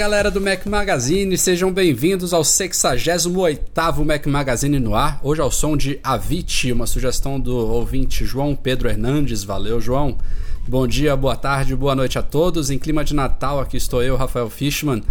[0.00, 5.20] Galera do Mac Magazine, sejam bem-vindos ao 68º Mac Magazine no ar.
[5.22, 9.44] Hoje ao som de Avicii, uma sugestão do ouvinte João Pedro Hernandes.
[9.44, 10.16] Valeu, João.
[10.66, 12.70] Bom dia, boa tarde, boa noite a todos.
[12.70, 15.02] Em clima de Natal, aqui estou eu, Rafael Fishman.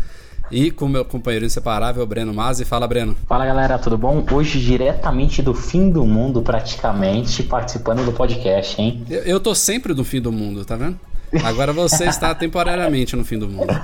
[0.50, 2.66] E com meu companheiro inseparável, Breno Mazzi.
[2.66, 3.16] Fala, Breno.
[3.28, 4.26] Fala, galera, tudo bom?
[4.32, 9.06] Hoje, diretamente do fim do mundo, praticamente, participando do podcast, hein?
[9.08, 11.00] Eu, eu tô sempre no fim do mundo, tá vendo?
[11.44, 13.80] Agora você está temporariamente no fim do mundo.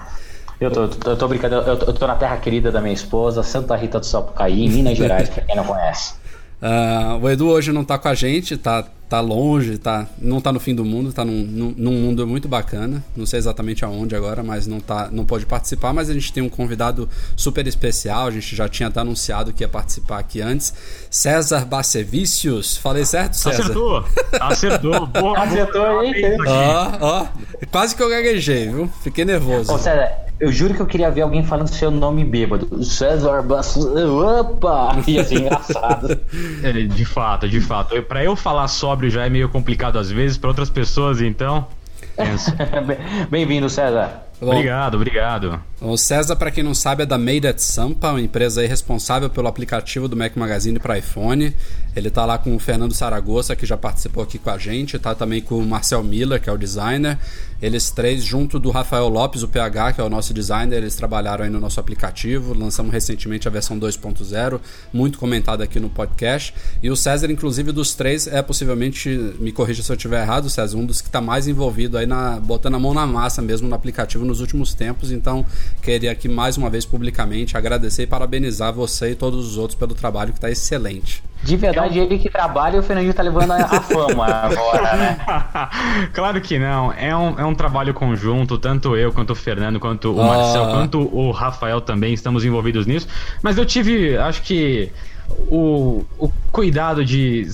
[0.59, 3.43] Eu tô, eu tô brincando, eu tô, eu tô, na terra querida da minha esposa,
[3.43, 6.13] Santa Rita do Sapucaí, Minas Gerais, pra quem não conhece.
[6.61, 10.51] Uh, o Edu hoje não tá com a gente, tá tá longe, tá, não tá
[10.51, 13.03] no fim do mundo, tá num, num, num, mundo muito bacana.
[13.15, 15.93] Não sei exatamente aonde agora, mas não, tá, não pode participar.
[15.93, 19.63] Mas a gente tem um convidado super especial, a gente já tinha até anunciado que
[19.63, 20.73] ia participar aqui antes.
[21.09, 22.77] César Bacevicius.
[22.77, 23.63] Falei certo, César?
[23.63, 24.05] Acertou!
[24.39, 25.07] Acertou!
[25.15, 27.27] Boa, Acertou aí, Ó, ó.
[27.71, 28.89] Quase que eu gaguejei, viu?
[29.03, 29.71] Fiquei nervoso.
[29.71, 32.83] Ô, César, eu juro que eu queria ver alguém falando seu nome bêbado.
[32.83, 34.09] César Bacevicius.
[34.09, 34.97] Opa!
[35.07, 36.19] Ia ser engraçado.
[36.63, 38.01] É, de fato, de fato.
[38.03, 41.67] Pra eu falar só sóbrio já é meio complicado às vezes, para outras pessoas, então.
[43.29, 44.23] Bem-vindo, César.
[44.39, 45.61] Bom, obrigado, obrigado.
[45.81, 49.29] O César, para quem não sabe, é da Made at Sampa, uma empresa aí responsável
[49.29, 51.53] pelo aplicativo do Mac Magazine para iPhone.
[51.93, 55.13] Ele tá lá com o Fernando Saragossa, que já participou aqui com a gente, tá
[55.13, 57.17] também com o Marcel Miller, que é o designer.
[57.61, 61.45] Eles três, junto do Rafael Lopes, o PH, que é o nosso designer, eles trabalharam
[61.45, 62.53] aí no nosso aplicativo.
[62.53, 64.59] Lançamos recentemente a versão 2.0,
[64.91, 66.53] muito comentada aqui no podcast.
[66.83, 70.77] E o César, inclusive, dos três, é possivelmente, me corrija se eu estiver errado, César,
[70.77, 73.75] um dos que está mais envolvido aí na botando a mão na massa mesmo no
[73.75, 75.11] aplicativo nos últimos tempos.
[75.11, 75.45] Então,
[75.81, 79.95] queria aqui mais uma vez publicamente agradecer e parabenizar você e todos os outros pelo
[79.95, 81.23] trabalho que está excelente.
[81.43, 82.05] De verdade, é um...
[82.05, 85.17] ele que trabalha e o Fernandinho tá levando a, a fama agora, né?
[86.13, 86.91] claro que não.
[86.93, 90.99] É um, é um trabalho conjunto, tanto eu quanto o Fernando, quanto o Marcel, quanto
[91.15, 93.07] o Rafael também estamos envolvidos nisso.
[93.41, 94.91] Mas eu tive, acho que
[95.49, 97.47] o, o cuidado de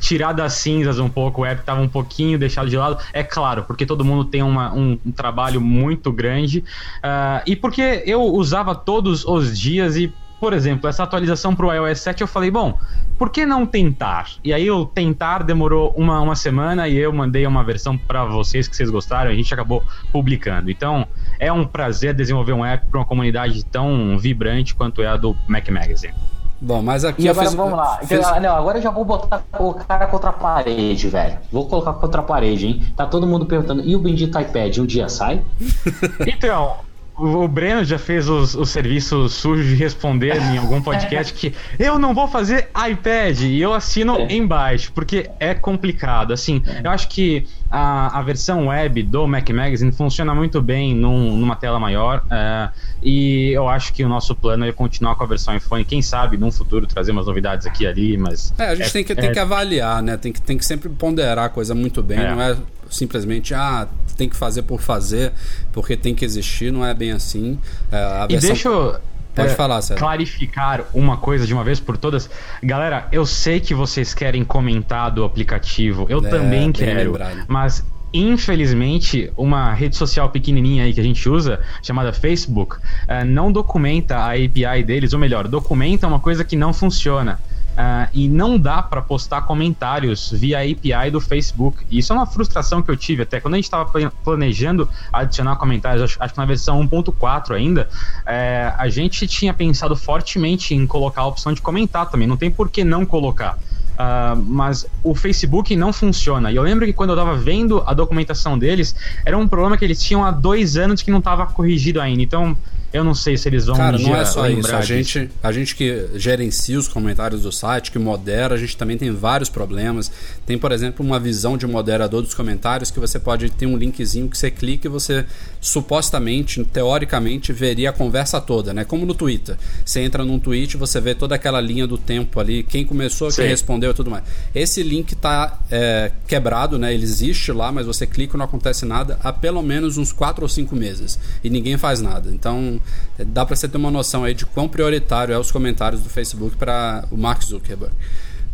[0.00, 3.64] tirar das cinzas um pouco o app estava um pouquinho deixado de lado, é claro,
[3.64, 6.64] porque todo mundo tem uma, um, um trabalho muito grande
[6.98, 11.72] uh, e porque eu usava todos os dias e por exemplo, essa atualização para o
[11.72, 12.78] iOS 7 eu falei, bom,
[13.18, 14.28] por que não tentar?
[14.44, 18.68] E aí o tentar demorou uma, uma semana e eu mandei uma versão para vocês
[18.68, 19.82] que vocês gostaram e a gente acabou
[20.12, 20.70] publicando.
[20.70, 21.06] Então
[21.38, 25.36] é um prazer desenvolver um app para uma comunidade tão vibrante quanto é a do
[25.48, 26.14] Mac Magazine.
[26.60, 27.98] Bom, mas aqui e agora fiz, vamos lá.
[27.98, 28.18] Fiz...
[28.18, 31.38] Então, não, agora eu já vou botar o cara contra a parede, velho.
[31.52, 32.82] Vou colocar contra a parede, hein?
[32.96, 35.42] Tá todo mundo perguntando, e o bendito iPad um dia sai?
[36.26, 36.76] então,
[37.18, 41.98] o Breno já fez os, o serviço sujo de responder em algum podcast que eu
[41.98, 44.34] não vou fazer iPad e eu assino é.
[44.34, 46.32] embaixo, porque é complicado.
[46.32, 46.86] Assim, é.
[46.86, 51.56] eu acho que a, a versão web do Mac Magazine funciona muito bem num, numa
[51.56, 52.70] tela maior uh,
[53.02, 55.84] e eu acho que o nosso plano é continuar com a versão iPhone.
[55.84, 58.52] Quem sabe, num futuro, trazer umas novidades aqui e ali, mas...
[58.58, 60.16] É, a gente é, tem, que, tem que avaliar, né?
[60.18, 62.30] Tem que, tem que sempre ponderar a coisa muito bem, é.
[62.30, 62.56] não é
[62.90, 65.32] simplesmente, ah, tem que fazer por fazer,
[65.72, 67.58] porque tem que existir, não é bem assim.
[67.90, 68.26] É, versão...
[68.30, 68.96] E deixa eu.
[69.34, 70.02] Pode é, falar, Sérgio.
[70.02, 72.28] Clarificar uma coisa de uma vez por todas.
[72.62, 76.06] Galera, eu sei que vocês querem comentar do aplicativo.
[76.08, 77.12] Eu é, também quero.
[77.12, 77.44] Lembrado.
[77.46, 77.84] Mas
[78.14, 84.16] infelizmente, uma rede social pequenininha aí que a gente usa, chamada Facebook, uh, não documenta
[84.16, 87.38] a API deles, ou melhor, documenta uma coisa que não funciona.
[87.76, 91.84] Uh, e não dá para postar comentários via API do Facebook.
[91.90, 93.84] E isso é uma frustração que eu tive até quando a gente estava
[94.24, 97.86] planejando adicionar comentários, acho, acho que na versão 1.4 ainda,
[98.24, 102.26] é, a gente tinha pensado fortemente em colocar a opção de comentar também.
[102.26, 103.58] Não tem por que não colocar.
[103.96, 106.50] Uh, mas o Facebook não funciona.
[106.52, 108.94] E eu lembro que quando eu estava vendo a documentação deles,
[109.24, 112.22] era um problema que eles tinham há dois anos que não estava corrigido ainda.
[112.22, 112.56] Então,
[112.92, 114.74] Eu não sei se eles vão Cara, não é só isso.
[114.74, 118.96] A gente, a gente que gerencia os comentários do site, que modera, a gente também
[118.96, 120.10] tem vários problemas.
[120.46, 124.28] Tem, por exemplo, uma visão de moderador dos comentários que você pode ter um linkzinho
[124.28, 125.26] que você clica e você
[125.60, 128.84] supostamente, teoricamente, veria a conversa toda, né?
[128.84, 129.56] Como no Twitter.
[129.84, 133.42] Você entra num tweet, você vê toda aquela linha do tempo ali, quem começou, Sim.
[133.42, 134.24] quem respondeu e tudo mais.
[134.54, 136.94] Esse link está é, quebrado, né?
[136.94, 140.42] Ele existe lá, mas você clica e não acontece nada há pelo menos uns 4
[140.42, 141.18] ou 5 meses.
[141.42, 142.30] E ninguém faz nada.
[142.30, 142.75] Então,
[143.18, 146.56] dá para você ter uma noção aí de quão prioritário é os comentários do Facebook
[146.56, 147.94] para o Mark Zuckerberg.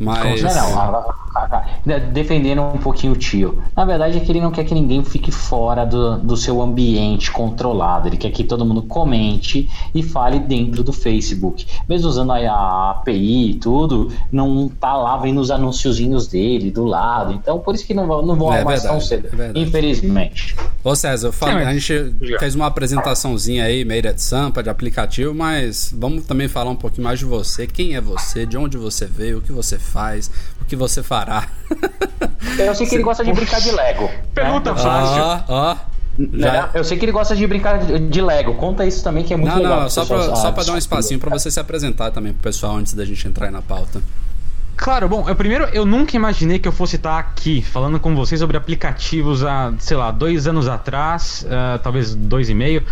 [0.03, 0.43] Mas.
[0.43, 0.75] Não,
[1.85, 3.63] não, defendendo um pouquinho o tio.
[3.77, 7.31] Na verdade é que ele não quer que ninguém fique fora do, do seu ambiente
[7.31, 8.09] controlado.
[8.09, 11.67] Ele quer que todo mundo comente e fale dentro do Facebook.
[11.89, 17.33] Mesmo usando a API e tudo, não tá lá vendo os anunciozinhos dele do lado.
[17.33, 19.29] Então por isso que não, não vão é mais tão cedo.
[19.41, 20.57] É infelizmente.
[20.85, 25.95] Ô César, falei, a gente fez uma apresentaçãozinha aí, meio de Sampa, de aplicativo, mas
[25.97, 27.67] vamos também falar um pouquinho mais de você.
[27.67, 28.45] Quem é você?
[28.45, 29.39] De onde você veio?
[29.39, 30.31] O que você faz,
[30.61, 31.47] o que você fará.
[32.59, 34.11] Eu sei que ele gosta de brincar de Lego.
[34.35, 34.81] Pergunta né?
[34.81, 35.23] fácil.
[35.23, 35.77] Ó, ó.
[36.35, 36.71] Já...
[36.75, 38.55] Eu sei que ele gosta de brincar de Lego.
[38.55, 39.81] Conta isso também, que é muito não, legal.
[39.83, 42.77] Não, só pra, só pra dar um espacinho pra você se apresentar também pro pessoal
[42.77, 44.03] antes da gente entrar aí na pauta.
[44.77, 48.41] Claro, bom, eu primeiro eu nunca imaginei que eu fosse estar aqui falando com vocês
[48.41, 52.83] sobre aplicativos há, sei lá, dois anos atrás, uh, talvez dois e meio.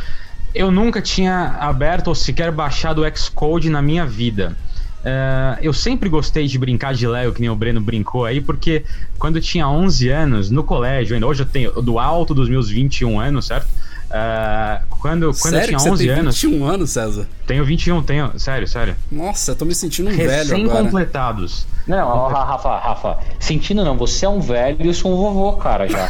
[0.54, 4.56] Eu nunca tinha aberto ou sequer baixado o Xcode na minha vida.
[5.00, 8.84] Uh, eu sempre gostei de brincar de Lego, que nem o Breno brincou aí, porque
[9.18, 12.68] quando eu tinha 11 anos, no colégio ainda, hoje eu tenho do alto dos meus
[12.68, 13.68] 21 anos, certo?
[14.10, 16.42] Uh, quando, quando sério eu tinha 11 anos.
[16.42, 17.28] 21 anos, César?
[17.46, 18.38] Tenho 21, tenho.
[18.38, 18.96] Sério, sério.
[19.10, 20.42] Nossa, eu tô me sentindo um velho agora.
[20.42, 21.66] Recém-completados.
[21.86, 25.88] Não, Rafa, Rafa, sentindo não, você é um velho e eu sou um vovô, cara,
[25.88, 26.08] já.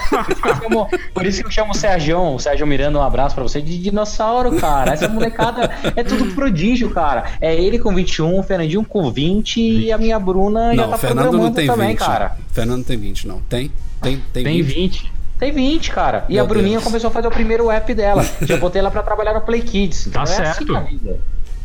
[1.15, 3.79] Por isso que eu chamo, o Sérgio, o Sérgio Miranda, um abraço pra você, de
[3.79, 4.93] dinossauro, cara.
[4.93, 7.33] Essa molecada é tudo prodígio, cara.
[7.41, 10.99] É ele com 21, o Fernandinho com 20 e a minha Bruna não, já tá
[10.99, 11.99] Fernando programando não tem também, 20.
[11.99, 12.37] cara.
[12.53, 13.41] Fernando tem 20, não.
[13.43, 13.71] Tem?
[14.03, 14.75] Tem, tem, tem 20.
[14.75, 15.20] 20.
[15.41, 16.27] Tem 20, cara.
[16.29, 16.85] E Meu a Bruninha Deus.
[16.85, 18.23] começou a fazer o primeiro app dela.
[18.43, 20.05] Já botei ela pra trabalhar no Play Kids.
[20.05, 20.77] Tá então certo.
[20.77, 21.17] É assim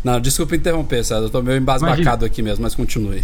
[0.04, 1.26] Não, desculpa interromper, César.
[1.26, 2.26] Eu tô meio embasbacado Imagina.
[2.26, 3.22] aqui mesmo, mas continue.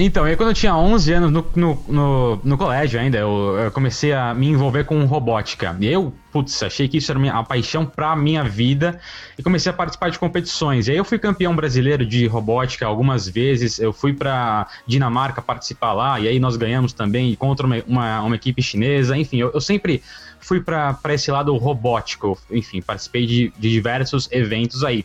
[0.00, 3.72] Então, aí quando eu tinha 11 anos no, no, no, no colégio ainda, eu, eu,
[3.72, 5.76] comecei a me envolver com robótica.
[5.80, 9.00] E eu, putz, achei que isso era minha, a paixão pra minha vida
[9.36, 10.86] e comecei a participar de competições.
[10.86, 15.92] E aí eu fui campeão brasileiro de robótica algumas vezes, eu fui pra Dinamarca participar
[15.94, 19.16] lá, e aí nós ganhamos também contra uma, uma, uma equipe chinesa.
[19.16, 20.00] Enfim, eu, eu sempre
[20.48, 25.04] fui para esse lado robótico, enfim, participei de, de diversos eventos aí.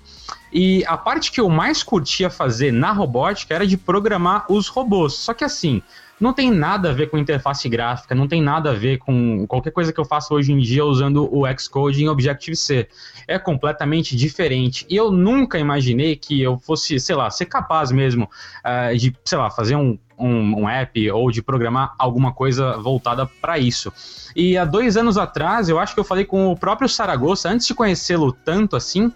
[0.53, 5.15] E a parte que eu mais curtia fazer na robótica era de programar os robôs.
[5.15, 5.81] Só que assim,
[6.17, 9.71] não tem nada a ver com interface gráfica, não tem nada a ver com qualquer
[9.71, 12.87] coisa que eu faço hoje em dia usando o Xcode em Objective-C.
[13.27, 14.85] É completamente diferente.
[14.89, 18.29] E eu nunca imaginei que eu fosse, sei lá, ser capaz mesmo
[18.63, 23.25] uh, de, sei lá, fazer um, um, um, app ou de programar alguma coisa voltada
[23.25, 23.91] para isso.
[24.35, 27.67] E há dois anos atrás, eu acho que eu falei com o próprio Saragossa, antes
[27.67, 29.11] de conhecê-lo tanto assim,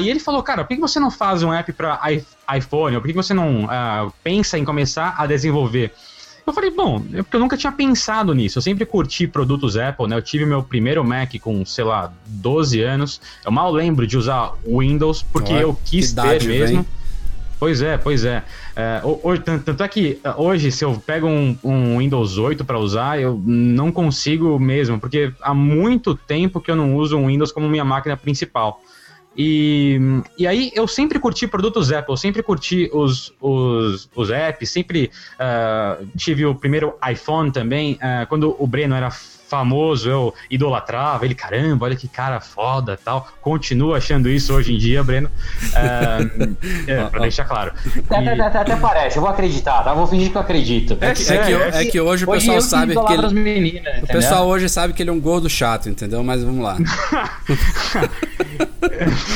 [0.00, 2.00] e ele falou, cara, por que você não faz um app para
[2.56, 2.96] iPhone?
[2.96, 5.92] Ou por que você não uh, pensa em começar a desenvolver?
[6.46, 8.58] Eu falei, bom, é porque eu nunca tinha pensado nisso.
[8.58, 10.16] Eu sempre curti produtos Apple, né?
[10.16, 13.20] Eu tive meu primeiro Mac com, sei lá, 12 anos.
[13.44, 16.82] Eu mal lembro de usar Windows, porque eu quis ter mesmo.
[16.82, 16.86] Vem.
[17.58, 18.44] Pois é, pois é.
[18.76, 22.78] é hoje, tanto, é que é, hoje, se eu pego um, um Windows 8 para
[22.78, 27.52] usar, eu não consigo mesmo, porque há muito tempo que eu não uso um Windows
[27.52, 28.80] como minha máquina principal.
[29.38, 29.98] E,
[30.38, 36.06] e aí eu sempre curti produtos Apple, sempre curti os, os, os apps, sempre uh,
[36.16, 37.94] tive o primeiro iPhone também.
[37.94, 39.10] Uh, quando o Breno era
[39.48, 43.28] famoso, eu idolatrava ele, caramba, olha que cara foda tal.
[43.40, 45.28] Continuo achando isso hoje em dia, Breno.
[45.28, 46.56] Uh,
[46.90, 47.72] é, pra deixar claro.
[48.10, 48.40] Até, e...
[48.40, 49.94] até, até, parece, eu vou acreditar, tá?
[49.94, 50.98] Vou fingir que eu acredito.
[51.00, 53.26] É, que, é, que, é que, hoje o pessoal hoje sabe que ele.
[53.36, 56.22] Meninas, o pessoal hoje sabe que ele é um gordo chato, entendeu?
[56.22, 56.76] Mas vamos lá.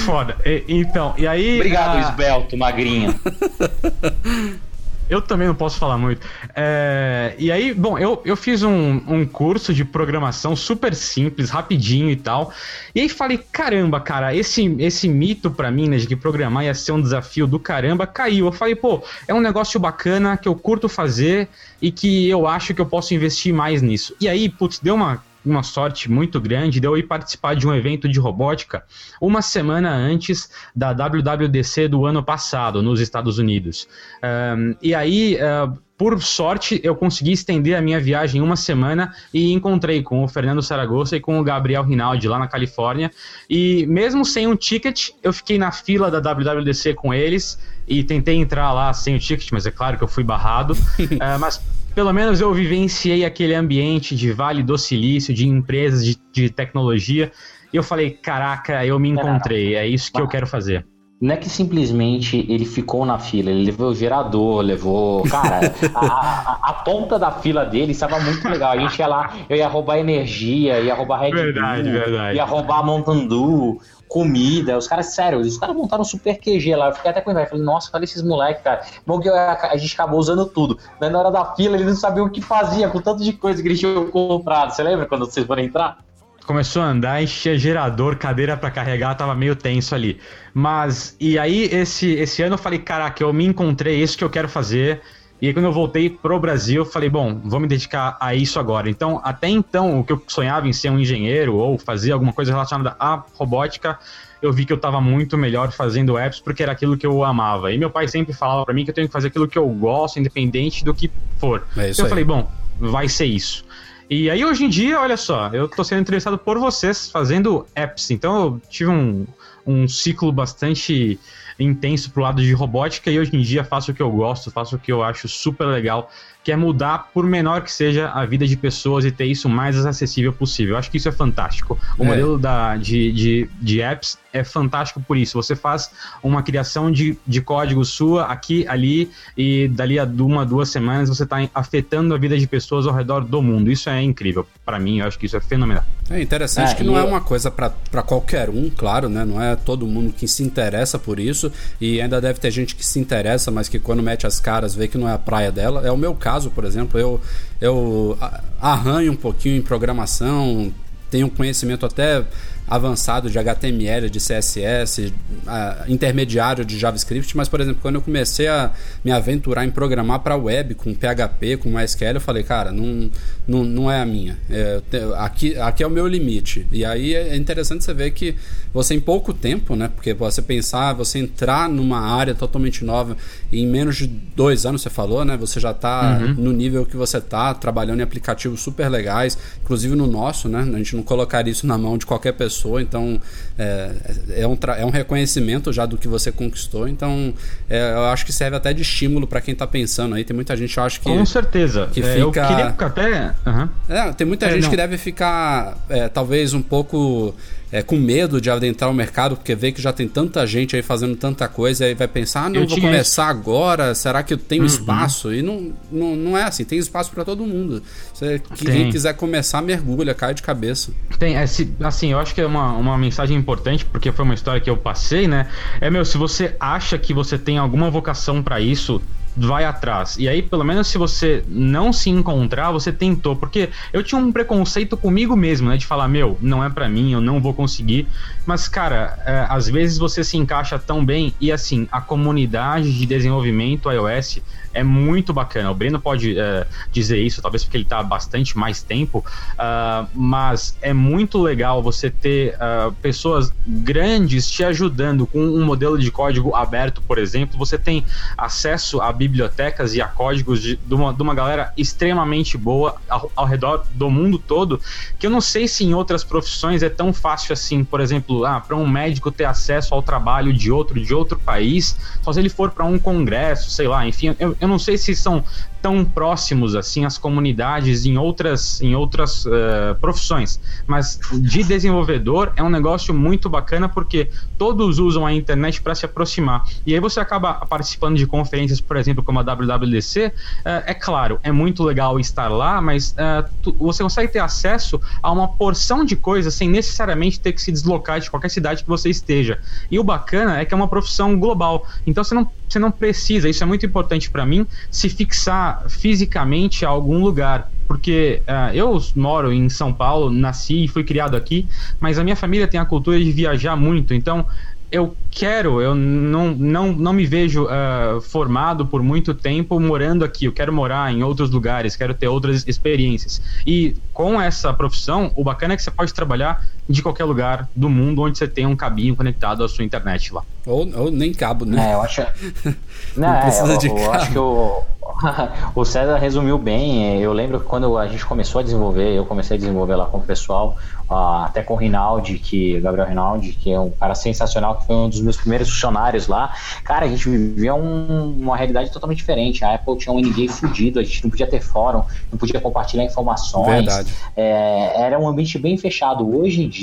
[0.04, 0.36] Foda.
[0.44, 1.56] E, então, e aí.
[1.56, 2.00] Obrigado, a...
[2.00, 3.14] esbelto, magrinho.
[5.10, 6.24] Eu também não posso falar muito.
[6.54, 12.08] É, e aí, bom, eu, eu fiz um, um curso de programação super simples, rapidinho
[12.10, 12.52] e tal.
[12.94, 16.74] E aí falei, caramba, cara, esse, esse mito pra mim, né, de que programar ia
[16.74, 18.46] ser um desafio do caramba, caiu.
[18.46, 21.48] Eu falei, pô, é um negócio bacana que eu curto fazer
[21.82, 24.14] e que eu acho que eu posso investir mais nisso.
[24.20, 27.74] E aí, putz, deu uma uma sorte muito grande de eu ir participar de um
[27.74, 28.84] evento de robótica
[29.20, 33.88] uma semana antes da WWDC do ano passado, nos Estados Unidos.
[34.22, 35.36] Um, e aí.
[35.36, 40.28] Uh, por sorte, eu consegui estender a minha viagem uma semana e encontrei com o
[40.28, 43.10] Fernando Saragossa e com o Gabriel Rinaldi lá na Califórnia.
[43.50, 48.36] E mesmo sem um ticket, eu fiquei na fila da WWDC com eles e tentei
[48.36, 50.72] entrar lá sem o ticket, mas é claro que eu fui barrado.
[50.72, 51.60] uh, mas
[52.00, 57.30] pelo menos eu vivenciei aquele ambiente de Vale do Silício, de empresas de, de tecnologia.
[57.70, 60.86] E eu falei, caraca, eu me encontrei, é isso que eu quero fazer
[61.20, 65.22] não é que simplesmente ele ficou na fila, ele levou o gerador, levou.
[65.28, 65.60] Cara,
[65.94, 68.72] a, a, a, ponta da fila dele estava muito legal.
[68.72, 72.36] A gente ia lá, eu ia roubar energia, ia roubar Red verdade, Bull, verdade.
[72.36, 74.78] ia roubar Mountain Dew, comida.
[74.78, 76.88] Os caras, sério, os caras montaram um super QG lá.
[76.88, 77.50] Eu fiquei até com inveja.
[77.50, 78.80] Falei, nossa, olha esses moleques, cara.
[79.06, 80.78] Bom que a, gente acabou usando tudo.
[80.98, 83.60] Mas na hora da fila, eles não sabiam o que fazia com tanto de coisa
[83.60, 84.70] que eles tinham comprado.
[84.70, 85.98] Você lembra quando vocês foram entrar?
[86.46, 90.18] Começou a andar, enchia gerador, cadeira para carregar, tava meio tenso ali.
[90.52, 94.30] Mas, e aí esse, esse ano eu falei, caraca, eu me encontrei, isso que eu
[94.30, 95.00] quero fazer.
[95.40, 98.58] E aí quando eu voltei pro Brasil, eu falei, bom, vou me dedicar a isso
[98.58, 98.90] agora.
[98.90, 102.52] Então, até então, o que eu sonhava em ser um engenheiro ou fazer alguma coisa
[102.52, 103.98] relacionada à robótica,
[104.42, 107.72] eu vi que eu estava muito melhor fazendo apps porque era aquilo que eu amava.
[107.72, 109.68] E meu pai sempre falava para mim que eu tenho que fazer aquilo que eu
[109.68, 111.66] gosto, independente do que for.
[111.76, 113.64] É então eu falei, bom, vai ser isso.
[114.12, 118.10] E aí, hoje em dia, olha só, eu tô sendo entrevistado por vocês fazendo apps.
[118.10, 119.24] Então, eu tive um,
[119.64, 121.16] um ciclo bastante
[121.60, 124.74] intenso pro lado de robótica e hoje em dia faço o que eu gosto, faço
[124.74, 126.10] o que eu acho super legal
[126.42, 129.76] que é mudar, por menor que seja, a vida de pessoas e ter isso mais
[129.84, 130.74] acessível possível.
[130.74, 131.78] Eu acho que isso é fantástico.
[131.98, 132.06] O é.
[132.06, 135.40] modelo da, de, de, de apps é fantástico por isso.
[135.40, 135.90] Você faz
[136.22, 141.24] uma criação de, de código sua aqui, ali, e dali a uma, duas semanas você
[141.24, 143.70] está afetando a vida de pessoas ao redor do mundo.
[143.70, 144.46] Isso é incrível.
[144.64, 145.84] Para mim, eu acho que isso é fenomenal.
[146.08, 147.06] É interessante é, que não é eu...
[147.06, 149.24] é uma coisa para qualquer um, claro, né?
[149.24, 152.84] Não é todo mundo que se interessa por isso, e ainda deve ter gente que
[152.84, 155.86] se interessa, mas que quando mete as caras vê que não é a praia dela.
[155.86, 157.20] É o meu caso caso, por exemplo, eu,
[157.60, 158.18] eu
[158.60, 160.72] arranho um pouquinho em programação,
[161.10, 162.24] tenho conhecimento até
[162.66, 168.46] avançado de HTML, de CSS, uh, intermediário de JavaScript, mas, por exemplo, quando eu comecei
[168.46, 168.70] a
[169.04, 173.10] me aventurar em programar para web com PHP, com MySQL, eu falei, cara, não,
[173.50, 174.36] não, não é a minha.
[174.48, 174.80] É,
[175.16, 176.66] aqui, aqui é o meu limite.
[176.70, 178.36] E aí é interessante você ver que
[178.72, 183.16] você, em pouco tempo, né, porque você pensar, você entrar numa área totalmente nova
[183.52, 186.34] em menos de dois anos, você falou, né, você já está uhum.
[186.34, 190.76] no nível que você está, trabalhando em aplicativos super legais, inclusive no nosso, né, a
[190.78, 193.20] gente não colocaria isso na mão de qualquer pessoa pessoa, então
[193.58, 193.90] é,
[194.30, 197.32] é, um, é um reconhecimento já do que você conquistou, então
[197.68, 200.24] é, eu acho que serve até de estímulo para quem está pensando aí.
[200.24, 201.08] Tem muita gente, eu acho que.
[201.08, 201.88] Com certeza.
[201.92, 202.18] Que é, fica...
[202.18, 203.34] Eu queria até.
[203.46, 203.68] Uhum.
[203.88, 204.70] É, tem muita é, gente não.
[204.70, 207.34] que deve ficar é, talvez um pouco
[207.72, 210.82] é, com medo de adentrar o mercado, porque vê que já tem tanta gente aí
[210.82, 213.38] fazendo tanta coisa, e aí vai pensar, ah, não, eu vou começar isso.
[213.38, 214.66] agora, será que eu tenho uhum.
[214.66, 215.32] espaço?
[215.32, 217.82] E não, não, não é assim, tem espaço para todo mundo.
[218.12, 220.92] Se quem quiser começar, mergulha, cai de cabeça.
[221.18, 221.44] Tem, é,
[221.80, 224.76] assim, eu acho que é uma, uma mensagem importante, porque foi uma história que eu
[224.76, 225.46] passei, né?
[225.80, 229.00] É, meu, se você acha que você tem alguma vocação para isso,
[229.36, 230.16] vai atrás.
[230.18, 233.36] E aí, pelo menos se você não se encontrar, você tentou.
[233.36, 235.76] Porque eu tinha um preconceito comigo mesmo, né?
[235.76, 238.08] De falar, meu, não é para mim, eu não vou conseguir.
[238.44, 241.34] Mas, cara, é, às vezes você se encaixa tão bem.
[241.40, 244.40] E assim, a comunidade de desenvolvimento iOS
[244.72, 245.70] é muito bacana.
[245.70, 250.08] O Breno pode é, dizer isso, talvez porque ele está há bastante mais tempo, uh,
[250.14, 256.10] mas é muito legal você ter uh, pessoas grandes te ajudando com um modelo de
[256.10, 257.58] código aberto, por exemplo.
[257.58, 258.04] Você tem
[258.36, 263.30] acesso a bibliotecas e a códigos de, de, uma, de uma galera extremamente boa ao,
[263.36, 264.80] ao, redor do mundo todo,
[265.18, 268.60] que eu não sei se em outras profissões é tão fácil assim, por exemplo, ah,
[268.60, 272.48] para um médico ter acesso ao trabalho de outro de outro país, só se ele
[272.48, 275.44] for para um congresso, sei lá, enfim, eu, eu não sei se são
[275.82, 280.60] tão próximos assim as comunidades em outras, em outras uh, profissões.
[280.86, 286.04] Mas de desenvolvedor é um negócio muito bacana porque todos usam a internet para se
[286.04, 286.64] aproximar.
[286.86, 290.26] E aí você acaba participando de conferências, por exemplo, como a WWDC.
[290.26, 290.32] Uh,
[290.64, 295.00] eh, é claro, é muito legal estar lá, mas uh, tu, você consegue ter acesso
[295.22, 298.88] a uma porção de coisas sem necessariamente ter que se deslocar de qualquer cidade que
[298.88, 299.58] você esteja.
[299.90, 301.86] E o bacana é que é uma profissão global.
[302.06, 306.84] Então você não, você não precisa, isso é muito importante para mim, se fixar fisicamente
[306.84, 307.70] a algum lugar.
[307.86, 311.66] Porque uh, eu moro em São Paulo, nasci e fui criado aqui,
[311.98, 314.14] mas a minha família tem a cultura de viajar muito.
[314.14, 314.46] Então,
[314.92, 320.46] eu quero, eu não, não, não me vejo uh, formado por muito tempo morando aqui.
[320.46, 323.40] Eu quero morar em outros lugares, quero ter outras experiências.
[323.64, 327.88] E com essa profissão, o bacana é que você pode trabalhar de qualquer lugar do
[327.88, 330.42] mundo onde você tem um cabinho conectado à sua internet lá.
[330.66, 331.90] Ou, ou nem cabo, né?
[331.90, 332.20] É, eu acho.
[333.16, 334.82] não, não é, eu, eu acho que o,
[335.74, 337.20] o César resumiu bem.
[337.20, 340.22] Eu lembro quando a gente começou a desenvolver, eu comecei a desenvolver lá com o
[340.22, 340.76] pessoal,
[341.08, 344.96] uh, até com o Rinaldi, que Gabriel Rinaldi, que é um cara sensacional, que foi
[344.96, 346.54] um dos meus primeiros funcionários lá.
[346.84, 349.64] Cara, a gente vivia um, uma realidade totalmente diferente.
[349.64, 353.04] A Apple tinha um NDA fudido, a gente não podia ter fórum, não podia compartilhar
[353.04, 353.66] informações.
[353.66, 354.12] Verdade.
[354.36, 356.28] É, era um ambiente bem fechado.
[356.36, 356.79] Hoje em dia,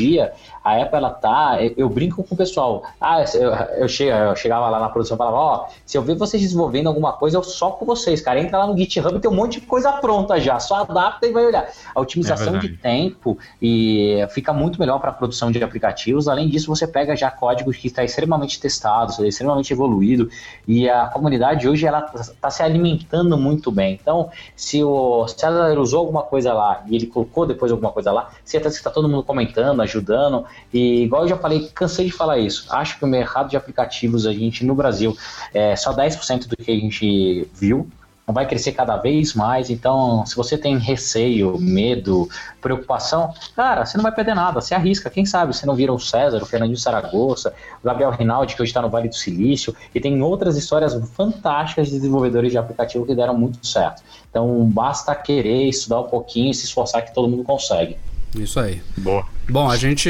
[0.63, 1.59] a Apple ela tá.
[1.77, 2.83] Eu brinco com o pessoal.
[2.99, 3.51] Ah, eu,
[3.81, 6.41] eu, chego, eu chegava lá na produção e falava: Ó, oh, se eu ver vocês
[6.41, 8.39] desenvolvendo alguma coisa, eu só com vocês, cara.
[8.39, 10.59] Entra lá no GitHub, tem um monte de coisa pronta já.
[10.59, 11.69] Só adapta e vai olhar.
[11.95, 16.27] A otimização é de tempo e fica muito melhor para a produção de aplicativos.
[16.27, 20.29] Além disso, você pega já códigos que está extremamente testado, extremamente evoluído.
[20.67, 23.97] E a comunidade hoje ela está se alimentando muito bem.
[24.01, 28.29] Então, se o César usou alguma coisa lá e ele colocou depois alguma coisa lá,
[28.43, 30.45] certeza que está todo mundo comentando, ajudando.
[30.73, 32.67] E igual eu já falei, cansei de falar isso.
[32.69, 35.17] Acho que o mercado de aplicativos, a gente no Brasil,
[35.53, 37.89] é só 10% do que a gente viu.
[38.29, 42.27] Vai crescer cada vez mais, então se você tem receio, medo,
[42.59, 45.97] preocupação, cara, você não vai perder nada, você arrisca, quem sabe você não vira o
[45.97, 50.01] César, o Fernandinho Saragossa, o Gabriel Rinaldi, que hoje está no Vale do Silício, e
[50.01, 54.03] tem outras histórias fantásticas de desenvolvedores de aplicativo que deram muito certo.
[54.29, 57.97] Então basta querer estudar um pouquinho e se esforçar que todo mundo consegue.
[58.41, 58.81] Isso aí.
[58.97, 59.25] Boa.
[59.49, 60.09] Bom, a gente,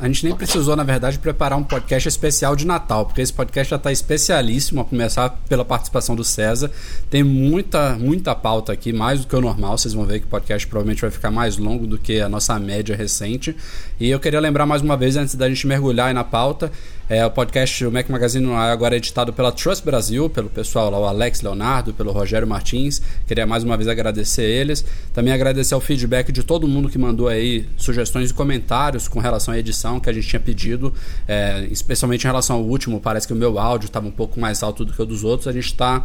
[0.00, 3.70] a gente nem precisou, na verdade, preparar um podcast especial de Natal, porque esse podcast
[3.70, 6.68] já está especialíssimo, a começar pela participação do César.
[7.08, 9.78] Tem muita, muita pauta aqui, mais do que o normal.
[9.78, 12.58] Vocês vão ver que o podcast provavelmente vai ficar mais longo do que a nossa
[12.58, 13.56] média recente.
[14.00, 16.72] E eu queria lembrar mais uma vez, antes da gente mergulhar aí na pauta,
[17.08, 20.98] é, o podcast, o Mac Magazine é agora editado pela Trust Brasil, pelo pessoal lá,
[20.98, 23.02] o Alex Leonardo, pelo Rogério Martins.
[23.26, 24.84] Queria mais uma vez agradecer eles.
[25.12, 29.18] Também agradecer o feedback de todo mundo que mandou aí sugestões e comentários comentários com
[29.18, 30.92] relação à edição que a gente tinha pedido,
[31.26, 33.00] é, especialmente em relação ao último.
[33.00, 35.48] Parece que o meu áudio estava um pouco mais alto do que o dos outros.
[35.48, 36.04] A gente está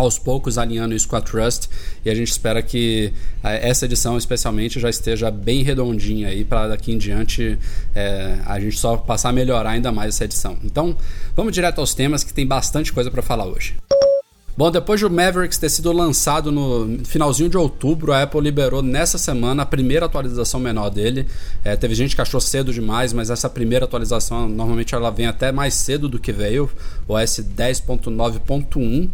[0.00, 1.68] aos poucos alinhando isso com a Trust
[2.04, 3.12] e a gente espera que
[3.42, 7.58] é, essa edição especialmente já esteja bem redondinha aí para daqui em diante
[7.94, 10.56] é, a gente só passar a melhorar ainda mais essa edição.
[10.64, 10.96] Então
[11.34, 13.74] vamos direto aos temas que tem bastante coisa para falar hoje.
[14.58, 19.16] Bom, depois do Mavericks ter sido lançado no finalzinho de outubro, a Apple liberou nessa
[19.16, 21.28] semana a primeira atualização menor dele.
[21.62, 25.52] É, teve gente que achou cedo demais, mas essa primeira atualização normalmente ela vem até
[25.52, 26.68] mais cedo do que veio,
[27.06, 29.08] o OS 10.9.1.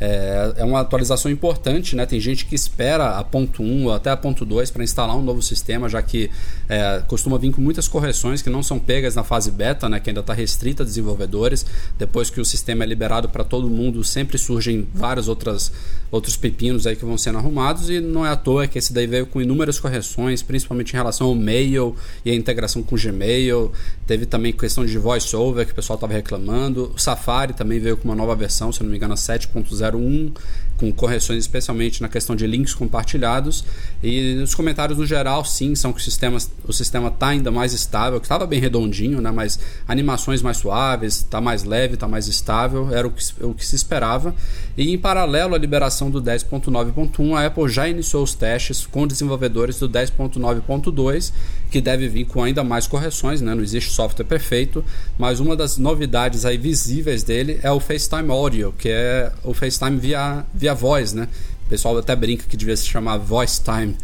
[0.00, 2.06] É, é uma atualização importante, né?
[2.06, 5.22] Tem gente que espera a ponto 1 ou até a ponto 2 para instalar um
[5.22, 6.30] novo sistema, já que
[6.70, 9.98] é, costuma vir com muitas correções que não são pegas na fase beta, né?
[9.98, 11.66] Que ainda está restrita a desenvolvedores.
[11.98, 15.72] Depois que o sistema é liberado para todo mundo, sempre surgem vários outras,
[16.12, 19.08] outros pepinos aí que vão sendo arrumados e não é à toa que esse daí
[19.08, 23.72] veio com inúmeras correções, principalmente em relação ao mail e a integração com o Gmail.
[24.06, 26.92] Teve também questão de voiceover que o pessoal estava reclamando.
[26.94, 30.32] O Safari também veio com uma nova versão, se não me engano, 7.0 01
[30.80, 33.62] com correções especialmente na questão de links compartilhados.
[34.02, 37.72] E os comentários no geral, sim, são que o sistema o sistema está ainda mais
[37.74, 42.28] estável, que estava bem redondinho, né, mas animações mais suaves, está mais leve, está mais
[42.28, 44.34] estável, era o que, o que se esperava.
[44.76, 49.78] E em paralelo à liberação do 10.9.1, a Apple já iniciou os testes com desenvolvedores
[49.78, 51.32] do 10.9.2,
[51.70, 54.84] que deve vir com ainda mais correções, né, não existe software perfeito,
[55.18, 59.98] mas uma das novidades aí visíveis dele é o FaceTime Audio, que é o FaceTime
[59.98, 61.28] via, via via voz, né?
[61.66, 63.96] O pessoal até brinca que devia se chamar Voice Time,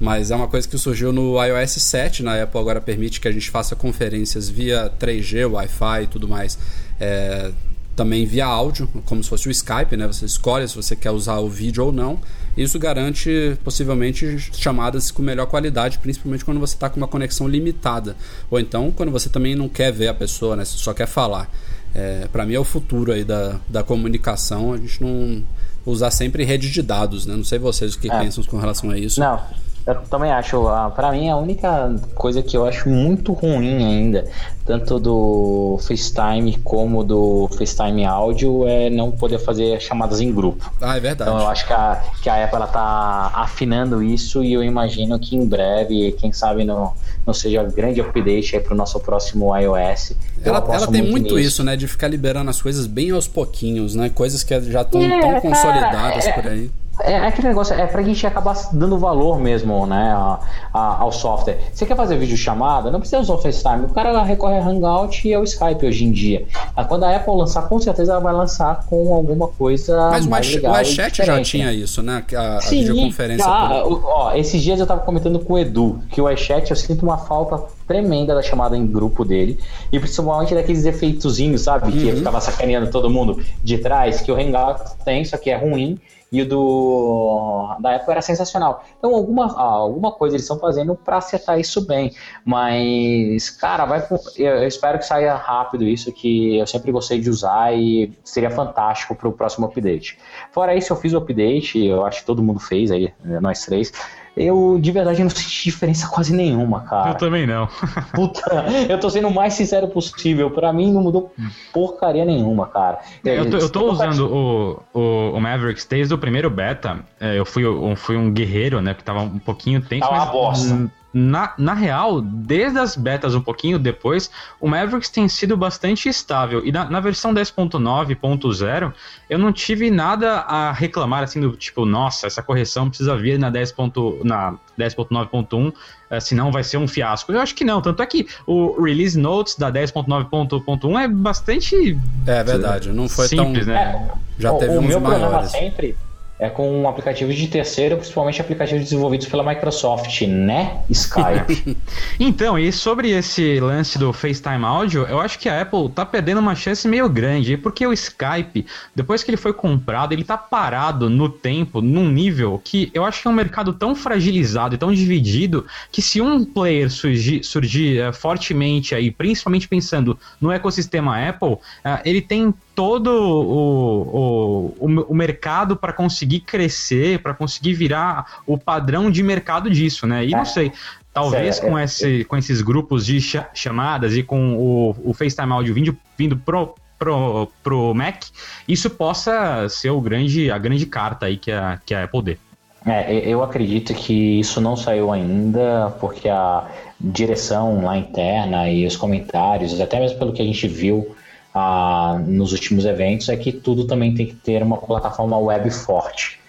[0.00, 2.22] mas é uma coisa que surgiu no iOS 7.
[2.22, 6.58] Na Apple agora permite que a gente faça conferências via 3G, Wi-Fi e tudo mais.
[6.98, 7.52] É,
[7.94, 10.06] também via áudio, como se fosse o Skype, né?
[10.06, 12.18] Você escolhe se você quer usar o vídeo ou não.
[12.56, 18.16] Isso garante possivelmente chamadas com melhor qualidade, principalmente quando você está com uma conexão limitada.
[18.50, 20.64] Ou então quando você também não quer ver a pessoa, né?
[20.64, 21.48] Você só quer falar.
[21.94, 24.72] É, para mim é o futuro aí da, da comunicação.
[24.72, 25.44] A gente não
[25.84, 27.36] usar sempre rede de dados, né?
[27.36, 28.18] Não sei vocês o que é.
[28.20, 29.20] pensam com relação a isso.
[29.20, 29.40] Não,
[29.84, 30.62] eu também acho,
[30.94, 34.24] para mim a única coisa que eu acho muito ruim ainda,
[34.64, 40.72] tanto do FaceTime como do FaceTime áudio, é não poder fazer chamadas em grupo.
[40.80, 41.30] Ah, é verdade.
[41.30, 45.18] Então eu acho que a, que a Apple ela tá afinando isso e eu imagino
[45.18, 46.92] que em breve, quem sabe não,
[47.26, 50.12] não seja grande update aí pro nosso próximo iOS.
[50.44, 53.96] Ela, ela tem muito, muito isso, né, de ficar liberando as coisas bem aos pouquinhos,
[53.96, 56.70] né, coisas que já estão é, tão consolidadas é, por aí.
[57.00, 60.38] É, é, aquele negócio, é pra gente acabar dando valor mesmo, né, a,
[60.72, 61.58] a, ao software.
[61.72, 62.90] Você quer fazer vídeo chamada?
[62.90, 63.86] Não precisa usar o FaceTime.
[63.86, 66.46] O cara recorre a Hangout e ao Skype hoje em dia.
[66.88, 70.10] Quando a Apple lançar, com certeza ela vai lançar com alguma coisa.
[70.10, 72.24] Mas mais o iChat já tinha isso, né?
[72.34, 73.44] A, a Sim, videoconferência.
[73.44, 74.04] Já, por...
[74.04, 77.18] ó, esses dias eu tava comentando com o Edu que o iChat eu sinto uma
[77.18, 79.58] falta tremenda da chamada em grupo dele.
[79.90, 81.86] E principalmente daqueles efeitozinhos, sabe?
[81.86, 81.92] Uhum.
[81.92, 85.98] Que ficava sacaneando todo mundo de trás, que o Hangout tem, só que é ruim
[86.32, 88.84] e o do da Apple era sensacional.
[88.98, 92.14] Então alguma, alguma coisa eles estão fazendo para acertar isso bem.
[92.44, 97.74] Mas, cara, vai eu, espero que saia rápido isso, que eu sempre gostei de usar
[97.74, 100.18] e seria fantástico para o próximo update.
[100.50, 103.92] Fora isso, eu fiz o update, eu acho que todo mundo fez aí, nós três
[104.36, 107.10] eu de verdade não senti diferença quase nenhuma, cara.
[107.10, 107.68] Eu também não.
[108.14, 110.50] Puta, eu tô sendo o mais sincero possível.
[110.50, 111.32] Para mim não mudou
[111.72, 113.00] porcaria nenhuma, cara.
[113.24, 117.00] Eu tô, eu tô usando o, o, o, Mavericks desde o primeiro beta.
[117.20, 118.94] É, eu fui, eu fui um guerreiro, né?
[118.94, 120.00] Que tava um pouquinho tenso.
[120.00, 125.10] Tava mas, uma bosta na, na real, desde as betas um pouquinho depois, o Mavericks
[125.10, 126.64] tem sido bastante estável.
[126.64, 128.92] E na, na versão 10.9.0,
[129.28, 133.50] eu não tive nada a reclamar, assim, do tipo, nossa, essa correção precisa vir na
[133.50, 135.72] 10.9.1, na 10.9.1,
[136.10, 137.32] eh, senão vai ser um fiasco.
[137.32, 141.98] Eu acho que não, tanto é que o release notes da 10.9.1 é bastante...
[142.26, 143.74] É verdade, não foi simples, tão...
[143.74, 144.08] Né?
[144.08, 145.22] É, Já o, teve o uns meu maiores.
[145.28, 145.96] problema sempre
[146.38, 151.76] é com aplicativos de terceiro, principalmente aplicativos desenvolvidos pela Microsoft, né, Skype?
[152.18, 156.38] então, e sobre esse lance do FaceTime Audio, eu acho que a Apple tá perdendo
[156.38, 161.08] uma chance meio grande, porque o Skype, depois que ele foi comprado, ele tá parado
[161.08, 164.92] no tempo, num nível que eu acho que é um mercado tão fragilizado e tão
[164.92, 171.52] dividido, que se um player surgir, surgir uh, fortemente aí, principalmente pensando no ecossistema Apple,
[171.52, 178.56] uh, ele tem todo o, o, o mercado para conseguir crescer, para conseguir virar o
[178.56, 180.24] padrão de mercado disso, né?
[180.24, 180.36] E é.
[180.36, 180.72] não sei,
[181.12, 183.20] talvez com, é, esse, com esses grupos de
[183.54, 188.24] chamadas e com o, o FaceTime Audio vindo, vindo pro, pro, pro Mac,
[188.66, 192.38] isso possa ser o grande, a grande carta aí que a, que a Apple dê.
[192.84, 196.66] É, eu acredito que isso não saiu ainda, porque a
[197.00, 201.14] direção lá interna e os comentários, até mesmo pelo que a gente viu
[201.54, 206.40] ah, nos últimos eventos é que tudo também tem que ter uma plataforma web forte.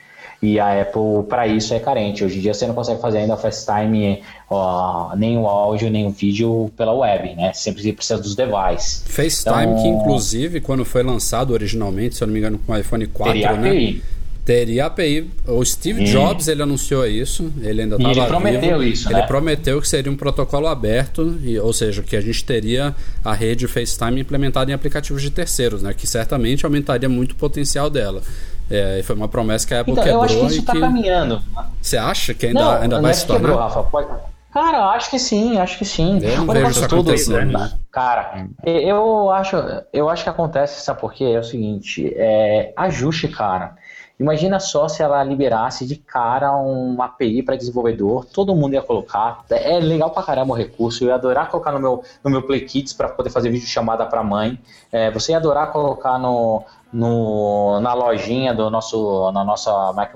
[0.42, 2.22] E a Apple, para isso, é carente.
[2.22, 6.10] Hoje em dia você não consegue fazer ainda FaceTime, ó, nem o áudio, nem o
[6.10, 7.54] vídeo pela web, né?
[7.54, 9.06] Sempre precisa dos devices.
[9.08, 12.78] FaceTime, então, que inclusive, quando foi lançado originalmente, se eu não me engano, com o
[12.78, 13.70] iPhone 4, né?
[13.70, 14.04] API.
[14.45, 15.32] Teria API.
[15.47, 17.51] O Steve Jobs ele anunciou isso.
[17.62, 18.13] Ele ainda estava.
[18.13, 18.84] Ele prometeu vivo.
[18.84, 19.08] isso.
[19.08, 19.27] Ele né?
[19.27, 23.67] prometeu que seria um protocolo aberto, e, ou seja, que a gente teria a rede
[23.67, 25.93] FaceTime implementada em aplicativos de terceiros, né?
[25.93, 28.21] Que certamente aumentaria muito o potencial dela.
[28.69, 30.23] É, foi uma promessa que a Apple então, quebrou.
[30.23, 31.41] Eu acho que isso está caminhando.
[31.82, 33.49] Você acha que ainda, não, ainda vai é se tornar?
[33.49, 33.84] Quebrou, Rafa.
[33.84, 34.08] Pode...
[34.53, 36.19] Cara, acho que sim, acho que sim.
[36.21, 37.71] Eu não vejo isso tudo, né?
[37.91, 39.56] Cara, eu acho,
[39.91, 41.23] eu acho que acontece, sabe por quê?
[41.23, 43.75] É o seguinte, é, ajuste, cara.
[44.19, 49.43] Imagina só se ela liberasse de cara uma API para desenvolvedor, todo mundo ia colocar.
[49.49, 52.62] É legal pra caramba o recurso, eu ia adorar colocar no meu, no meu Play
[52.62, 54.60] Kids para poder fazer vídeo chamada para mãe.
[54.91, 60.13] É, você ia adorar colocar no, no, na lojinha do nosso, na nossa Mac,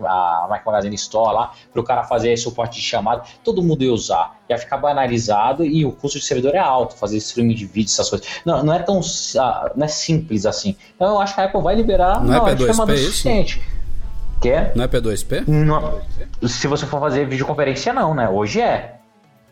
[0.66, 4.38] Magazine Store lá, para o cara fazer suporte de chamada, todo mundo ia usar.
[4.50, 8.10] Ia ficar banalizado e o custo de servidor é alto, fazer streaming de vídeo, essas
[8.10, 8.28] coisas.
[8.46, 9.02] Não, não é tão
[9.40, 10.76] ah, não é simples assim.
[10.96, 13.62] Então eu acho que a Apple vai liberar não, não é P2P é suficiente.
[14.40, 14.74] Quer?
[14.76, 15.48] Não é P2P?
[15.48, 16.00] Não.
[16.48, 18.30] Se você for fazer videoconferência, não, né?
[18.30, 18.97] Hoje é.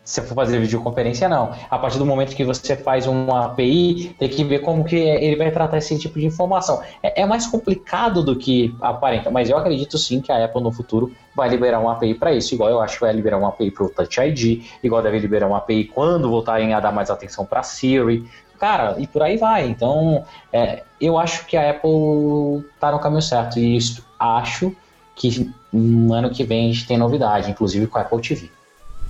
[0.06, 1.52] Se for fazer videoconferência, não.
[1.68, 5.34] A partir do momento que você faz uma API, tem que ver como que ele
[5.34, 6.80] vai tratar esse tipo de informação.
[7.02, 10.70] É, é mais complicado do que aparenta, mas eu acredito sim que a Apple no
[10.70, 13.72] futuro vai liberar uma API para isso, igual eu acho que vai liberar uma API
[13.72, 17.44] para o Touch ID, igual deve liberar uma API quando voltarem a dar mais atenção
[17.44, 18.24] para Siri.
[18.60, 19.66] Cara, e por aí vai.
[19.66, 23.58] Então, é, eu acho que a Apple está no caminho certo.
[23.58, 23.76] E
[24.20, 24.72] acho
[25.16, 28.50] que no ano que vem a gente tem novidade, inclusive com a Apple TV.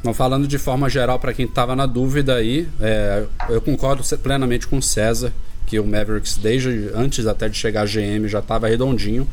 [0.03, 4.67] Não, falando de forma geral, para quem estava na dúvida aí, é, eu concordo plenamente
[4.67, 5.33] com o César,
[5.67, 9.27] que o Mavericks, desde antes até de chegar a GM, já estava redondinho.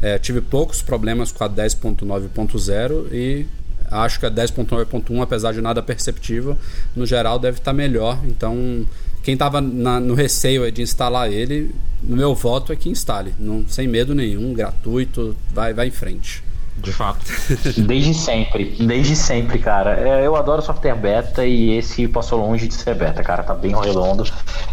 [0.00, 3.46] É, tive poucos problemas com a 10.9.0 e
[3.90, 6.56] acho que a 10.9.1, apesar de nada perceptível,
[6.94, 8.18] no geral deve estar tá melhor.
[8.24, 8.86] Então,
[9.22, 13.86] quem estava no receio de instalar ele, no meu voto é que instale, não, sem
[13.86, 16.42] medo nenhum, gratuito, vai, vai em frente.
[16.80, 17.24] De fato.
[17.76, 19.98] Desde sempre, desde sempre, cara.
[20.00, 23.42] É, eu adoro software beta e esse passou longe de ser beta, cara.
[23.42, 24.24] Tá bem redondo.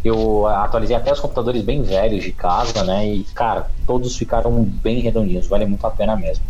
[0.04, 3.08] Eu atualizei até os computadores bem velhos de casa, né?
[3.08, 5.48] E, cara, todos ficaram bem redondinhos.
[5.48, 6.44] Vale muito a pena mesmo.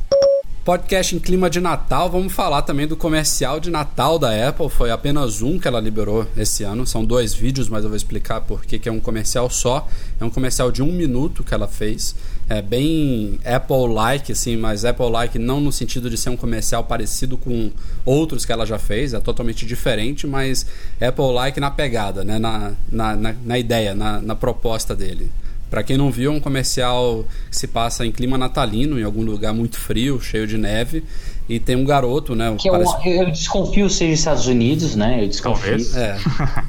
[0.67, 4.67] Podcast em clima de Natal, vamos falar também do comercial de Natal da Apple.
[4.70, 6.86] Foi apenas um que ela liberou esse ano.
[6.86, 9.88] São dois vídeos, mas eu vou explicar por que é um comercial só.
[10.20, 12.13] É um comercial de um minuto que ela fez.
[12.49, 17.71] É bem Apple-like, assim, mas Apple-like não no sentido de ser um comercial parecido com
[18.05, 19.13] outros que ela já fez.
[19.13, 20.65] É totalmente diferente, mas
[21.01, 22.39] Apple-like na pegada, né?
[22.39, 25.29] na, na, na, na ideia, na, na proposta dele.
[25.69, 29.23] Para quem não viu, é um comercial que se passa em clima natalino, em algum
[29.23, 31.03] lugar muito frio, cheio de neve.
[31.49, 32.55] E tem um garoto, né?
[32.57, 32.93] Que parece...
[33.05, 35.23] eu, eu, desconfio seja Estados Unidos, né?
[35.23, 35.71] Eu desconfio.
[35.71, 35.95] Talvez.
[35.95, 36.17] É,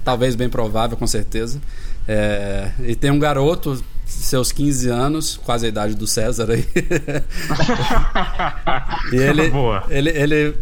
[0.04, 1.60] talvez bem provável, com certeza.
[2.08, 6.66] É, e tem um garoto, seus 15 anos, quase a idade do César aí.
[9.12, 9.84] e ele, Boa.
[9.90, 10.54] ele, ele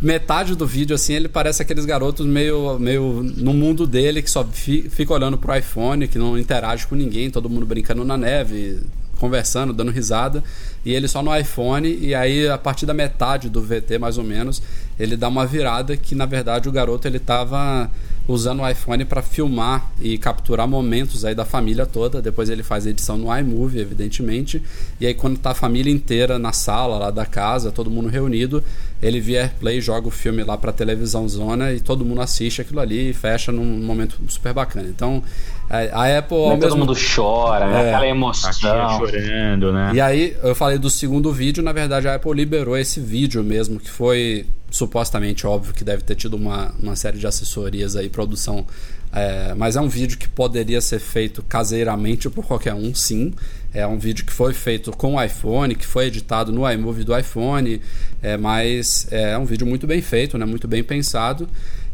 [0.00, 4.44] metade do vídeo, assim, ele parece aqueles garotos meio, meio no mundo dele, que só
[4.44, 8.80] fi, fica olhando pro iPhone, que não interage com ninguém, todo mundo brincando na neve,
[9.18, 10.44] conversando, dando risada,
[10.84, 14.24] e ele só no iPhone, e aí a partir da metade do VT, mais ou
[14.24, 14.62] menos,
[14.98, 17.90] ele dá uma virada que, na verdade, o garoto ele tava
[18.28, 22.20] usando o iPhone para filmar e capturar momentos aí da família toda.
[22.20, 24.62] Depois ele faz a edição no iMovie, evidentemente.
[25.00, 28.62] E aí quando tá a família inteira na sala lá da casa, todo mundo reunido,
[29.02, 32.80] ele via AirPlay, joga o filme lá para televisão zona e todo mundo assiste aquilo
[32.80, 34.88] ali e fecha num momento super bacana.
[34.88, 35.22] Então,
[35.68, 36.36] a Apple.
[36.36, 36.60] Mesmo...
[36.60, 37.84] Todo mundo chora, né?
[37.84, 38.52] É, aquela emoção.
[38.52, 39.92] chorando, né?
[39.94, 43.80] E aí, eu falei do segundo vídeo, na verdade, a Apple liberou esse vídeo mesmo,
[43.80, 48.66] que foi supostamente óbvio que deve ter tido uma, uma série de assessorias aí, produção.
[49.12, 53.32] É, mas é um vídeo que poderia ser feito caseiramente por qualquer um, sim.
[53.72, 57.16] É um vídeo que foi feito com o iPhone, que foi editado no iMovie do
[57.16, 57.80] iPhone,
[58.22, 61.48] é, mas é um vídeo muito bem feito, né, muito bem pensado.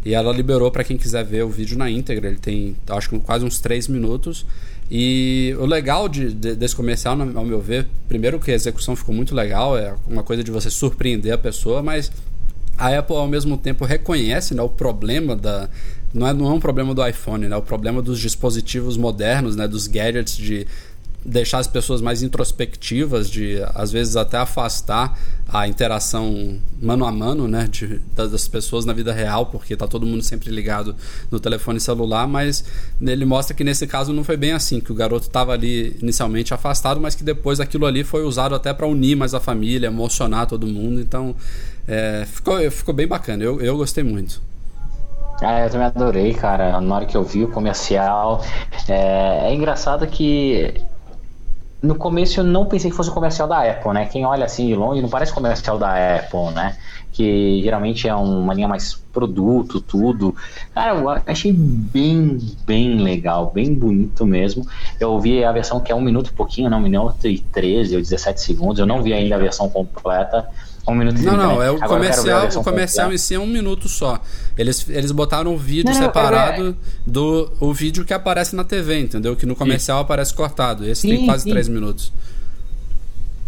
[0.04, 2.28] E ela liberou para quem quiser ver o vídeo na íntegra.
[2.28, 4.44] Ele tem, acho que quase uns 3 minutos.
[4.90, 9.14] E o legal de, de, desse comercial, ao meu ver, primeiro que a execução ficou
[9.14, 12.10] muito legal, é uma coisa de você surpreender a pessoa, mas
[12.76, 15.68] a Apple ao mesmo tempo reconhece né, o problema da.
[16.12, 17.54] Não é, não é um problema do iPhone, né?
[17.54, 19.66] É o problema dos dispositivos modernos, né?
[19.66, 20.66] Dos gadgets de
[21.24, 27.46] deixar as pessoas mais introspectivas, de às vezes até afastar a interação mano a mano,
[27.46, 30.96] né, de, das pessoas na vida real, porque tá todo mundo sempre ligado
[31.30, 32.64] no telefone celular, mas
[33.00, 36.52] ele mostra que nesse caso não foi bem assim, que o garoto estava ali inicialmente
[36.52, 40.46] afastado, mas que depois aquilo ali foi usado até para unir mais a família, emocionar
[40.46, 41.36] todo mundo, então
[41.86, 44.40] é, ficou, ficou bem bacana, eu, eu gostei muito.
[45.42, 46.80] Ah, eu também adorei, cara.
[46.80, 48.44] Na hora que eu vi o comercial.
[48.88, 50.72] É, é engraçado que
[51.82, 54.06] no começo eu não pensei que fosse um comercial da Apple, né?
[54.06, 56.76] Quem olha assim de longe não parece comercial da Apple, né?
[57.12, 60.34] Que geralmente é uma linha mais produto, tudo.
[60.72, 64.64] Cara, eu achei bem, bem legal, bem bonito mesmo.
[65.00, 67.96] Eu ouvi a versão que é um minuto e pouquinho, não, um minuto e 13
[67.96, 68.78] ou 17 segundos.
[68.78, 70.48] Eu não vi ainda a versão completa.
[70.86, 71.66] Um minuto e Não, não, né?
[71.66, 74.20] é o Agora comercial, o comercial em si é um minuto só.
[74.58, 77.10] Eles, eles botaram o vídeo não, separado é...
[77.10, 79.36] do o vídeo que aparece na TV, entendeu?
[79.36, 80.04] Que no comercial sim.
[80.04, 80.84] aparece cortado.
[80.84, 81.50] Esse sim, tem quase sim.
[81.50, 82.12] 3 minutos.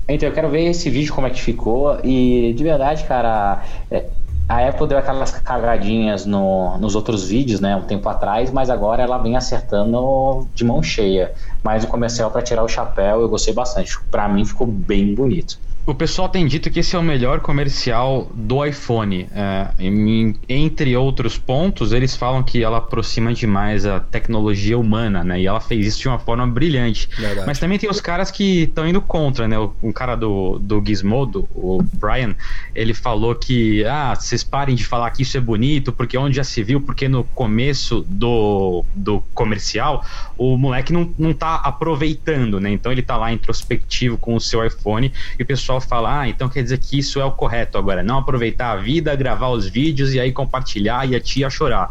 [0.06, 1.98] Então, eu quero ver esse vídeo como é que ficou.
[2.04, 4.04] E de verdade, cara, é,
[4.48, 9.02] a Apple deu aquelas cagadinhas no, nos outros vídeos, né, um tempo atrás, mas agora
[9.02, 11.32] ela vem acertando de mão cheia.
[11.62, 13.98] Mas o comercial para tirar o chapéu eu gostei bastante.
[14.10, 15.58] Para mim ficou bem bonito.
[15.86, 19.28] O pessoal tem dito que esse é o melhor comercial do iPhone.
[19.34, 25.42] É, em, entre outros pontos, eles falam que ela aproxima demais a tecnologia humana, né?
[25.42, 27.06] E ela fez isso de uma forma brilhante.
[27.18, 27.46] Verdade.
[27.46, 29.58] Mas também tem os caras que estão indo contra, né?
[29.58, 32.34] O, o, cara do, do Gizmodo, o Brian,
[32.74, 36.44] ele falou que, ah, vocês parem de falar que isso é bonito, porque onde já
[36.44, 40.02] se viu, porque no começo do, do comercial,
[40.38, 42.70] o moleque não, não tá aproveitando, né?
[42.70, 46.28] Então ele tá lá introspectivo com o seu iPhone e o pessoal pessoal fala, ah,
[46.28, 49.66] então quer dizer que isso é o correto agora, não aproveitar a vida, gravar os
[49.66, 51.90] vídeos e aí compartilhar e a tia chorar.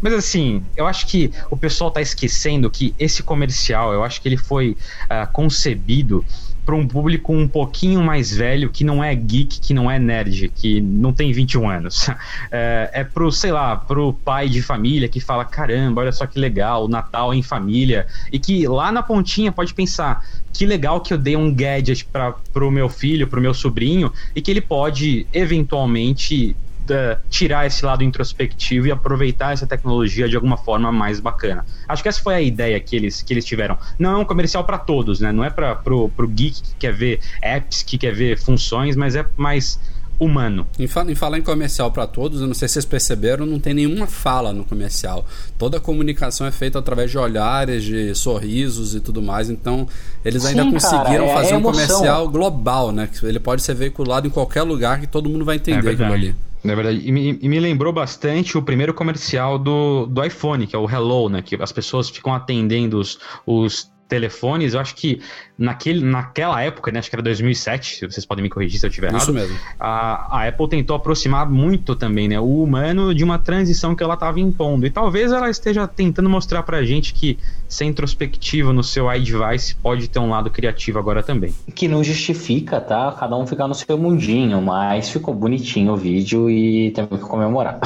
[0.00, 4.28] Mas assim, eu acho que o pessoal tá esquecendo que esse comercial, eu acho que
[4.28, 6.24] ele foi uh, concebido
[6.64, 10.48] para um público um pouquinho mais velho que não é geek, que não é nerd,
[10.54, 12.10] que não tem 21 anos.
[12.50, 16.38] É, é pro, sei lá, pro pai de família que fala: caramba, olha só que
[16.38, 18.06] legal, Natal em família.
[18.32, 22.32] E que lá na pontinha pode pensar: que legal que eu dei um gadget para
[22.52, 26.56] pro meu filho, pro meu sobrinho, e que ele pode eventualmente
[26.90, 31.64] uh, tirar esse lado introspectivo e aproveitar essa tecnologia de alguma forma mais bacana.
[31.88, 33.78] Acho que essa foi a ideia que eles, que eles tiveram.
[33.98, 35.32] Não é um comercial para todos, né?
[35.32, 39.14] Não é para pro, pro geek que quer ver apps, que quer ver funções, mas
[39.14, 39.78] é mais
[40.18, 40.66] humano.
[40.78, 43.58] Em, fa em falar em comercial para todos, eu não sei se vocês perceberam, não
[43.58, 45.26] tem nenhuma fala no comercial.
[45.58, 49.50] Toda a comunicação é feita através de olhares, de sorrisos e tudo mais.
[49.50, 49.88] Então,
[50.24, 53.08] eles ainda Sim, conseguiram cara, é, fazer é um comercial global, né?
[53.22, 56.34] Ele pode ser veiculado em qualquer lugar que todo mundo vai entender é aquilo ali.
[56.64, 60.74] Na verdade, e me, e me, lembrou bastante o primeiro comercial do, do iPhone, que
[60.74, 61.42] é o Hello, né?
[61.42, 65.20] Que as pessoas ficam atendendo os, os telefones, eu acho que
[65.58, 69.08] naquele, naquela época, né, acho que era 2007, vocês podem me corrigir se eu estiver
[69.08, 69.22] errado.
[69.22, 69.58] Isso mesmo.
[69.78, 74.14] A, a Apple tentou aproximar muito também, né, o humano de uma transição que ela
[74.14, 74.86] estava impondo.
[74.86, 77.36] E talvez ela esteja tentando mostrar pra gente que
[77.68, 81.52] ser introspectivo no seu iDevice pode ter um lado criativo agora também.
[81.74, 83.10] Que não justifica, tá?
[83.18, 87.80] Cada um ficar no seu mundinho, mas ficou bonitinho o vídeo e temos que comemorar.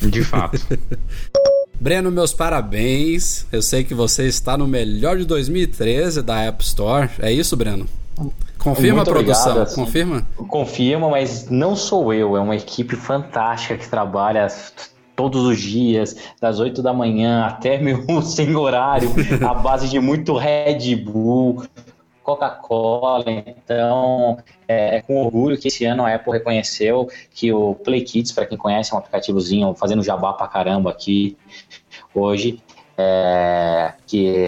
[0.00, 0.56] De fato.
[1.80, 3.46] Breno, meus parabéns.
[3.52, 7.10] Eu sei que você está no melhor de 2013 da App Store.
[7.18, 7.86] É isso, Breno?
[8.58, 9.52] Confirma Muito a produção?
[9.52, 10.26] Obrigado, assim, Confirma?
[10.48, 12.36] Confirma, mas não sou eu.
[12.36, 14.46] É uma equipe fantástica que trabalha
[15.14, 19.10] todos os dias, das 8 da manhã até meu sem horário,
[19.46, 21.64] à base de muito Red Bull,
[22.22, 23.24] Coca-Cola.
[23.28, 28.32] Então, é, é, com orgulho que esse ano a Apple reconheceu que o Play Kids,
[28.32, 31.36] para quem conhece, é um aplicativozinho fazendo jabá pra caramba aqui
[32.14, 32.60] hoje,
[32.96, 34.46] é, que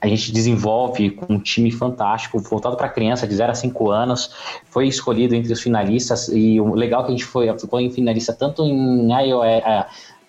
[0.00, 4.30] a gente desenvolve com um time fantástico, voltado para criança de 0 a 5 anos,
[4.66, 7.90] foi escolhido entre os finalistas, e o legal é que a gente foi, ficou em
[7.90, 9.86] finalista tanto em iOS,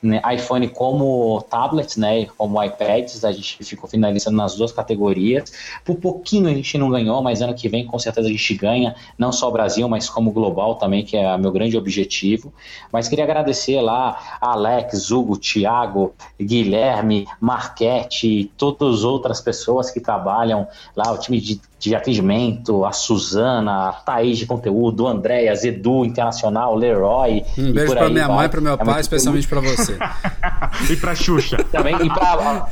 [0.08, 5.52] né, iPhone como tablets, né, como iPads, a gente ficou finalizando nas duas categorias.
[5.84, 8.96] Por pouquinho a gente não ganhou, mas ano que vem com certeza a gente ganha,
[9.18, 12.54] não só o Brasil, mas como global também, que é meu grande objetivo.
[12.92, 20.00] Mas queria agradecer lá a Alex, Hugo, Thiago, Guilherme, Marquete todas as outras pessoas que
[20.00, 25.64] trabalham lá, o time de de atendimento, a Suzana, a Thaís de conteúdo, o Andréas,
[25.64, 27.44] Edu Internacional, Leroy.
[27.58, 28.38] Um beijo para minha vai.
[28.38, 29.98] mãe, para meu é pai, especialmente para você.
[30.92, 31.58] e para Xuxa.
[31.72, 32.68] Também, e para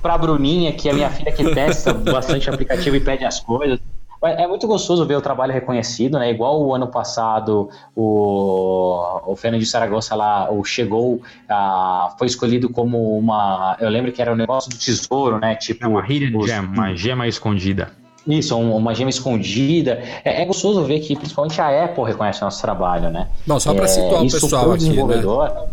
[0.00, 3.78] para Bruninha, que é minha filha que testa bastante aplicativo e pede as coisas.
[4.22, 6.30] É muito gostoso ver o trabalho reconhecido, né?
[6.30, 12.70] Igual o ano passado, o, o Fernando de Saragossa lá, o chegou, a, foi escolhido
[12.70, 13.76] como uma.
[13.78, 15.54] Eu lembro que era o um negócio do tesouro, né?
[15.54, 15.84] Tipo.
[15.84, 17.92] É uma hidden os, gem, uma gema escondida.
[18.26, 20.02] Isso, uma gema escondida.
[20.24, 23.28] É, é, gostoso ver que principalmente a Apple reconhece o nosso trabalho, né?
[23.46, 25.22] Bom, só para é, situar o pessoal aqui, né?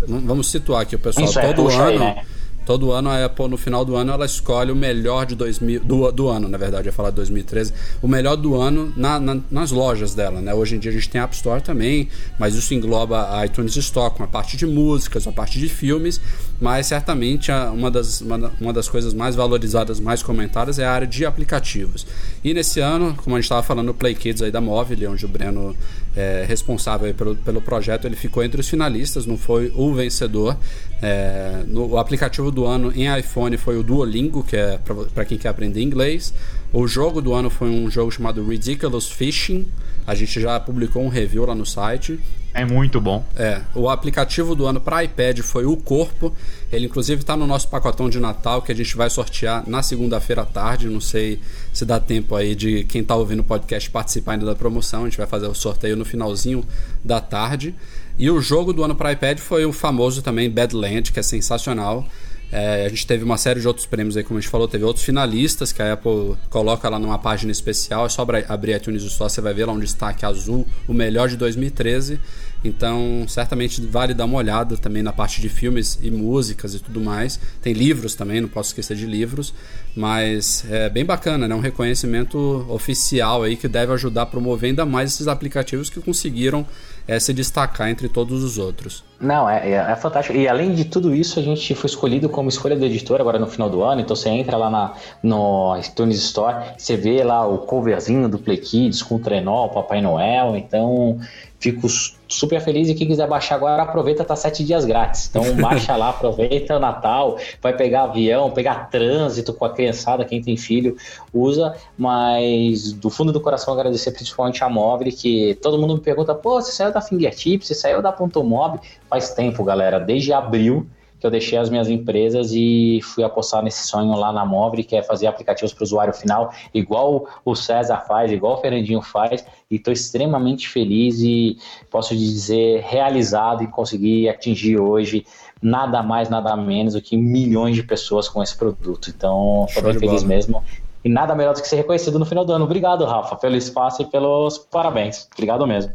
[0.08, 1.26] Vamos situar aqui o pessoal.
[1.26, 2.26] Isso, é, todo é, ano, aí, né?
[2.66, 6.12] Todo ano a Apple, no final do ano, ela escolhe o melhor de 2000, do,
[6.12, 10.14] do ano, na verdade, ia falar 2013, o melhor do ano na, na, nas lojas
[10.14, 10.54] dela, né?
[10.54, 13.76] Hoje em dia a gente tem a App Store também, mas isso engloba a iTunes
[13.76, 16.20] Store, com a parte de músicas, a parte de filmes,
[16.60, 21.08] mas certamente uma das, uma, uma das coisas mais valorizadas, mais comentadas é a área
[21.08, 22.06] de aplicativos.
[22.44, 25.26] E nesse ano, como a gente estava falando, o Play Kids aí da Móvel, onde
[25.26, 25.76] o Breno
[26.16, 30.58] é responsável pelo, pelo projeto, ele ficou entre os finalistas, não foi o vencedor.
[31.02, 34.80] É, no, o aplicativo do ano em iPhone foi o Duolingo, que é
[35.14, 36.34] para quem quer aprender inglês.
[36.72, 39.68] O jogo do ano foi um jogo chamado Ridiculous Fishing.
[40.06, 42.20] A gente já publicou um review lá no site.
[42.54, 43.26] É muito bom.
[43.36, 43.62] É.
[43.74, 46.32] O aplicativo do ano para iPad foi o Corpo.
[46.72, 50.44] Ele, inclusive, está no nosso pacotão de Natal que a gente vai sortear na segunda-feira
[50.44, 50.88] à tarde.
[50.88, 51.40] Não sei
[51.74, 55.02] se dá tempo aí de quem está ouvindo o podcast participar ainda da promoção.
[55.02, 56.64] A gente vai fazer o sorteio no finalzinho
[57.04, 57.74] da tarde.
[58.20, 62.08] E o jogo do ano para iPad foi o famoso também Badland, que é sensacional.
[62.56, 64.84] É, a gente teve uma série de outros prêmios aí, como a gente falou, teve
[64.84, 68.06] outros finalistas que a Apple coloca lá numa página especial.
[68.06, 71.28] É só abrir a iTunes Store, você vai ver lá um destaque azul, o melhor
[71.28, 72.20] de 2013.
[72.64, 77.02] Então, certamente vale dar uma olhada também na parte de filmes e músicas e tudo
[77.02, 77.40] mais.
[77.62, 79.54] Tem livros também, não posso esquecer de livros.
[79.96, 81.54] Mas é bem bacana, né?
[81.54, 86.66] Um reconhecimento oficial aí que deve ajudar a promover ainda mais esses aplicativos que conseguiram
[87.08, 89.04] é se destacar entre todos os outros.
[89.20, 90.38] Não, é, é, é, fantástico.
[90.38, 93.48] E além de tudo isso, a gente foi escolhido como escolha do editor agora no
[93.48, 94.02] final do ano.
[94.02, 98.58] Então você entra lá na, no iTunes Store, você vê lá o coverzinho do Play
[98.58, 100.56] Kids com o trenó, o Papai Noel.
[100.56, 101.20] Então
[101.64, 101.88] fico
[102.28, 105.30] super feliz e quem quiser baixar agora aproveita, tá sete dias grátis.
[105.30, 110.42] Então baixa lá, aproveita o Natal, vai pegar avião, pegar trânsito com a criançada, quem
[110.42, 110.98] tem filho
[111.34, 116.36] usa, mas do fundo do coração agradecer principalmente a Móvel, que todo mundo me pergunta,
[116.36, 120.86] pô, você saiu da Fingertip, você saiu da Ponto Mob, faz tempo, galera, desde abril
[121.24, 124.94] que eu deixei as minhas empresas e fui apostar nesse sonho lá na Móvel, que
[124.94, 129.46] é fazer aplicativos para o usuário final, igual o César faz, igual o Fernandinho faz,
[129.72, 131.58] e estou extremamente feliz e
[131.90, 135.26] posso dizer realizado em conseguir atingir hoje
[135.62, 139.10] nada mais, nada menos do que milhões de pessoas com esse produto.
[139.10, 140.36] Então, estou bem feliz bola.
[140.36, 140.64] mesmo.
[141.06, 142.66] E nada melhor do que ser reconhecido no final do ano.
[142.66, 145.26] Obrigado, Rafa, pelo espaço e pelos parabéns.
[145.32, 145.94] Obrigado mesmo.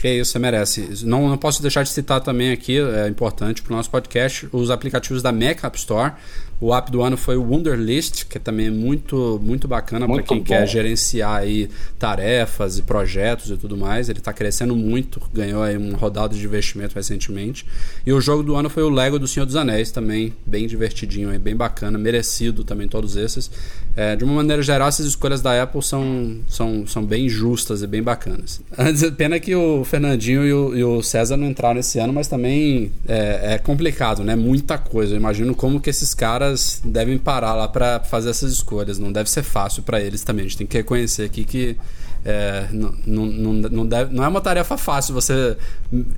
[0.00, 1.04] Que isso, você merece.
[1.04, 4.70] Não, não posso deixar de citar também aqui, é importante para o nosso podcast, os
[4.70, 6.14] aplicativos da Mac App Store.
[6.60, 10.38] O app do ano foi o Wunderlist, que também é muito, muito bacana para quem
[10.38, 10.44] bom.
[10.44, 14.10] quer gerenciar aí tarefas e projetos e tudo mais.
[14.10, 17.64] Ele está crescendo muito, ganhou aí um rodado de investimento recentemente.
[18.04, 21.38] E o jogo do ano foi o Lego do Senhor dos Anéis, também bem divertidinho,
[21.40, 23.50] bem bacana, merecido também todos esses.
[23.96, 27.86] É, de uma maneira geral, essas escolhas da Apple são, são, são bem justas e
[27.86, 28.60] bem bacanas.
[29.16, 32.92] Pena que o Fernandinho e o, e o César não entraram esse ano, mas também
[33.08, 34.36] é, é complicado, né?
[34.36, 35.14] Muita coisa.
[35.14, 38.98] Eu imagino como que esses caras caras devem parar lá para fazer essas escolhas.
[38.98, 40.44] Não deve ser fácil para eles também.
[40.44, 41.76] A gente tem que reconhecer aqui que
[42.24, 45.56] é, não, não, não, deve, não é uma tarefa fácil você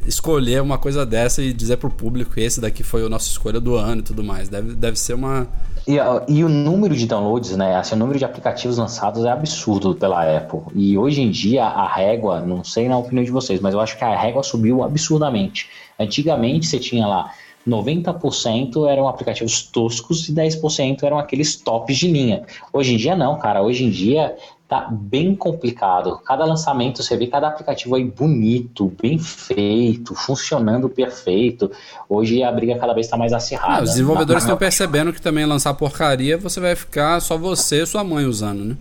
[0.04, 3.60] escolher uma coisa dessa e dizer para o público esse daqui foi a nossa escolha
[3.60, 4.48] do ano e tudo mais.
[4.48, 5.46] Deve, deve ser uma.
[5.86, 5.96] E,
[6.28, 7.76] e o número de downloads, né?
[7.76, 10.60] Assim, o número de aplicativos lançados é absurdo pela Apple.
[10.74, 13.96] E hoje em dia a régua, não sei na opinião de vocês, mas eu acho
[13.96, 15.68] que a régua subiu absurdamente.
[15.98, 17.32] Antigamente você tinha lá
[17.66, 22.42] 90% eram aplicativos toscos e 10% eram aqueles tops de linha.
[22.72, 23.62] Hoje em dia não, cara.
[23.62, 24.36] Hoje em dia
[24.68, 26.18] tá bem complicado.
[26.24, 31.70] Cada lançamento você vê cada aplicativo aí bonito, bem feito, funcionando perfeito.
[32.08, 33.80] Hoje a briga cada vez está mais acirrada.
[33.80, 37.86] Ah, os desenvolvedores estão percebendo que também lançar porcaria você vai ficar só você e
[37.86, 38.76] sua mãe usando, né?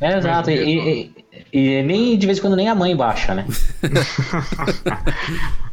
[0.00, 0.50] É, exato.
[0.50, 1.19] E, e,
[1.52, 3.46] e, nem de vez em quando nem a mãe baixa, né?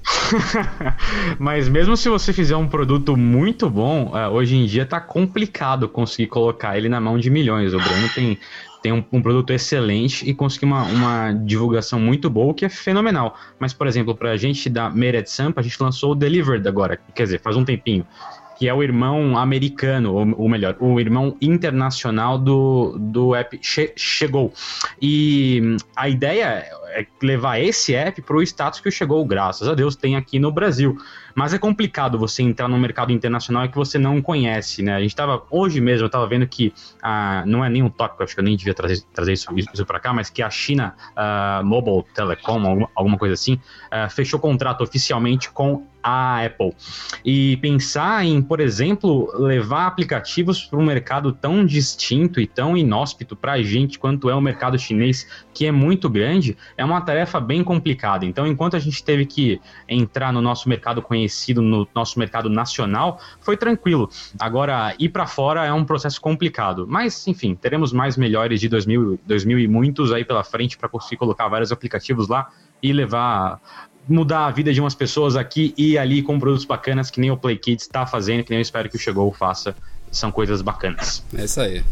[1.40, 5.88] Mas mesmo se você fizer um produto muito bom, uh, hoje em dia tá complicado
[5.88, 7.74] conseguir colocar ele na mão de milhões.
[7.74, 8.38] O Bruno tem,
[8.82, 13.38] tem um, um produto excelente e conseguir uma, uma divulgação muito boa, que é fenomenal.
[13.60, 17.24] Mas, por exemplo, pra gente da Mered Sampa, a gente lançou o Delivered agora, quer
[17.24, 18.06] dizer, faz um tempinho
[18.58, 23.94] que é o irmão americano, ou, ou melhor, o irmão internacional do, do app che
[23.96, 24.54] Chegou.
[25.02, 26.66] E a ideia
[27.22, 30.98] levar esse app para o status que Chegou, graças a Deus, tem aqui no Brasil.
[31.36, 34.96] Mas é complicado você entrar no mercado internacional que você não conhece, né?
[34.96, 38.34] A gente estava, hoje mesmo, eu estava vendo que, ah, não é nenhum tópico, acho
[38.34, 41.64] que eu nem devia trazer, trazer isso, isso para cá, mas que a China uh,
[41.64, 46.74] Mobile Telecom, alguma, alguma coisa assim, uh, fechou contrato oficialmente com a Apple.
[47.26, 53.36] E pensar em, por exemplo, levar aplicativos para um mercado tão distinto e tão inóspito
[53.36, 57.40] para a gente quanto é o mercado chinês, que é muito grande, é uma tarefa
[57.40, 58.26] bem complicada.
[58.26, 59.60] Então, enquanto a gente teve que
[59.90, 64.10] entrar no nosso mercado conhecido, no nosso mercado nacional, foi tranquilo.
[64.40, 66.86] Agora, ir para fora é um processo complicado.
[66.88, 71.18] Mas, enfim, teremos mais melhores de 2000, 2000 e muitos aí pela frente para conseguir
[71.18, 72.50] colocar vários aplicativos lá
[72.82, 73.60] e levar
[74.08, 77.36] mudar a vida de umas pessoas aqui e ali com produtos bacanas que nem o
[77.36, 79.76] Play Kids está fazendo, que nem eu espero que o Chegou faça.
[80.10, 81.22] São coisas bacanas.
[81.38, 81.84] É isso aí.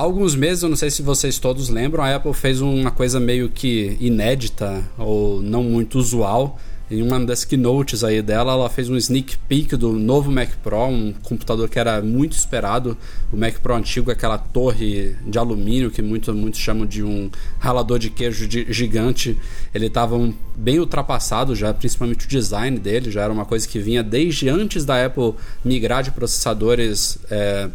[0.00, 3.20] Há alguns meses, eu não sei se vocês todos lembram, a Apple fez uma coisa
[3.20, 6.58] meio que inédita ou não muito usual
[6.90, 10.86] em uma das keynotes aí dela, ela fez um sneak peek do novo Mac Pro,
[10.86, 12.96] um computador que era muito esperado.
[13.30, 17.98] O Mac Pro antigo, aquela torre de alumínio que muitos muito chamam de um ralador
[17.98, 19.36] de queijo de, gigante.
[19.74, 23.78] Ele estava um, bem ultrapassado já, principalmente o design dele, já era uma coisa que
[23.78, 27.68] vinha desde antes da Apple migrar de processadores é,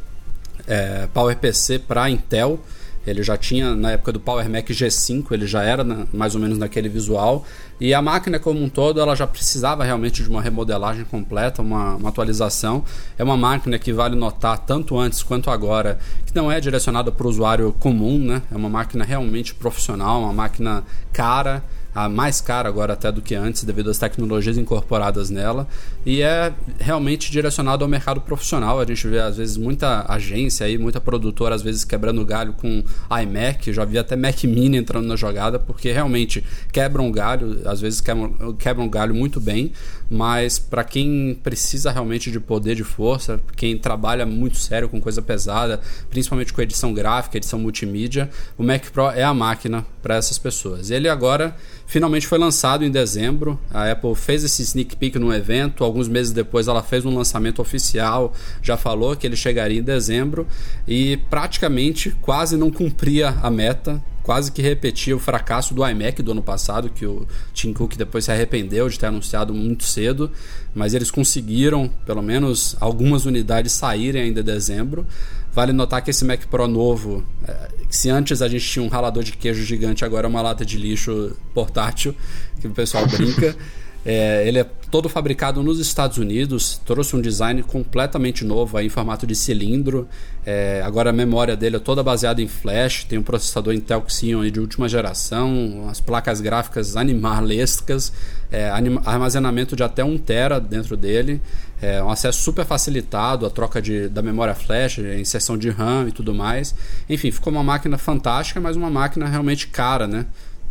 [0.67, 2.59] é, PowerPC para Intel.
[3.05, 6.41] Ele já tinha, na época do Power Mac G5, ele já era na, mais ou
[6.41, 7.45] menos naquele visual.
[7.79, 11.95] E a máquina como um todo, ela já precisava realmente de uma remodelagem completa, uma,
[11.95, 12.83] uma atualização.
[13.17, 17.27] É uma máquina que vale notar, tanto antes quanto agora, que não é direcionada para
[17.27, 18.41] o usuário comum, né?
[18.51, 21.63] É uma máquina realmente profissional, uma máquina cara,
[21.95, 25.65] a mais cara agora até do que antes, devido às tecnologias incorporadas nela,
[26.05, 28.81] e é realmente direcionado ao mercado profissional.
[28.81, 32.83] A gente vê às vezes muita agência aí, muita produtora às vezes quebrando galho com
[33.23, 38.01] iMac, já vi até Mac Mini entrando na jogada, porque realmente quebram galho, às vezes
[38.01, 39.71] quebram, quebram galho muito bem,
[40.09, 45.21] mas para quem precisa realmente de poder de força, quem trabalha muito sério com coisa
[45.21, 45.79] pesada,
[46.09, 50.91] principalmente com edição gráfica, edição multimídia, o Mac Pro é a máquina para essas pessoas.
[50.91, 51.55] Ele agora
[51.87, 53.59] finalmente foi lançado em dezembro.
[53.71, 55.83] A Apple fez esse sneak peek no evento.
[55.83, 58.33] Alguns meses depois, ela fez um lançamento oficial.
[58.61, 60.47] Já falou que ele chegaria em dezembro
[60.87, 64.01] e praticamente quase não cumpria a meta.
[64.25, 68.25] Quase que repetia o fracasso do iMac do ano passado, que o Tim Cook depois
[68.25, 70.31] se arrependeu de ter anunciado muito cedo,
[70.73, 75.05] mas eles conseguiram, pelo menos, algumas unidades saírem ainda em dezembro.
[75.53, 79.21] Vale notar que esse Mac Pro novo, é, se antes a gente tinha um ralador
[79.21, 82.15] de queijo gigante, agora é uma lata de lixo portátil,
[82.59, 83.55] que o pessoal brinca.
[84.07, 88.89] É, ele é todo fabricado nos Estados Unidos, trouxe um design completamente novo aí, em
[88.89, 90.07] formato de cilindro.
[90.45, 94.49] É, agora a memória dele é toda baseada em flash, tem um processador Intel Xeon
[94.49, 98.13] de última geração, as placas gráficas animalescas,
[98.49, 98.69] é,
[99.03, 101.41] armazenamento de até 1 tera dentro dele,
[101.81, 106.13] é, um acesso super facilitado, a troca de, da memória flash, inserção de RAM e
[106.13, 106.73] tudo mais.
[107.09, 110.25] Enfim, ficou uma máquina fantástica, mas uma máquina realmente cara, né?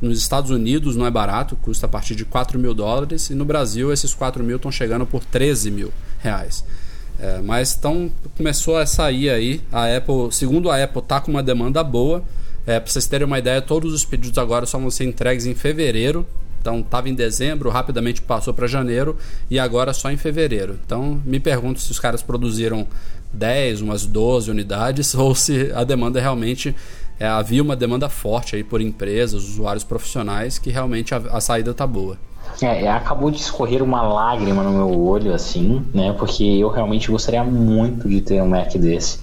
[0.04, 3.44] Nos Estados Unidos não é barato, custa a partir de 4 mil dólares, e no
[3.44, 6.62] Brasil esses 4 mil estão chegando por 13 mil reais.
[7.18, 9.62] É, mas então começou a sair aí.
[9.72, 12.22] A Apple, segundo a Apple, tá com uma demanda boa.
[12.66, 15.54] É, para vocês terem uma ideia, todos os pedidos agora só vão ser entregues em
[15.54, 16.26] fevereiro.
[16.60, 19.16] Então estava em dezembro, rapidamente passou para janeiro
[19.50, 20.78] e agora só em fevereiro.
[20.84, 22.86] Então me pergunto se os caras produziram
[23.34, 26.74] 10, umas 12 unidades ou se a demanda realmente
[27.24, 31.70] é, havia uma demanda forte aí por empresas, usuários profissionais, que realmente a, a saída
[31.70, 32.18] está boa.
[32.60, 36.14] É, acabou de escorrer uma lágrima no meu olho, assim, né?
[36.18, 39.18] Porque eu realmente gostaria muito de ter um Mac desse.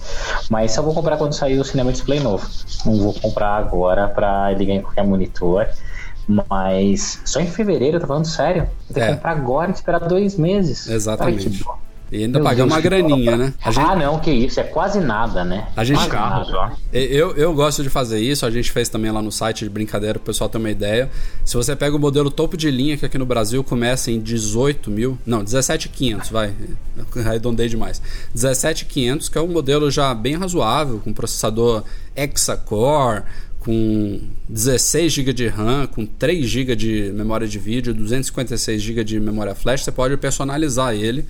[0.50, 2.46] Mas só vou comprar quando sair o Cinema Display novo.
[2.84, 5.68] Não vou comprar agora para ligar em qualquer monitor.
[6.26, 8.68] Mas só em fevereiro, tá falando sério?
[8.88, 9.06] Vou ter é.
[9.06, 10.88] que comprar agora e esperar dois meses.
[10.88, 11.46] Exatamente.
[11.46, 11.76] Ai,
[12.12, 13.54] e ainda pagar uma graninha, né?
[13.64, 13.84] A gente...
[13.86, 15.66] Ah, não, que isso, é quase nada, né?
[15.74, 16.70] A gente carro só.
[16.92, 20.18] Eu, eu gosto de fazer isso, a gente fez também lá no site de brincadeira,
[20.18, 21.10] o pessoal tem uma ideia.
[21.42, 24.90] Se você pega o modelo topo de linha, que aqui no Brasil começa em 18
[24.90, 26.52] mil, não, 17,500, vai,
[27.24, 28.02] arredondei demais.
[28.34, 31.82] 17,500, que é um modelo já bem razoável, com processador
[32.14, 33.22] hexa-core,
[33.58, 39.20] com 16 GB de RAM, com 3 GB de memória de vídeo, 256 GB de
[39.20, 41.24] memória flash, você pode personalizar ele,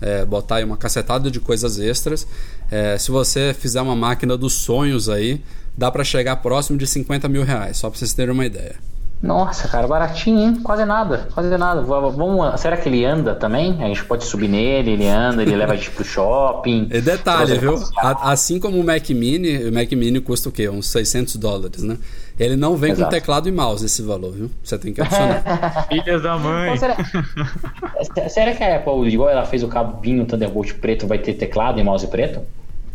[0.00, 2.26] é, botar aí uma cacetada de coisas extras.
[2.70, 5.42] É, se você fizer uma máquina dos sonhos aí,
[5.76, 8.76] dá para chegar próximo de 50 mil reais, só para vocês terem uma ideia.
[9.20, 10.60] Nossa, cara, baratinho, hein?
[10.62, 11.82] Quase nada, quase nada.
[11.82, 13.82] Vamos, será que ele anda também?
[13.82, 16.88] A gente pode subir nele, ele anda, ele leva a gente pro shopping.
[16.98, 17.74] E detalhe, viu?
[18.00, 20.68] Assim como o Mac Mini, o Mac Mini custa o quê?
[20.68, 21.98] Uns 600 dólares, né?
[22.38, 23.10] Ele não vem Exato.
[23.10, 24.50] com teclado e mouse esse valor, viu?
[24.62, 25.86] Você tem que adicionar.
[25.88, 26.76] Filhas da mãe.
[26.76, 26.96] será,
[28.30, 31.82] será que a Apple, igual ela fez o cabinho Thunderbolt preto, vai ter teclado e
[31.82, 32.40] mouse preto?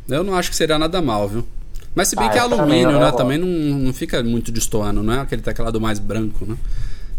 [0.07, 1.45] Eu não acho que seria nada mal, viu?
[1.93, 3.11] Mas se bem ah, que é alumínio, também, né?
[3.11, 6.55] Também não, não fica muito destoando, não é aquele teclado mais branco, né?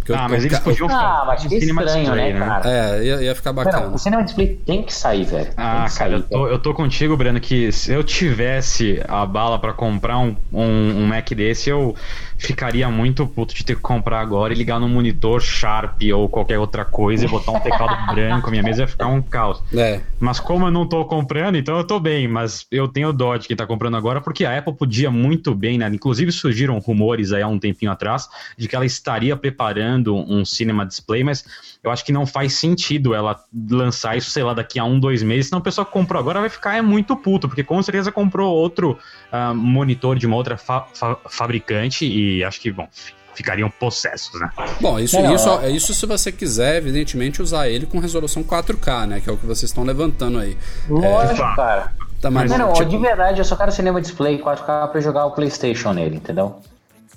[0.04, 2.70] Porque ah, mas eles podiam Ah, mas que estranho, display, né, né, cara?
[2.70, 3.86] É, ia, ia ficar bacana.
[3.86, 5.50] Não, o Cinema Display tem que sair, velho.
[5.56, 9.72] Ah, cara, eu, tô, eu tô contigo, Breno, que se eu tivesse a bala para
[9.72, 11.96] comprar um, um, um Mac desse, eu
[12.44, 16.58] ficaria muito puto de ter que comprar agora e ligar no monitor Sharp ou qualquer
[16.58, 18.50] outra coisa e botar um teclado branco.
[18.50, 19.62] Minha mesa ia ficar um caos.
[19.72, 20.00] É.
[20.18, 22.28] Mas como eu não tô comprando, então eu tô bem.
[22.28, 25.78] Mas eu tenho dó de quem tá comprando agora, porque a Apple podia muito bem,
[25.78, 25.88] né?
[25.88, 30.86] Inclusive surgiram rumores aí há um tempinho atrás de que ela estaria preparando um Cinema
[30.86, 31.44] Display, mas
[31.84, 33.38] eu acho que não faz sentido ela
[33.70, 36.40] lançar isso, sei lá, daqui a um, dois meses, senão o pessoal que comprou agora
[36.40, 38.98] vai ficar é muito puto, porque com certeza comprou outro
[39.30, 42.88] uh, monitor de uma outra fa fa fabricante e acho que, bom,
[43.34, 44.50] ficariam possessos, né?
[44.80, 49.06] Bom, isso, não, isso, é isso se você quiser, evidentemente, usar ele com resolução 4K,
[49.06, 49.20] né?
[49.20, 50.56] Que é o que vocês estão levantando aí.
[50.88, 51.56] Lógico, é...
[51.56, 51.92] cara.
[52.18, 52.88] Tá, mas, não, não, tipo...
[52.88, 56.62] de verdade, eu só quero cinema display 4K pra jogar o Playstation nele, entendeu?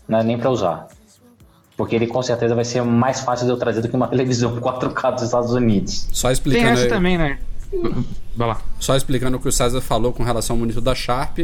[0.06, 0.88] Não é nem pra usar.
[1.78, 4.58] Porque ele com certeza vai ser mais fácil de eu trazer do que uma televisão
[4.60, 6.08] 4K dos Estados Unidos.
[6.12, 6.66] Só explicando.
[6.66, 6.90] Tem essa aí...
[6.90, 7.38] também, né?
[8.38, 8.62] Vai lá.
[8.80, 11.40] Só explicando o que o César falou com relação ao monitor da Sharp.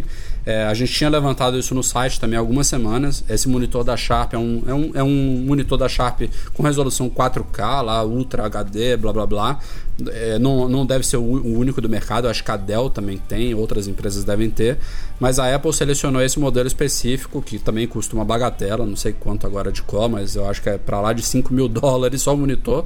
[0.46, 3.24] É, a gente tinha levantado isso no site também há algumas semanas.
[3.28, 6.22] Esse monitor da Sharp é um, é um, é um monitor da Sharp
[6.54, 9.60] com resolução 4K, lá, Ultra HD, blá blá blá.
[10.08, 13.56] É, não, não deve ser o único do mercado, acho que a Dell também tem,
[13.56, 14.78] outras empresas devem ter.
[15.20, 19.48] Mas a Apple selecionou esse modelo específico, que também custa uma bagatela, não sei quanto
[19.48, 22.36] agora de qual, mas eu acho que é para lá de 5 mil dólares só
[22.36, 22.86] o monitor.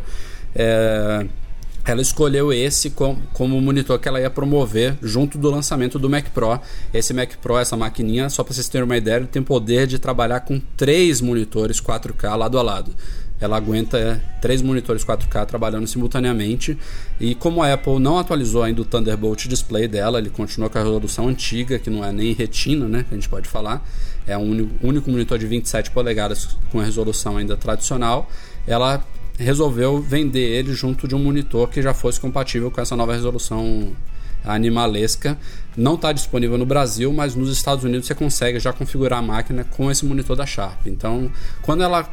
[0.55, 1.25] É
[1.88, 6.25] ela escolheu esse como, como monitor que ela ia promover junto do lançamento do Mac
[6.31, 6.59] Pro.
[6.93, 9.97] Esse Mac Pro, essa maquininha, só para vocês terem uma ideia, ele tem poder de
[9.97, 12.93] trabalhar com três monitores 4K lado a lado.
[13.39, 16.77] Ela aguenta é, três monitores 4K trabalhando simultaneamente.
[17.21, 20.81] E como a Apple não atualizou ainda o Thunderbolt Display dela, ele continua com a
[20.81, 23.05] resolução antiga, que não é nem retina, né?
[23.07, 23.88] Que a gente pode falar.
[24.25, 28.29] É um único monitor de 27 polegadas com a resolução ainda tradicional.
[28.65, 29.01] Ela
[29.38, 33.95] resolveu vender ele junto de um monitor que já fosse compatível com essa nova resolução
[34.43, 35.38] animalesca.
[35.75, 39.63] Não está disponível no Brasil, mas nos Estados Unidos você consegue já configurar a máquina
[39.63, 40.88] com esse monitor da Sharp.
[40.88, 41.31] Então,
[41.61, 42.09] quando ela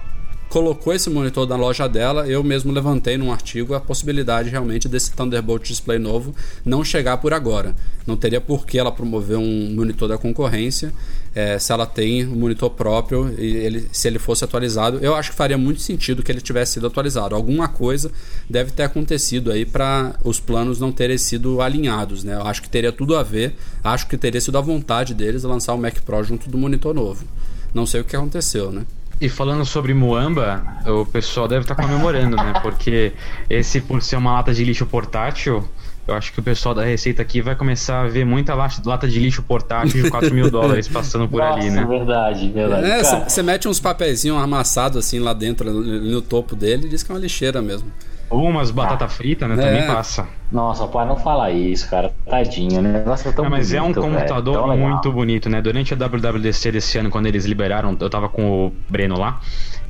[0.49, 5.11] colocou esse monitor na loja dela, eu mesmo levantei num artigo a possibilidade realmente desse
[5.13, 7.75] Thunderbolt Display novo não chegar por agora.
[8.07, 10.93] Não teria por que ela promover um monitor da concorrência
[11.35, 14.99] é, se ela tem um monitor próprio e ele, se ele fosse atualizado.
[14.99, 17.35] Eu acho que faria muito sentido que ele tivesse sido atualizado.
[17.35, 18.11] Alguma coisa
[18.49, 22.23] deve ter acontecido aí para os planos não terem sido alinhados.
[22.23, 22.35] Né?
[22.35, 25.75] Eu acho que teria tudo a ver, acho que teria sido a vontade deles lançar
[25.75, 27.25] o Mac Pro junto do monitor novo.
[27.73, 28.87] Não sei o que aconteceu, né?
[29.21, 32.53] E falando sobre Muamba, o pessoal deve estar tá comemorando, né?
[32.63, 33.13] Porque
[33.49, 35.67] esse, por ser uma lata de lixo portátil,
[36.07, 39.19] eu acho que o pessoal da Receita aqui vai começar a ver muita lata de
[39.19, 41.85] lixo portátil de 4 mil dólares passando por Nossa, ali, né?
[41.85, 42.87] verdade, verdade.
[42.87, 47.11] É, você mete uns papeizinhos amassados assim lá dentro, no topo dele, e diz que
[47.11, 47.91] é uma lixeira mesmo.
[48.35, 49.55] Ou umas batata ah, frita, né?
[49.55, 49.67] É.
[49.67, 50.27] Também passa.
[50.51, 52.13] Nossa, pode não falar isso, cara.
[52.29, 53.05] Tadinho, né?
[53.07, 55.63] Nossa, é tão Mas bonito, é um computador muito bonito, né?
[55.63, 59.41] Durante a WWDC desse ano, quando eles liberaram, eu tava com o Breno lá.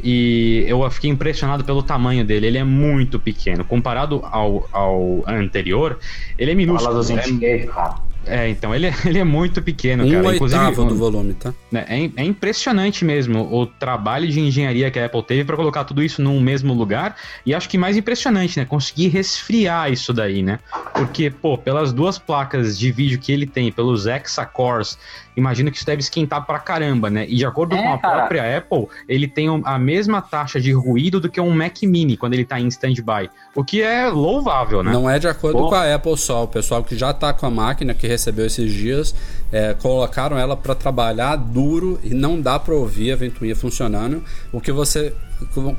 [0.03, 2.47] E eu fiquei impressionado pelo tamanho dele.
[2.49, 3.65] Ele é muito pequeno.
[3.65, 5.99] Comparado ao, ao anterior,
[6.39, 7.03] ele é minúsculo.
[7.03, 7.95] Fala dos é, cara.
[8.27, 10.35] É, então, ele, é, ele é muito pequeno, um cara.
[10.35, 11.53] Inclusive, do volume, tá?
[11.71, 15.85] Né, é, é, impressionante mesmo o trabalho de engenharia que a Apple teve para colocar
[15.85, 17.17] tudo isso num mesmo lugar.
[17.45, 18.65] E acho que mais impressionante, né?
[18.65, 20.59] Conseguir resfriar isso daí, né?
[20.93, 24.99] Porque, pô, pelas duas placas de vídeo que ele tem, pelos Hexa-cores,
[25.37, 27.27] imagino que isso deve esquentar pra caramba, né?
[27.29, 28.17] E de acordo é, com a cara.
[28.19, 32.35] própria Apple, ele tem a mesma taxa de ruído do que um Mac Mini quando
[32.35, 33.31] ele tá em standby.
[33.55, 34.93] O que é louvável, né?
[34.93, 35.69] Não é de acordo pô.
[35.69, 36.45] com a Apple só.
[36.45, 39.15] O pessoal que já tá com a máquina, que recebeu esses dias,
[39.53, 44.23] é, colocaram ela para trabalhar duro e não dá para ouvir a ventoinha funcionando.
[44.53, 45.13] O que você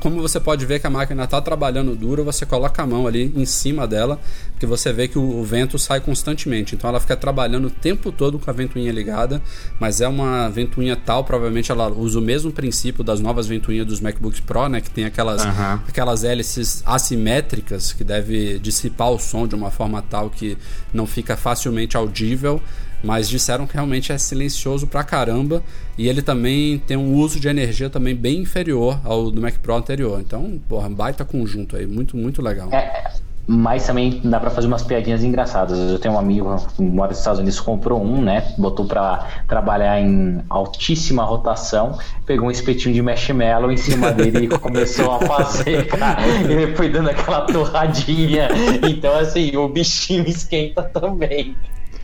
[0.00, 3.32] como você pode ver que a máquina está trabalhando duro, você coloca a mão ali
[3.34, 4.18] em cima dela,
[4.58, 6.74] que você vê que o, vento sai constantemente.
[6.74, 9.40] Então ela fica trabalhando o tempo todo com a ventoinha ligada,
[9.78, 14.00] mas é uma ventoinha tal, provavelmente ela usa o mesmo princípio das novas ventoinhas dos
[14.00, 15.80] MacBooks Pro, né, que tem aquelas uhum.
[15.88, 20.56] aquelas hélices assimétricas que deve dissipar o som de uma forma tal que
[20.92, 22.60] não fica facilmente audível
[23.02, 25.62] mas disseram que realmente é silencioso pra caramba
[25.96, 29.74] e ele também tem um uso de energia também bem inferior ao do Mac Pro
[29.74, 30.20] anterior.
[30.20, 32.72] Então, porra, baita conjunto aí, muito, muito legal.
[32.72, 33.10] É,
[33.46, 35.78] mas também dá para fazer umas piadinhas engraçadas.
[35.78, 38.42] Eu tenho um amigo que mora nos Estados Unidos, comprou um, né?
[38.58, 44.48] Botou para trabalhar em altíssima rotação, pegou um espetinho de marshmallow em cima dele e
[44.48, 46.26] começou a fazer, cara.
[46.26, 48.48] Ele foi dando aquela torradinha.
[48.82, 51.54] Então, assim, o bichinho esquenta também.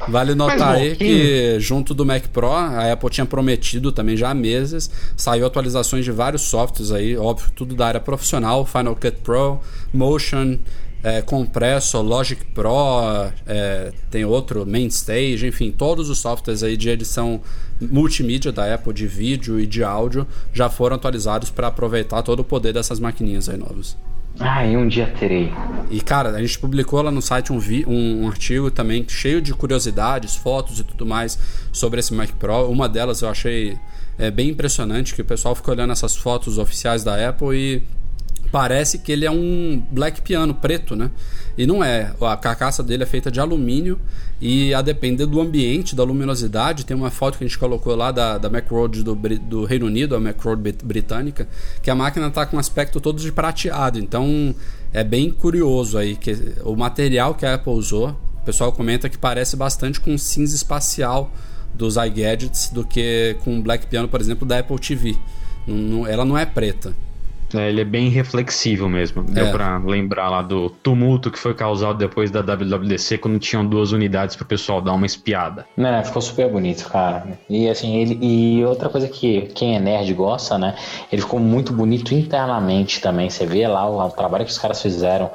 [0.08, 4.34] Vale notar aí que junto do Mac Pro, a Apple tinha prometido também já há
[4.34, 9.60] meses, saiu atualizações de vários softwares aí, óbvio, tudo da área profissional, Final Cut Pro,
[9.92, 10.58] Motion,
[11.02, 17.40] é, Compressor, Logic Pro, é, tem outro, Mainstage, enfim, todos os softwares aí de edição
[17.80, 22.44] multimídia da Apple, de vídeo e de áudio, já foram atualizados para aproveitar todo o
[22.44, 23.96] poder dessas maquininhas aí novas.
[24.44, 25.52] Ai, um dia terei.
[25.88, 29.40] E cara, a gente publicou lá no site um, vi, um, um, artigo também cheio
[29.40, 31.38] de curiosidades, fotos e tudo mais
[31.70, 32.68] sobre esse Mac Pro.
[32.68, 33.78] Uma delas eu achei
[34.18, 37.82] é, bem impressionante, que o pessoal ficou olhando essas fotos oficiais da Apple e
[38.52, 41.10] parece que ele é um black piano preto, né?
[41.56, 42.14] E não é.
[42.20, 43.98] A carcaça dele é feita de alumínio
[44.40, 48.12] e a depender do ambiente, da luminosidade, tem uma foto que a gente colocou lá
[48.12, 51.48] da, da do, do Reino Unido, a Macroad britânica,
[51.82, 53.98] que a máquina está com um aspecto todo de prateado.
[53.98, 54.54] Então
[54.92, 58.10] é bem curioso aí que o material que a Apple usou,
[58.42, 61.32] o pessoal comenta que parece bastante com cinza espacial
[61.72, 65.16] dos iGadgets do que com o Black Piano, por exemplo, da Apple TV.
[65.66, 66.94] Não, não, ela não é preta.
[67.54, 69.22] É, ele é bem reflexivo mesmo.
[69.22, 69.50] Deu é.
[69.50, 74.36] pra lembrar lá do tumulto que foi causado depois da WWDC, quando tinham duas unidades
[74.36, 75.66] pro pessoal dar uma espiada.
[75.76, 77.38] Não, ficou super bonito, cara.
[77.48, 78.18] E assim, ele.
[78.20, 80.74] E outra coisa que quem é nerd gosta, né?
[81.10, 83.28] Ele ficou muito bonito internamente também.
[83.28, 85.30] Você vê lá o, o trabalho que os caras fizeram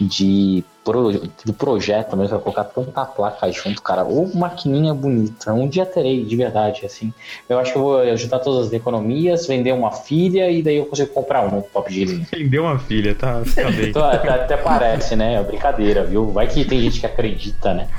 [0.00, 1.12] de pro,
[1.44, 4.04] do projeto mesmo, vai colocar tanta placa junto, cara.
[4.04, 5.52] Ou maquininha bonita.
[5.52, 7.12] Um dia terei, de verdade, assim.
[7.48, 10.86] Eu acho que eu vou ajudar todas as economias, vender uma filha e daí eu
[10.86, 12.26] consigo comprar um top de linha.
[12.30, 13.42] Vender uma filha, tá?
[13.44, 13.90] Fica bem.
[13.90, 15.34] Então, até, até parece, né?
[15.34, 16.30] É brincadeira, viu?
[16.30, 17.88] Vai que tem gente que acredita, né?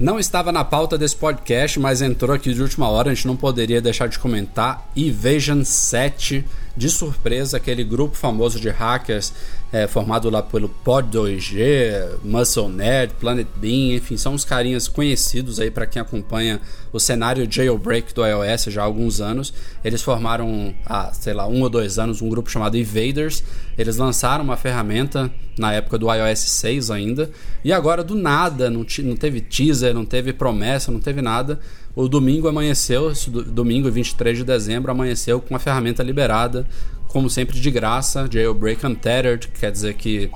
[0.00, 3.36] Não estava na pauta desse podcast, mas entrou aqui de última hora, a gente não
[3.36, 4.88] poderia deixar de comentar.
[4.96, 6.42] Evasion 7
[6.80, 9.34] de surpresa aquele grupo famoso de hackers
[9.70, 15.70] é, formado lá pelo Pod2G, Muscle Nerd, Planet Bean, enfim, são uns carinhas conhecidos aí
[15.70, 16.58] para quem acompanha
[16.90, 19.52] o cenário jailbreak do iOS já há alguns anos.
[19.84, 23.44] Eles formaram há, sei lá, um ou dois anos um grupo chamado Invaders.
[23.76, 27.30] Eles lançaram uma ferramenta na época do iOS 6 ainda,
[27.62, 31.60] e agora do nada, não, não teve teaser, não teve promessa, não teve nada
[31.94, 33.12] o domingo amanheceu,
[33.46, 36.66] domingo 23 de dezembro, amanheceu com a ferramenta liberada,
[37.08, 40.30] como sempre de graça, Jailbreak Untethered, que quer dizer que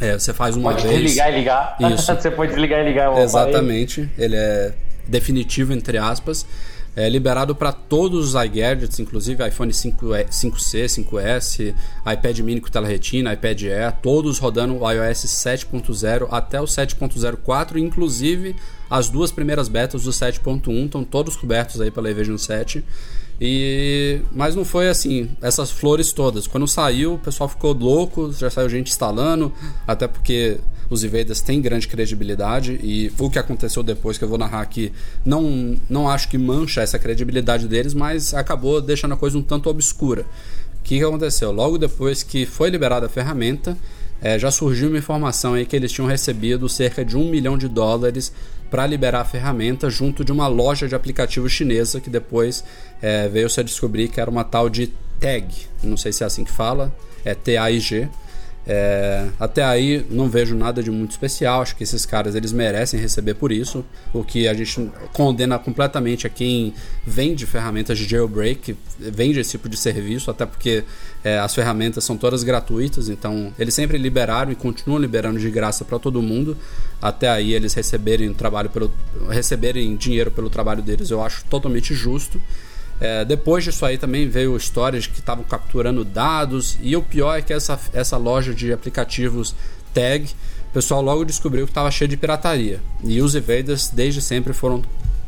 [0.00, 0.94] é, você faz uma pode vez.
[0.94, 1.76] Pode desligar e ligar.
[1.80, 2.14] Isso.
[2.14, 3.18] você pode desligar e ligar.
[3.18, 4.10] Exatamente.
[4.18, 4.74] Ele é
[5.06, 6.46] definitivo, entre aspas.
[6.96, 11.74] É liberado para todos os iGadgets, inclusive iPhone 5, 5C, 5S,
[12.12, 17.76] iPad mini com tela retina, iPad Air, todos rodando o iOS 7.0 até o 7.04,
[17.76, 18.56] inclusive
[18.90, 22.84] as duas primeiras betas do 7.1 estão todos cobertos aí pela Evasion 7.
[23.40, 26.46] E mas não foi assim, essas flores todas.
[26.46, 29.52] Quando saiu, o pessoal ficou louco, já saiu gente instalando,
[29.86, 30.58] até porque
[30.90, 34.92] os Invaders têm grande credibilidade e o que aconteceu depois que eu vou narrar aqui,
[35.24, 39.68] não não acho que mancha essa credibilidade deles, mas acabou deixando a coisa um tanto
[39.68, 40.22] obscura.
[40.80, 41.52] O que, que aconteceu?
[41.52, 43.76] Logo depois que foi liberada a ferramenta,
[44.20, 47.68] é, já surgiu uma informação aí que eles tinham recebido cerca de um milhão de
[47.68, 48.32] dólares
[48.70, 52.64] para liberar a ferramenta junto de uma loja de aplicativos chinesa que depois
[53.00, 55.48] é, veio-se a descobrir que era uma tal de Tag,
[55.82, 56.94] não sei se é assim que fala,
[57.24, 58.08] é T-A-I-G.
[58.70, 63.00] É, até aí não vejo nada de muito especial, acho que esses caras eles merecem
[63.00, 66.74] receber por isso, o que a gente condena completamente a quem
[67.06, 70.84] vende ferramentas de jailbreak, vende esse tipo de serviço, até porque
[71.24, 75.82] é, as ferramentas são todas gratuitas, então eles sempre liberaram e continuam liberando de graça
[75.82, 76.54] para todo mundo,
[77.00, 78.92] até aí eles receberem trabalho pelo
[79.30, 82.38] receberem dinheiro pelo trabalho deles, eu acho totalmente justo.
[83.00, 87.42] É, depois disso aí também veio histórias que estavam capturando dados e o pior é
[87.42, 89.54] que essa, essa loja de aplicativos
[89.94, 90.28] Tag,
[90.70, 94.82] o pessoal logo descobriu que estava cheio de pirataria e os evaders desde sempre foram,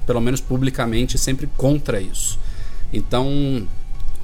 [0.07, 2.39] pelo menos publicamente, sempre contra isso.
[2.93, 3.67] Então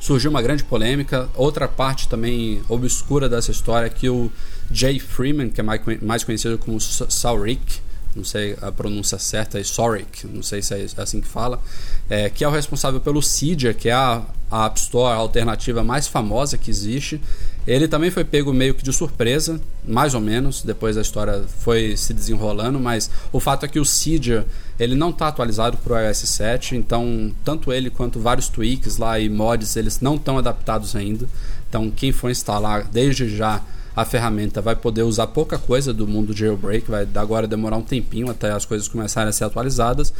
[0.01, 1.29] surgiu uma grande polêmica.
[1.35, 4.31] Outra parte também obscura dessa história é que o
[4.71, 5.65] Jay Freeman, que é
[6.03, 7.81] mais conhecido como Sauric,
[8.17, 11.61] não sei a pronúncia certa, é Soric, não sei se é assim que fala,
[12.09, 16.07] é, que é o responsável pelo Cydia, que é a, a App Store alternativa mais
[16.09, 17.21] famosa que existe.
[17.67, 21.97] Ele também foi pego meio que de surpresa, mais ou menos, depois a história foi
[21.97, 24.47] se desenrolando, mas o fato é que o Cydia
[24.79, 29.19] ele não está atualizado para o iOS 7, então tanto ele quanto vários tweaks lá
[29.19, 31.29] e mods, eles não estão adaptados ainda.
[31.69, 33.63] Então quem for instalar desde já
[33.97, 38.31] a ferramenta vai poder usar pouca coisa do mundo jailbreak, vai agora demorar um tempinho
[38.31, 40.13] até as coisas começarem a ser atualizadas.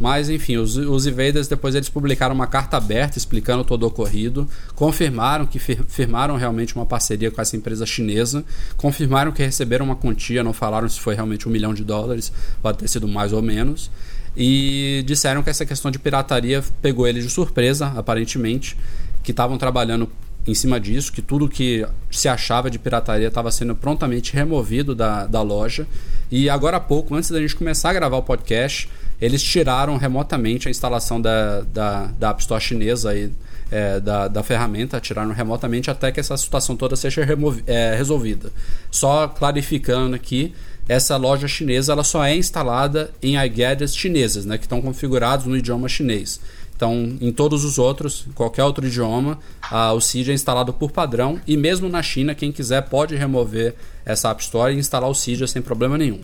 [0.00, 4.48] Mas enfim, os, os invaders depois eles publicaram uma carta aberta explicando todo o ocorrido,
[4.74, 8.44] confirmaram que fir, firmaram realmente uma parceria com essa empresa chinesa,
[8.76, 12.78] confirmaram que receberam uma quantia, não falaram se foi realmente um milhão de dólares, pode
[12.78, 13.90] ter sido mais ou menos,
[14.36, 18.76] e disseram que essa questão de pirataria pegou eles de surpresa, aparentemente,
[19.24, 20.08] que estavam trabalhando
[20.50, 25.26] em cima disso, que tudo que se achava de pirataria estava sendo prontamente removido da,
[25.26, 25.86] da loja.
[26.30, 28.88] E agora há pouco, antes da gente começar a gravar o podcast,
[29.20, 33.30] eles tiraram remotamente a instalação da, da, da App Store chinesa aí,
[33.70, 37.26] é, da, da ferramenta, tiraram remotamente até que essa situação toda seja
[37.66, 38.50] é, resolvida.
[38.90, 40.54] Só clarificando aqui,
[40.88, 45.58] essa loja chinesa ela só é instalada em iGadgets chinesas, né, que estão configurados no
[45.58, 46.40] idioma chinês.
[46.78, 49.40] Então, em todos os outros, qualquer outro idioma,
[49.96, 53.74] o Cydia é instalado por padrão e mesmo na China, quem quiser pode remover
[54.06, 56.20] essa App Store e instalar o Cydia sem problema nenhum.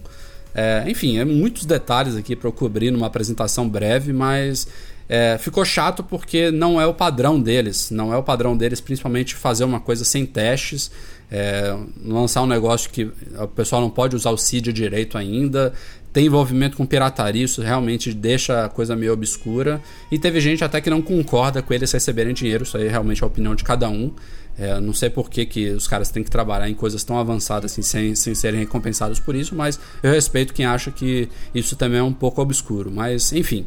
[0.54, 4.68] É, enfim, é muitos detalhes aqui para eu cobrir numa apresentação breve, mas
[5.08, 7.90] é, ficou chato porque não é o padrão deles.
[7.90, 10.88] Não é o padrão deles, principalmente fazer uma coisa sem testes,
[11.32, 15.72] é, lançar um negócio que o pessoal não pode usar o Cydia direito ainda,
[16.14, 19.82] tem envolvimento com pirataria, isso realmente deixa a coisa meio obscura.
[20.12, 23.24] E teve gente até que não concorda com eles receberem dinheiro, isso aí realmente é
[23.24, 24.12] a opinião de cada um.
[24.56, 27.72] É, não sei por que, que os caras têm que trabalhar em coisas tão avançadas
[27.72, 31.98] assim, sem, sem serem recompensados por isso, mas eu respeito quem acha que isso também
[31.98, 32.92] é um pouco obscuro.
[32.92, 33.66] Mas, enfim.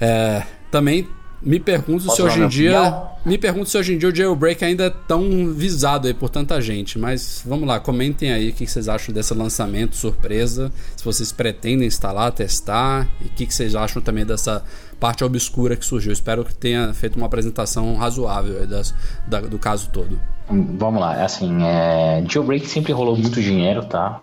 [0.00, 1.08] É, também
[1.44, 3.02] me pergunto Posso se hoje em dia.
[3.24, 6.60] Me pergunto se hoje em dia o jailbreak ainda é tão visado aí por tanta
[6.60, 6.98] gente.
[6.98, 10.72] Mas vamos lá, comentem aí o que vocês acham desse lançamento surpresa.
[10.96, 13.08] Se vocês pretendem instalar, testar.
[13.20, 14.64] E o que vocês acham também dessa
[14.98, 16.12] parte obscura que surgiu.
[16.12, 18.94] Espero que tenha feito uma apresentação razoável das,
[19.26, 20.18] da, do caso todo.
[20.48, 22.22] Vamos lá, assim, é...
[22.28, 24.20] jailbreak sempre rolou muito dinheiro, tá?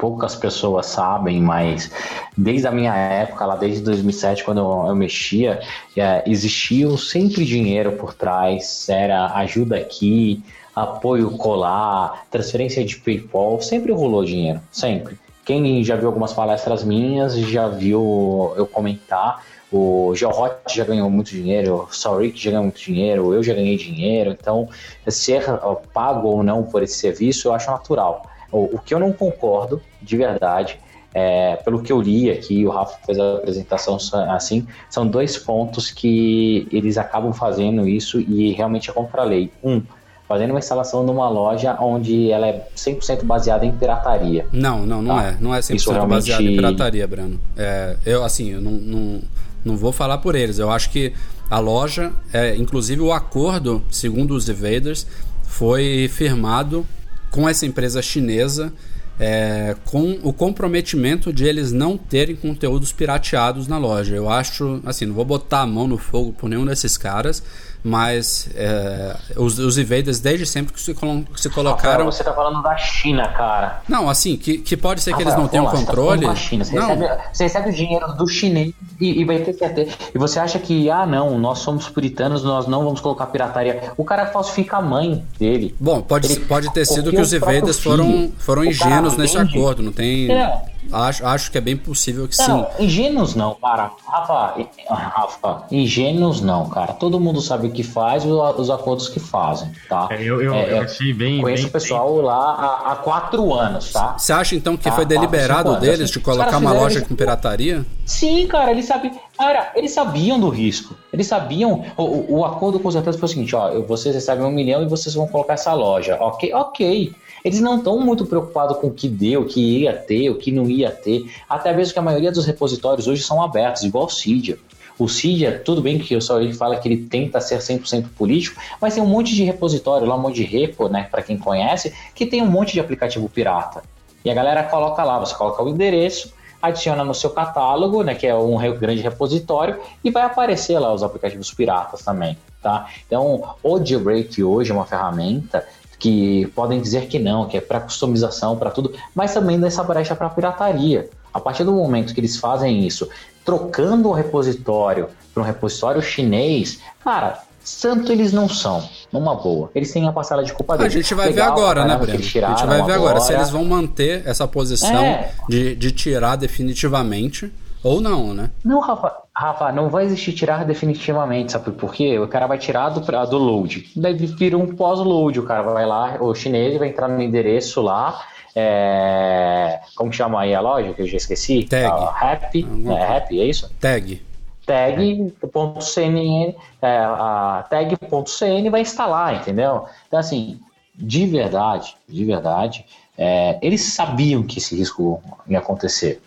[0.00, 1.90] Poucas pessoas sabem, mas
[2.36, 5.60] desde a minha época, lá desde 2007, quando eu, eu mexia,
[5.94, 10.42] é, existia sempre dinheiro por trás, era ajuda aqui,
[10.74, 15.18] apoio colar, transferência de PayPal, sempre rolou dinheiro, sempre.
[15.44, 19.44] Quem já viu algumas palestras minhas já viu eu comentar.
[19.72, 23.76] O Geohot já ganhou muito dinheiro, o Sauric já ganhou muito dinheiro, eu já ganhei
[23.76, 24.30] dinheiro.
[24.30, 24.68] Então,
[25.08, 25.44] ser
[25.92, 28.22] pago ou não por esse serviço eu acho natural.
[28.52, 30.78] O, o que eu não concordo, de verdade,
[31.12, 33.98] é, pelo que eu li aqui, o Rafa fez a apresentação
[34.28, 39.50] assim, são dois pontos que eles acabam fazendo isso e realmente é contra a lei.
[39.62, 39.82] Um,
[40.28, 44.46] fazendo uma instalação numa loja onde ela é 100% baseada em pirataria.
[44.52, 45.26] Não, não, não tá?
[45.26, 45.36] é.
[45.40, 46.16] Não é 100% Isso realmente...
[46.16, 47.40] baseado em pirataria, Breno.
[47.56, 49.22] É, eu, assim, eu não, não,
[49.64, 50.60] não vou falar por eles.
[50.60, 51.12] Eu acho que
[51.50, 55.04] a loja, é, inclusive o acordo, segundo os invaders,
[55.42, 56.86] foi firmado
[57.30, 58.72] com essa empresa chinesa
[59.20, 64.16] é, com o comprometimento de eles não terem conteúdos pirateados na loja.
[64.16, 67.42] Eu acho, assim, não vou botar a mão no fogo por nenhum desses caras,
[67.82, 70.94] mas é, os, os invaders desde sempre que se,
[71.36, 71.90] se colocaram.
[71.90, 73.82] Rafael, você tá falando da China, cara.
[73.88, 76.20] Não, assim, que, que pode ser que eles não tenham lá, controle.
[76.20, 76.64] Você, tá China.
[76.64, 79.94] Você, recebe, você, recebe, o dinheiro do chinês e, e, vai ter que ter.
[80.14, 83.92] E você acha que, ah, não, nós somos puritanos, nós não vamos colocar pirataria.
[83.96, 85.74] O cara falsifica a mãe dele.
[85.78, 90.30] Bom, pode, pode ter sido que os invaders foram, foram ingênuos nesse acordo, não tem.
[90.30, 90.70] É.
[90.92, 92.84] Acho, acho que é bem possível que não, sim.
[92.84, 93.90] Ingênuos não, cara.
[94.06, 94.54] Rafa,
[94.88, 96.92] Rafa, ingênuos não, cara.
[96.94, 100.08] Todo mundo sabe o que faz os acordos que fazem, tá?
[100.10, 101.40] É, eu, eu, é, eu achei bem.
[101.40, 102.24] Conheço bem, o pessoal bem...
[102.24, 104.18] lá há, há, quatro anos, tá?
[104.18, 107.84] Você acha então que tá, foi deliberado deles assim, de colocar uma loja com pirataria?
[108.04, 109.12] Sim, cara, eles sabem.
[109.36, 110.94] Cara, eles sabiam do risco.
[111.12, 111.84] Eles sabiam.
[111.96, 114.86] O, o acordo com os atletas foi o seguinte: ó, vocês recebem um milhão e
[114.86, 116.16] vocês vão colocar essa loja.
[116.20, 117.14] Ok, ok.
[117.44, 120.52] Eles não estão muito preocupados com o que deu, o que ia ter, o que
[120.52, 121.30] não ia ter.
[121.48, 124.58] Até mesmo que a maioria dos repositórios hoje são abertos, igual o Cydia.
[124.98, 128.60] O Cydia, tudo bem que o só ele fala que ele tenta ser 100% político,
[128.78, 131.94] mas tem um monte de repositório lá, um monte de repo, né, para quem conhece,
[132.14, 133.82] que tem um monte de aplicativo pirata.
[134.22, 138.26] E a galera coloca lá, você coloca o endereço, adiciona no seu catálogo, né, que
[138.26, 142.86] é um grande repositório, e vai aparecer lá os aplicativos piratas também, tá?
[143.06, 145.66] Então, o Jailbreak hoje é uma ferramenta
[146.00, 150.16] que podem dizer que não, que é para customização, para tudo, mas também dessa brecha
[150.16, 151.08] para pirataria.
[151.32, 153.08] A partir do momento que eles fazem isso,
[153.44, 158.82] trocando o repositório para um repositório chinês, cara, santo eles não são,
[159.12, 159.70] numa boa.
[159.74, 160.92] Eles têm a parcela de culpa deles.
[160.92, 162.18] A gente vai Legal, ver agora, né, Breno?
[162.18, 162.94] A gente vai ver agora.
[162.94, 165.32] agora se eles vão manter essa posição é.
[165.48, 168.50] de, de tirar definitivamente ou não, né?
[168.64, 172.18] Não, Rafa, Rafa, não vai existir tirar definitivamente, sabe por quê?
[172.18, 173.90] O cara vai tirar do, do load.
[173.96, 178.22] Daí vira um pós-load, o cara vai lá, o chinês vai entrar no endereço lá,
[178.54, 179.80] é...
[179.96, 181.64] como chama aí a loja que eu já esqueci?
[181.64, 181.86] Tag.
[181.86, 183.70] Uh, happy, é, happy, é isso?
[183.80, 184.22] Tag.
[184.66, 189.86] Tag.cn, é, a tag.cn vai instalar, entendeu?
[190.06, 190.60] Então, assim,
[190.94, 192.84] de verdade, de verdade,
[193.16, 196.20] é, eles sabiam que esse risco ia acontecer.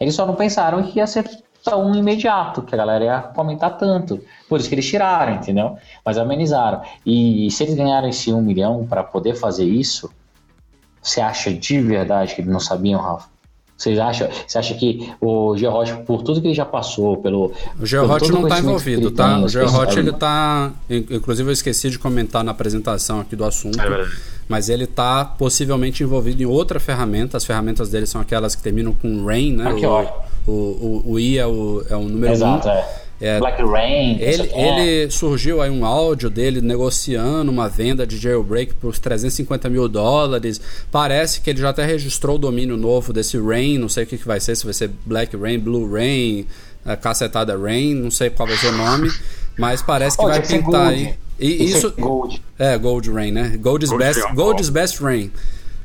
[0.00, 1.24] Eles só não pensaram que ia ser
[1.66, 4.22] tão imediato, que a galera ia comentar tanto.
[4.48, 5.76] Por isso que eles tiraram, entendeu?
[6.04, 6.80] Mas amenizaram.
[7.04, 10.08] E se eles ganharam esse um milhão para poder fazer isso,
[11.02, 13.28] você acha de verdade que eles não sabiam, Rafa?
[13.76, 17.52] Você acha, você acha que o George, por tudo que ele já passou, pelo.
[17.78, 19.34] O George não está envolvido, tá?
[19.34, 20.72] Tem, o George ele está.
[20.88, 23.78] Inclusive, eu esqueci de comentar na apresentação aqui do assunto.
[23.78, 27.36] É mas ele está possivelmente envolvido em outra ferramenta.
[27.36, 29.64] As ferramentas dele são aquelas que terminam com Rain, né?
[29.66, 32.70] Ah, o, o, o, o, I é o, é o número Exato, um.
[32.70, 33.05] é.
[33.20, 34.18] É, Black Rain.
[34.20, 39.88] Ele, ele surgiu aí um áudio dele negociando uma venda de jailbreak por 350 mil
[39.88, 40.60] dólares.
[40.90, 43.78] Parece que ele já até registrou o domínio novo desse Rain.
[43.78, 46.46] Não sei o que, que vai ser, se vai ser Black Rain, Blue Rain,
[47.00, 49.10] cacetada Rain, não sei qual vai ser o nome.
[49.58, 51.14] Mas parece que oh, vai pintar aí.
[51.38, 52.42] E isso, Gold.
[52.58, 53.56] É, Gold Rain, né?
[53.60, 55.30] Gold is, Gold best, Gold is best Rain.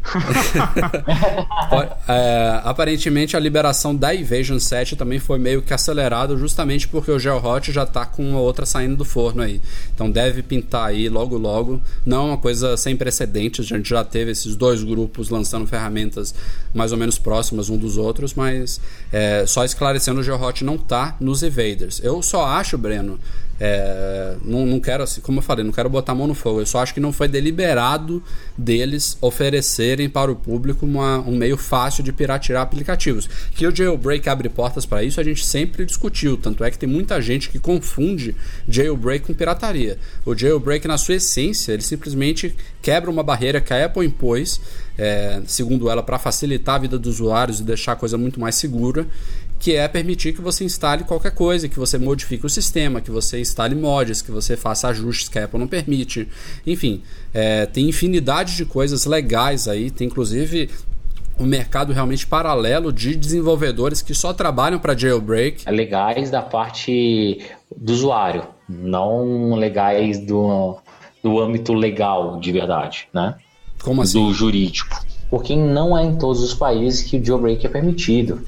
[2.07, 7.19] é, aparentemente a liberação da Evasion 7 também foi meio que acelerada justamente porque o
[7.19, 9.61] GeoHot já está com uma outra saindo do forno aí.
[9.93, 11.79] Então deve pintar aí logo logo.
[12.05, 16.33] Não é uma coisa sem precedentes, a gente já teve esses dois grupos lançando ferramentas
[16.73, 18.81] mais ou menos próximas um dos outros, mas
[19.11, 22.01] é, só esclarecendo o GeoHot não está nos Evaders.
[22.03, 23.19] Eu só acho, Breno,
[23.63, 26.61] é, não, não quero, assim, como eu falei, não quero botar a mão no fogo.
[26.61, 28.23] Eu só acho que não foi deliberado
[28.57, 33.29] deles oferecerem para o público uma, um meio fácil de piratear aplicativos.
[33.53, 36.37] Que o jailbreak abre portas para isso, a gente sempre discutiu.
[36.37, 38.35] Tanto é que tem muita gente que confunde
[38.67, 39.99] jailbreak com pirataria.
[40.25, 44.59] O jailbreak, na sua essência, ele simplesmente quebra uma barreira que a Apple impôs,
[44.97, 48.55] é, segundo ela, para facilitar a vida dos usuários e deixar a coisa muito mais
[48.55, 49.05] segura
[49.61, 53.39] que é permitir que você instale qualquer coisa, que você modifique o sistema, que você
[53.39, 56.27] instale mods, que você faça ajustes que a Apple não permite.
[56.65, 60.67] Enfim, é, tem infinidade de coisas legais aí, tem inclusive
[61.39, 65.61] um mercado realmente paralelo de desenvolvedores que só trabalham para jailbreak.
[65.67, 67.39] É legais da parte
[67.75, 70.77] do usuário, não legais do,
[71.23, 73.35] do âmbito legal de verdade, né?
[73.83, 74.25] Como assim?
[74.25, 75.05] Do jurídico.
[75.29, 78.41] porque não é em todos os países que o jailbreak é permitido.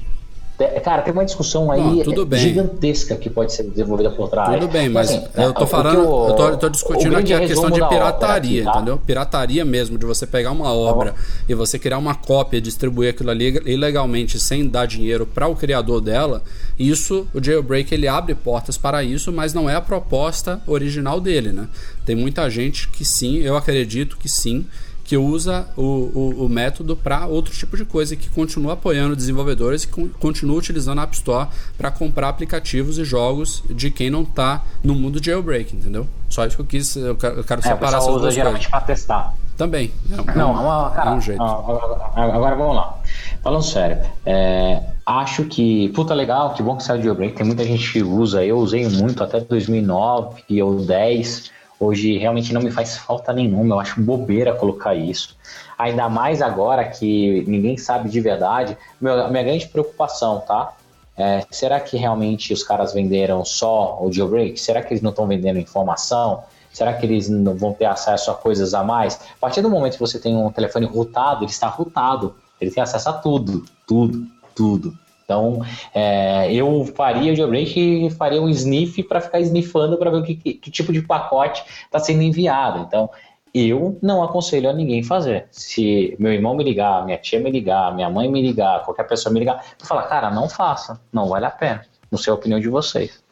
[0.84, 4.60] Cara, tem uma discussão aí Não, gigantesca que pode ser desenvolvida por trás.
[4.60, 7.40] Tudo bem, mas assim, eu tô falando, eu, eu, tô, eu tô discutindo aqui a
[7.40, 8.76] questão de pirataria, aqui, tá?
[8.76, 8.98] entendeu?
[9.04, 13.10] Pirataria mesmo, de você pegar uma obra tá e você criar uma cópia e distribuir
[13.10, 16.40] aquilo ali ilegalmente sem dar dinheiro para o criador dela,
[16.78, 21.50] isso, o jailbreak ele abre portas para isso, mas não é a proposta original dele,
[21.50, 21.66] né?
[22.06, 24.64] Tem muita gente que sim, eu acredito que sim,
[25.04, 29.14] que usa o, o, o método para outro tipo de coisa e que continua apoiando
[29.14, 34.22] desenvolvedores e continua utilizando a App Store para comprar aplicativos e jogos de quem não
[34.22, 36.06] está no mundo jailbreak, entendeu?
[36.28, 38.80] Só isso que eu quis, eu quero, eu quero é, separar essas duas geralmente para
[38.80, 39.34] testar.
[39.56, 39.92] Também.
[40.10, 41.42] É um, não, uma, cara, é um jeito.
[41.42, 42.98] Agora vamos lá.
[43.40, 47.62] Falando sério, é, acho que, puta legal, que bom que saiu o jailbreak, tem muita
[47.62, 51.52] gente que usa, eu usei muito até 2009 ou 10
[51.84, 55.36] Hoje realmente não me faz falta nenhuma, eu acho bobeira colocar isso.
[55.76, 58.76] Ainda mais agora que ninguém sabe de verdade.
[58.98, 60.72] Meu, minha grande preocupação, tá?
[61.14, 64.58] É, será que realmente os caras venderam só o jailbreak?
[64.58, 66.44] Será que eles não estão vendendo informação?
[66.72, 69.16] Será que eles não vão ter acesso a coisas a mais?
[69.16, 72.34] A partir do momento que você tem um telefone rootado, ele está rootado.
[72.58, 74.98] Ele tem acesso a tudo, tudo, tudo.
[75.24, 75.64] Então,
[75.94, 80.34] é, eu faria o jailbreak e faria um sniff para ficar sniffando para ver que,
[80.34, 82.80] que, que, tipo de pacote está sendo enviado.
[82.80, 83.10] Então,
[83.54, 85.46] eu não aconselho a ninguém fazer.
[85.50, 89.32] Se meu irmão me ligar, minha tia me ligar, minha mãe me ligar, qualquer pessoa
[89.32, 91.82] me ligar, eu falar, cara, não faça, não vale a pena.
[92.10, 93.23] Não sei a opinião de vocês.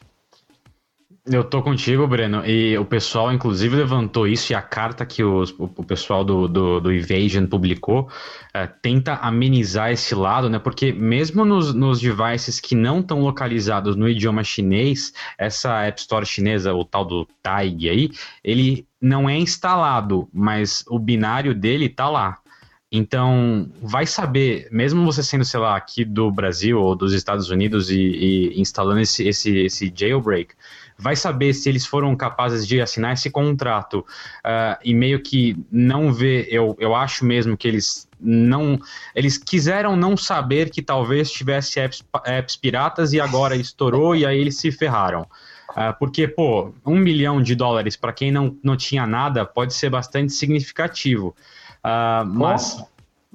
[1.25, 5.55] Eu tô contigo, Breno, e o pessoal, inclusive, levantou isso e a carta que os,
[5.57, 8.09] o, pessoal do, do, do Evasion publicou
[8.53, 10.59] é, tenta amenizar esse lado, né?
[10.59, 16.25] Porque mesmo nos, nos devices que não estão localizados no idioma chinês, essa App Store
[16.25, 18.11] chinesa, o tal do Taig aí,
[18.43, 22.39] ele não é instalado, mas o binário dele tá lá.
[22.91, 27.89] Então, vai saber, mesmo você sendo, sei lá, aqui do Brasil ou dos Estados Unidos
[27.89, 30.53] e, e instalando esse, esse, esse jailbreak,
[30.97, 36.13] vai saber se eles foram capazes de assinar esse contrato uh, e meio que não
[36.13, 38.79] ver, eu, eu acho mesmo que eles não,
[39.13, 44.39] eles quiseram não saber que talvez tivesse apps, apps piratas e agora estourou e aí
[44.39, 45.27] eles se ferraram.
[45.71, 49.89] Uh, porque, pô, um milhão de dólares para quem não, não tinha nada pode ser
[49.89, 51.35] bastante significativo.
[51.83, 52.83] Uh, mas.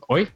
[0.09, 0.28] Oi?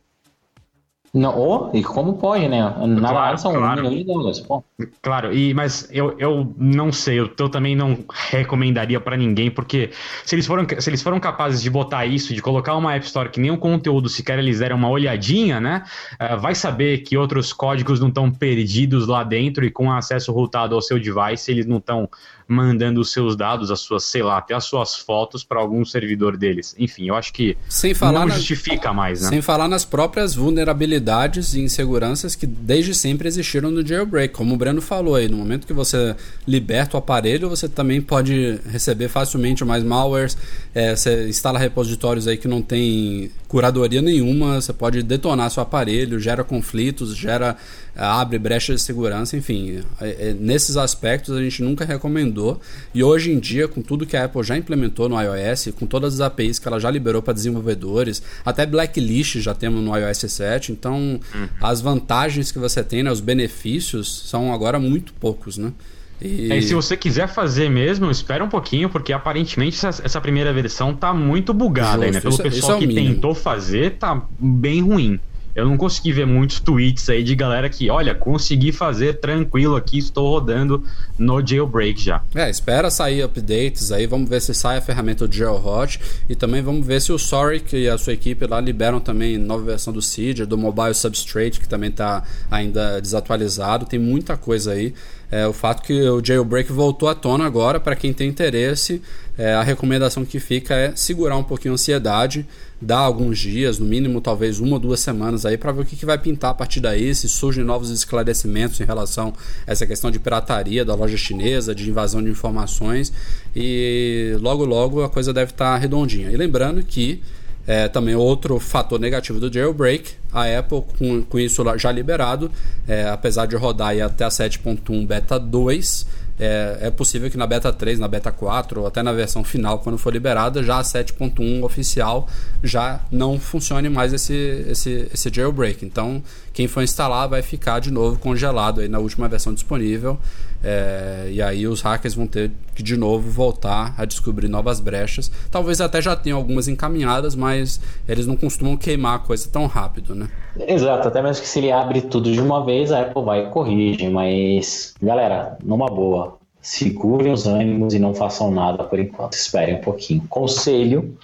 [1.14, 2.62] Não, oh, e como pode, né?
[2.62, 3.86] Na claro, são claro.
[3.86, 4.40] um milhão de dólares.
[4.40, 4.64] Pô.
[5.02, 7.98] Claro, e, mas eu, eu não sei, eu, eu também não
[8.30, 9.90] recomendaria para ninguém, porque
[10.24, 13.28] se eles, foram, se eles foram capazes de botar isso, de colocar uma App Store
[13.28, 15.84] que nem o conteúdo sequer eles deram uma olhadinha, né?
[16.14, 20.74] Uh, vai saber que outros códigos não estão perdidos lá dentro e com acesso routado
[20.74, 22.08] ao seu device, eles não estão
[22.46, 26.36] mandando os seus dados, as suas, sei lá, até as suas fotos para algum servidor
[26.36, 26.74] deles.
[26.78, 29.28] Enfim, eu acho que sem falar não justifica mais, né?
[29.28, 34.56] Sem falar nas próprias vulnerabilidades e inseguranças que desde sempre existiram no jailbreak, como o
[34.56, 36.14] Breno falou aí, no momento que você
[36.46, 40.36] liberta o aparelho, você também pode receber facilmente mais malwares,
[40.74, 46.18] é, você instala repositórios aí que não tem curadoria nenhuma, você pode detonar seu aparelho,
[46.18, 47.56] gera conflitos, gera
[47.96, 49.82] abre brecha de segurança, enfim.
[50.00, 52.60] É, é, nesses aspectos a gente nunca recomendou.
[52.94, 56.14] E hoje em dia, com tudo que a Apple já implementou no iOS, com todas
[56.14, 60.72] as APIs que ela já liberou para desenvolvedores, até blacklist já temos no iOS 7,
[60.72, 61.48] então uhum.
[61.60, 65.72] as vantagens que você tem, né, os benefícios, são agora muito poucos, né?
[66.20, 66.52] E...
[66.52, 70.52] É, e se você quiser fazer mesmo, espera um pouquinho, porque aparentemente essa, essa primeira
[70.52, 72.20] versão tá muito bugada, Justo, né?
[72.20, 75.20] Pelo isso, pessoal isso é que tentou fazer, tá bem ruim
[75.54, 79.98] eu não consegui ver muitos tweets aí de galera que, olha, consegui fazer tranquilo aqui,
[79.98, 80.82] estou rodando
[81.18, 82.22] no jailbreak já.
[82.34, 86.62] É, espera sair updates aí, vamos ver se sai a ferramenta do Jailhot e também
[86.62, 90.00] vamos ver se o Soric e a sua equipe lá liberam também nova versão do
[90.00, 94.94] Seed, do Mobile Substrate, que também está ainda desatualizado, tem muita coisa aí.
[95.32, 99.00] É, o fato que o jailbreak voltou à tona agora, para quem tem interesse,
[99.38, 102.46] é, a recomendação que fica é segurar um pouquinho a ansiedade,
[102.78, 105.96] dar alguns dias, no mínimo talvez uma ou duas semanas aí, para ver o que,
[105.96, 109.32] que vai pintar a partir daí, se surgem novos esclarecimentos em relação
[109.66, 113.10] a essa questão de pirataria da loja chinesa, de invasão de informações,
[113.56, 116.30] e logo logo a coisa deve estar tá redondinha.
[116.30, 117.22] E lembrando que
[117.66, 122.50] é, também outro fator negativo do jailbreak, a Apple com, com isso já liberado,
[122.88, 126.06] é, apesar de rodar até a 7.1 beta 2,
[126.38, 129.78] é, é, possível que na beta 3, na beta 4 ou até na versão final,
[129.78, 132.26] quando for liberada, já a 7.1 oficial
[132.62, 134.34] já não funcione mais esse,
[134.68, 135.84] esse, esse jailbreak.
[135.84, 140.18] Então, quem for instalar vai ficar de novo congelado aí na última versão disponível.
[140.64, 145.30] É, e aí os hackers vão ter que de novo voltar a descobrir novas brechas.
[145.50, 150.14] Talvez até já tenham algumas encaminhadas, mas eles não costumam queimar a coisa tão rápido,
[150.14, 150.28] né?
[150.66, 153.50] Exato, até mesmo que se ele abre tudo de uma vez, a Apple vai e
[153.50, 159.76] corrige, mas galera, numa boa, segurem os ânimos e não façam nada por enquanto, esperem
[159.76, 160.22] um pouquinho.
[160.28, 161.16] Conselho,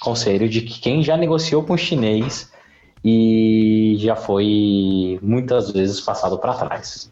[0.00, 2.52] conselho de que quem já negociou com o chinês
[3.04, 7.10] e já foi muitas vezes passado para trás.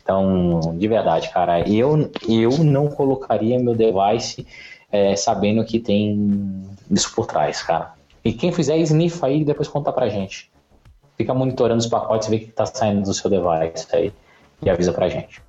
[0.00, 4.46] Então, de verdade, cara, eu, eu não colocaria meu device
[4.90, 7.94] é, sabendo que tem isso por trás, cara.
[8.24, 10.48] E quem fizer sniff aí, depois conta pra gente.
[11.16, 14.12] Fica monitorando os pacotes, vê o que tá saindo do seu device aí
[14.62, 15.42] e avisa pra gente.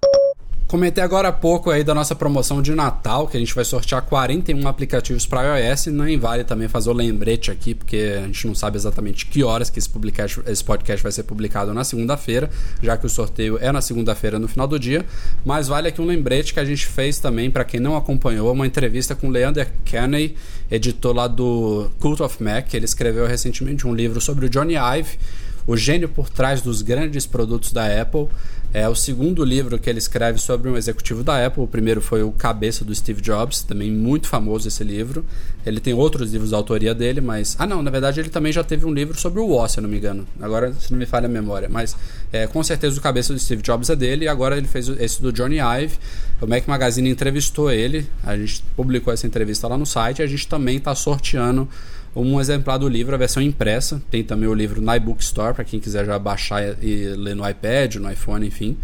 [0.74, 4.01] Comentei agora há pouco aí da nossa promoção de Natal, que a gente vai sortear
[4.01, 5.86] 41 aplicativos para iOS.
[5.86, 9.69] Nem vale também fazer o lembrete aqui, porque a gente não sabe exatamente que horas
[9.69, 12.49] que esse, podcast, esse podcast vai ser publicado na segunda-feira,
[12.82, 15.05] já que o sorteio é na segunda-feira no final do dia.
[15.45, 18.65] Mas vale aqui um lembrete que a gente fez também, para quem não acompanhou, uma
[18.65, 20.36] entrevista com Leander Kenney,
[20.71, 22.74] editor lá do Cult of Mac.
[22.74, 25.19] Ele escreveu recentemente um livro sobre o Johnny Ive,
[25.67, 28.28] o gênio por trás dos grandes produtos da Apple.
[28.74, 31.61] É o segundo livro que ele escreve sobre um executivo da Apple.
[31.61, 35.24] O primeiro foi o Cabeça do Steve Jobs, também muito famoso esse livro.
[35.63, 37.55] Ele tem outros livros da autoria dele, mas.
[37.59, 39.84] Ah, não, na verdade ele também já teve um livro sobre o Woz, se eu
[39.84, 40.28] não me engano.
[40.41, 41.69] Agora, se não me falha a memória.
[41.69, 41.95] Mas
[42.32, 45.21] é, com certeza o Cabeça do Steve Jobs é dele e agora ele fez esse
[45.21, 45.99] do Johnny Ive.
[46.41, 50.47] O Mac Magazine entrevistou ele, a gente publicou essa entrevista lá no site a gente
[50.47, 51.69] também está sorteando
[52.16, 54.01] um exemplar do livro, a versão impressa.
[54.09, 57.47] Tem também o livro na iBook Store, para quem quiser já baixar e ler no
[57.47, 58.78] iPad, no iPhone, enfim.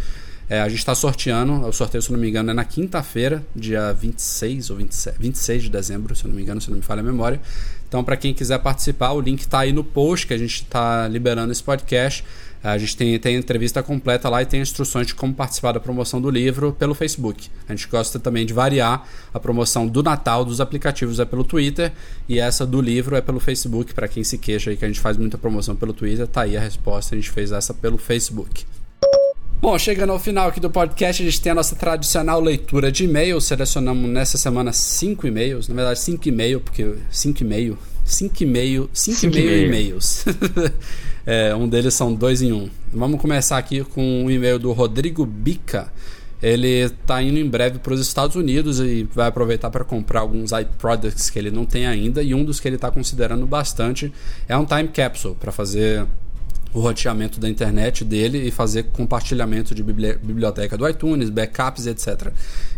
[0.49, 3.93] É, a gente está sorteando, o sorteio, se não me engano, é na quinta-feira, dia
[3.93, 7.03] 26 ou 27, 26 de dezembro, se não me engano, se não me falha a
[7.03, 7.39] memória.
[7.87, 11.07] Então, para quem quiser participar, o link está aí no post que a gente está
[11.07, 12.25] liberando esse podcast.
[12.63, 16.19] A gente tem, tem entrevista completa lá e tem instruções de como participar da promoção
[16.19, 17.49] do livro pelo Facebook.
[17.67, 19.07] A gente gosta também de variar.
[19.33, 21.93] A promoção do Natal dos aplicativos é pelo Twitter
[22.27, 23.93] e essa do livro é pelo Facebook.
[23.93, 26.57] Para quem se queixa aí que a gente faz muita promoção pelo Twitter, tá aí
[26.57, 27.15] a resposta.
[27.15, 28.65] A gente fez essa pelo Facebook.
[29.61, 33.03] Bom, chegando ao final aqui do podcast, a gente tem a nossa tradicional leitura de
[33.03, 33.43] e-mails.
[33.43, 37.77] Selecionamos nessa semana cinco e-mails, na verdade cinco e mail porque cinco e meio,
[38.09, 40.25] cinco e meio, cinco e meio e-mails.
[41.25, 42.67] É, um deles são dois em um.
[42.91, 45.93] Vamos começar aqui com um e-mail do Rodrigo Bica.
[46.41, 50.51] Ele está indo em breve para os Estados Unidos e vai aproveitar para comprar alguns
[50.51, 52.23] iProducts que ele não tem ainda.
[52.23, 54.11] E um dos que ele está considerando bastante
[54.47, 56.07] é um time capsule para fazer
[56.73, 62.31] o roteamento da internet dele e fazer compartilhamento de biblioteca do iTunes, backups, etc.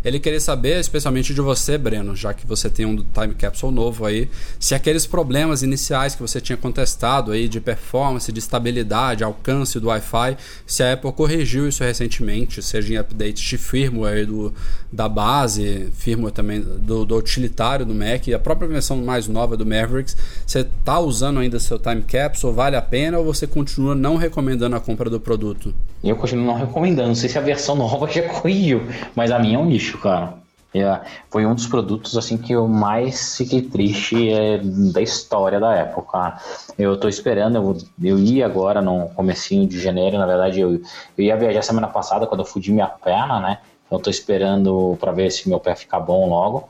[0.04, 4.06] Ele queria saber, especialmente de você, Breno, já que você tem um time capsule novo
[4.06, 9.78] aí, se aqueles problemas iniciais que você tinha contestado aí de performance, de estabilidade, alcance
[9.78, 10.36] do Wi-Fi,
[10.66, 14.54] se a Apple corrigiu isso recentemente, seja em updates de firmware do,
[14.92, 19.64] da base, firmware também do, do utilitário do Mac a própria versão mais nova do
[19.64, 20.16] Mavericks,
[20.46, 24.76] você está usando ainda seu time capsule, vale a pena ou você continua não recomendando
[24.76, 25.74] a compra do produto?
[26.04, 27.08] Eu continuo não recomendando.
[27.08, 28.82] Não sei se a versão nova já corrigiu,
[29.14, 30.42] mas a minha é um lixo, cara.
[30.74, 34.58] É, foi um dos produtos assim que eu mais fiquei triste é,
[34.92, 36.40] da história da época.
[36.78, 40.80] Eu tô esperando, eu, eu ia agora no comecinho de janeiro, na verdade eu,
[41.18, 43.58] eu ia viajar semana passada quando eu fudi minha perna, né?
[43.92, 46.66] Então tô esperando para ver se meu pé fica bom logo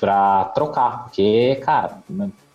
[0.00, 1.98] para trocar, porque cara,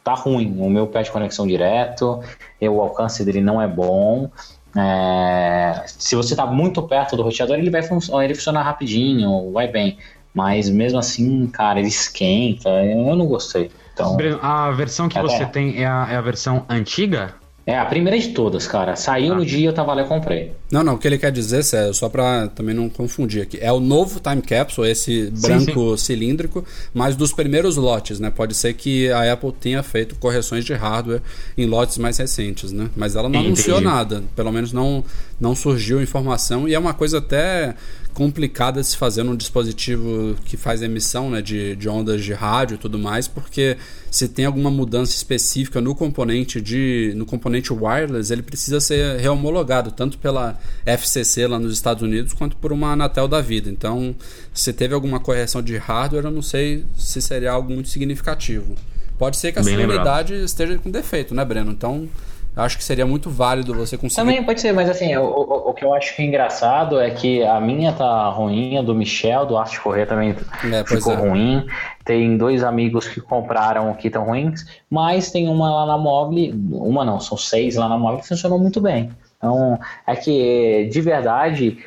[0.04, 0.58] tá ruim.
[0.60, 2.22] O meu pé de conexão direto,
[2.60, 4.30] o alcance dele não é bom.
[4.76, 9.70] É, se você está muito perto do roteador, ele vai fun ele funciona rapidinho, vai
[9.70, 9.98] bem.
[10.34, 12.68] Mas mesmo assim, cara, ele esquenta.
[12.70, 13.72] Eu não gostei.
[13.94, 17.34] Então, a versão que é, você tem é a, é a versão antiga?
[17.66, 18.98] É, a primeira de todas, cara.
[18.98, 19.38] Saiu ah.
[19.38, 20.54] no dia, eu tava lá e comprei.
[20.72, 23.72] Não, não, o que ele quer dizer, César, só pra também não confundir aqui, é
[23.74, 26.06] o novo Time Capsule, esse branco sim, sim.
[26.06, 26.64] cilíndrico,
[26.94, 28.30] mas dos primeiros lotes, né?
[28.30, 31.22] Pode ser que a Apple tenha feito correções de hardware
[31.58, 32.90] em lotes mais recentes, né?
[32.96, 33.48] Mas ela não Entendi.
[33.48, 35.04] anunciou nada, pelo menos não,
[35.38, 37.76] não surgiu informação, e é uma coisa até
[38.14, 42.76] complicada de se fazer num dispositivo que faz emissão né, de, de ondas de rádio
[42.76, 43.78] e tudo mais, porque
[44.10, 49.92] se tem alguma mudança específica no componente de no componente wireless, ele precisa ser rehomologado
[49.92, 53.70] tanto pela FCC lá nos Estados Unidos quanto por uma Anatel da vida.
[53.70, 54.16] Então,
[54.54, 58.76] se teve alguma correção de hardware, eu não sei se seria algo muito significativo.
[59.18, 61.72] Pode ser que a Bem sua unidade esteja com defeito, né, Breno?
[61.72, 62.10] Então,
[62.56, 64.26] acho que seria muito válido você conseguir.
[64.26, 67.12] Também pode ser, mas assim, o, o, o que eu acho que é engraçado é
[67.12, 70.36] que a minha tá ruim, a do Michel, do Arte Correr também
[70.74, 71.16] é, ficou é.
[71.16, 71.66] ruim.
[72.04, 77.06] Tem dois amigos que compraram que estão ruins, mas tem uma lá na Mobile, uma
[77.06, 79.12] não, são seis lá na Mobile que funcionou muito bem.
[79.42, 81.80] Então, é que de verdade,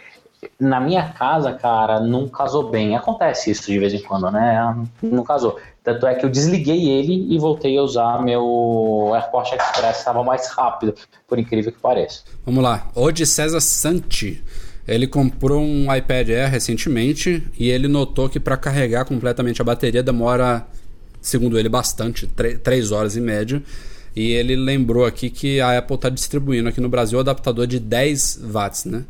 [0.59, 2.97] na minha casa, cara, não casou bem.
[2.97, 4.77] Acontece isso de vez em quando, né?
[5.01, 5.61] Não casou.
[5.85, 10.49] Tanto é que eu desliguei ele e voltei a usar meu AirPort Express, estava mais
[10.49, 10.95] rápido,
[11.29, 12.23] por incrível que pareça.
[12.45, 12.89] Vamos lá.
[12.95, 14.43] O de César Santi.
[14.87, 20.03] Ele comprou um iPad Air recentemente e ele notou que para carregar completamente a bateria
[20.03, 20.67] demora,
[21.23, 23.63] segundo ele, bastante, 3 horas em média.
[24.15, 27.81] E ele lembrou aqui que a Apple está distribuindo aqui no Brasil o adaptador de
[27.81, 29.05] 10 watts, né?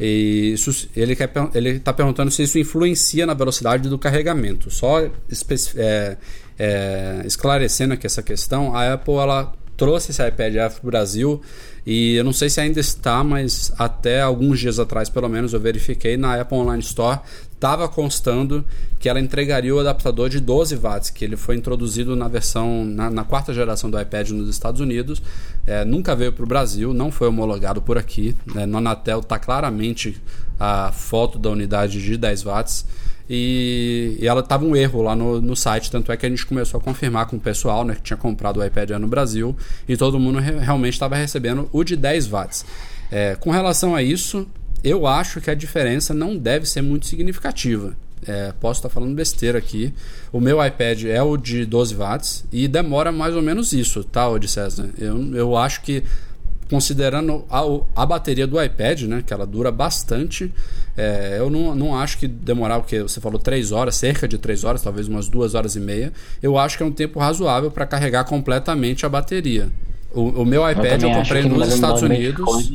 [0.00, 4.70] E isso, ele está perguntando se isso influencia na velocidade do carregamento.
[4.70, 6.16] Só é,
[6.58, 11.40] é, esclarecendo aqui essa questão, a Apple ela trouxe esse iPad Air para o Brasil
[11.86, 15.60] e eu não sei se ainda está, mas até alguns dias atrás, pelo menos, eu
[15.60, 17.20] verifiquei na Apple Online Store
[17.58, 18.64] estava constando
[19.00, 23.10] que ela entregaria o adaptador de 12 watts, que ele foi introduzido na versão na,
[23.10, 25.20] na quarta geração do iPad nos Estados Unidos,
[25.66, 28.34] é, nunca veio para o Brasil, não foi homologado por aqui.
[28.54, 28.64] Né?
[28.64, 30.20] No Anatel está claramente
[30.58, 32.86] a foto da unidade de 10 watts.
[33.28, 36.46] E, e ela estava um erro lá no, no site, tanto é que a gente
[36.46, 39.54] começou a confirmar com o pessoal né, que tinha comprado o iPad no Brasil
[39.86, 42.64] e todo mundo re realmente estava recebendo o de 10 watts.
[43.10, 44.46] É, com relação a isso,
[44.82, 47.96] eu acho que a diferença não deve ser muito significativa.
[48.26, 49.92] É, posso estar falando besteira aqui.
[50.32, 54.26] O meu iPad é o de 12 watts e demora mais ou menos isso, tá,
[54.46, 54.90] César?
[54.98, 56.02] Eu, eu acho que,
[56.68, 57.62] considerando a,
[57.94, 60.52] a bateria do iPad, né, que ela dura bastante,
[60.96, 64.64] é, eu não, não acho que demorar, porque você falou 3 horas, cerca de 3
[64.64, 66.12] horas, talvez umas 2 horas e meia.
[66.42, 69.70] Eu acho que é um tempo razoável para carregar completamente a bateria.
[70.12, 72.72] O, o meu iPad eu, eu comprei nos Estados Unidos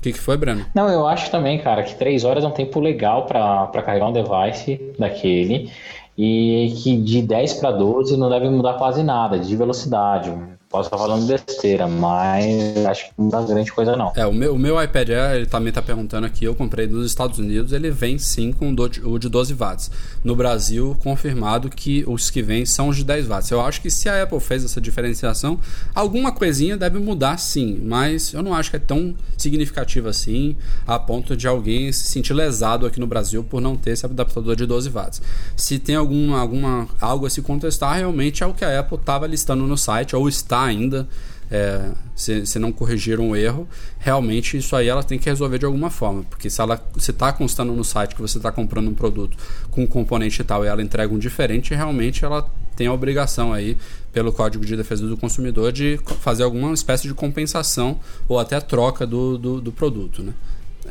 [0.00, 0.64] que, que foi, Breno?
[0.74, 4.12] Não, eu acho também, cara, que três horas é um tempo legal para carregar um
[4.12, 5.70] device daquele
[6.16, 10.32] e que de 10 para 12 não deve mudar quase nada de velocidade.
[10.76, 14.12] Posso estar falando besteira, mas acho que não dá grande coisa não.
[14.14, 17.06] É, o meu, o meu iPad Air, ele também está perguntando aqui, eu comprei nos
[17.06, 19.90] Estados Unidos, ele vem sim com o de 12 watts.
[20.22, 23.50] No Brasil, confirmado que os que vêm são os de 10 watts.
[23.50, 25.58] Eu acho que se a Apple fez essa diferenciação,
[25.94, 30.98] alguma coisinha deve mudar sim, mas eu não acho que é tão significativo assim, a
[30.98, 34.66] ponto de alguém se sentir lesado aqui no Brasil por não ter esse adaptador de
[34.66, 35.22] 12 watts.
[35.56, 39.26] Se tem alguma, alguma algo a se contestar, realmente é o que a Apple estava
[39.26, 41.08] listando no site, ou está ainda,
[41.50, 43.68] é, se, se, não corrigir um erro,
[43.98, 46.24] realmente isso aí ela tem que resolver de alguma forma.
[46.24, 49.36] Porque se ela se está constando no site que você está comprando um produto
[49.70, 53.76] com um componente tal e ela entrega um diferente, realmente ela tem a obrigação aí,
[54.12, 57.98] pelo Código de Defesa do Consumidor, de fazer alguma espécie de compensação
[58.28, 60.22] ou até troca do, do, do produto.
[60.22, 60.34] Né?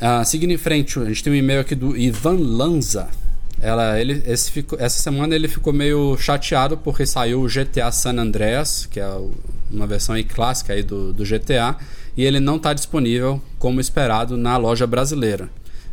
[0.00, 3.08] Ah, seguindo em frente, a gente tem um e-mail aqui do Ivan Lanza.
[3.60, 8.18] Ela, ele, esse ficou, essa semana ele ficou meio chateado porque saiu o GTA San
[8.18, 9.08] Andreas, que é
[9.70, 11.76] uma versão aí clássica aí do, do GTA,
[12.16, 15.48] e ele não está disponível como esperado na loja brasileira.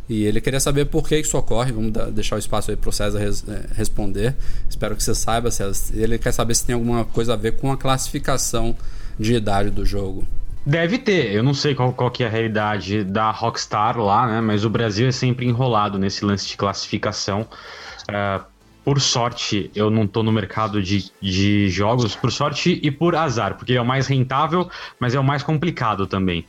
[0.08, 1.72] E ele queria saber por que isso ocorre.
[1.72, 4.34] Vamos deixar o espaço aí para o César res, é, responder.
[4.68, 5.94] Espero que você saiba, César.
[5.94, 8.76] Ele quer saber se tem alguma coisa a ver com a classificação
[9.18, 10.26] de idade do jogo.
[10.66, 14.40] Deve ter, eu não sei qual, qual que é a realidade da Rockstar lá, né?
[14.40, 17.46] Mas o Brasil é sempre enrolado nesse lance de classificação.
[18.08, 18.42] Uh,
[18.82, 23.56] por sorte, eu não tô no mercado de, de jogos, por sorte e por azar,
[23.56, 26.46] porque é o mais rentável, mas é o mais complicado também.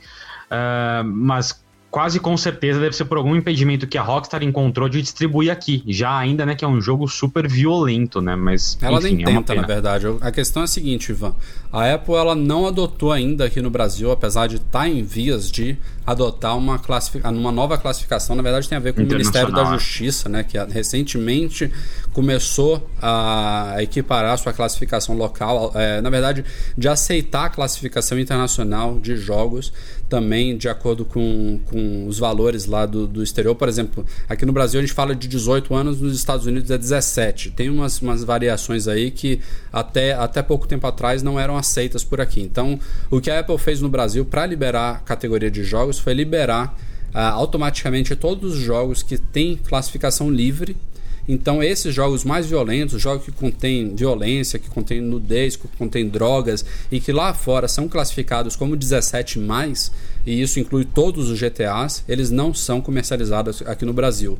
[0.50, 1.64] Uh, mas
[1.96, 5.82] quase com certeza deve ser por algum impedimento que a Rockstar encontrou de distribuir aqui.
[5.86, 8.36] Já ainda, né, que é um jogo super violento, né?
[8.36, 10.04] Mas ela enfim, nem é tenta, na verdade.
[10.20, 11.34] A questão é a seguinte, Ivan.
[11.72, 15.50] A Apple ela não adotou ainda aqui no Brasil, apesar de estar tá em vias
[15.50, 17.26] de adotar uma, classific...
[17.26, 18.36] uma nova classificação.
[18.36, 20.44] Na verdade, tem a ver com o Ministério da Justiça, né?
[20.44, 21.72] Que recentemente
[22.16, 29.16] começou a equiparar sua classificação local, é, na verdade, de aceitar a classificação internacional de
[29.16, 29.70] jogos
[30.08, 33.54] também de acordo com, com os valores lá do, do exterior.
[33.54, 36.78] Por exemplo, aqui no Brasil a gente fala de 18 anos, nos Estados Unidos é
[36.78, 37.50] 17.
[37.50, 39.38] Tem umas, umas variações aí que
[39.70, 42.40] até, até pouco tempo atrás não eram aceitas por aqui.
[42.40, 42.80] Então,
[43.10, 46.78] o que a Apple fez no Brasil para liberar a categoria de jogos foi liberar
[47.14, 50.74] uh, automaticamente todos os jogos que têm classificação livre
[51.28, 56.64] então, esses jogos mais violentos, jogos que contêm violência, que contêm nudez, que contêm drogas
[56.90, 59.90] e que lá fora são classificados como 17 mais,
[60.24, 64.38] e isso inclui todos os GTAs, eles não são comercializados aqui no Brasil.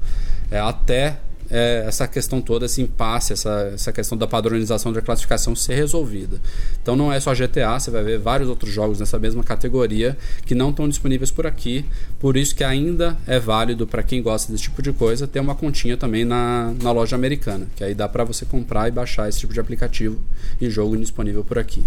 [0.51, 1.19] É, até
[1.51, 6.41] é, essa questão toda, esse impasse, essa, essa questão da padronização da classificação ser resolvida.
[6.83, 10.55] Então não é só GTA, você vai ver vários outros jogos nessa mesma categoria que
[10.55, 11.85] não estão disponíveis por aqui,
[12.19, 15.55] por isso que ainda é válido para quem gosta desse tipo de coisa ter uma
[15.55, 19.39] continha também na, na loja americana, que aí dá para você comprar e baixar esse
[19.39, 20.19] tipo de aplicativo
[20.61, 21.85] e jogo disponível por aqui.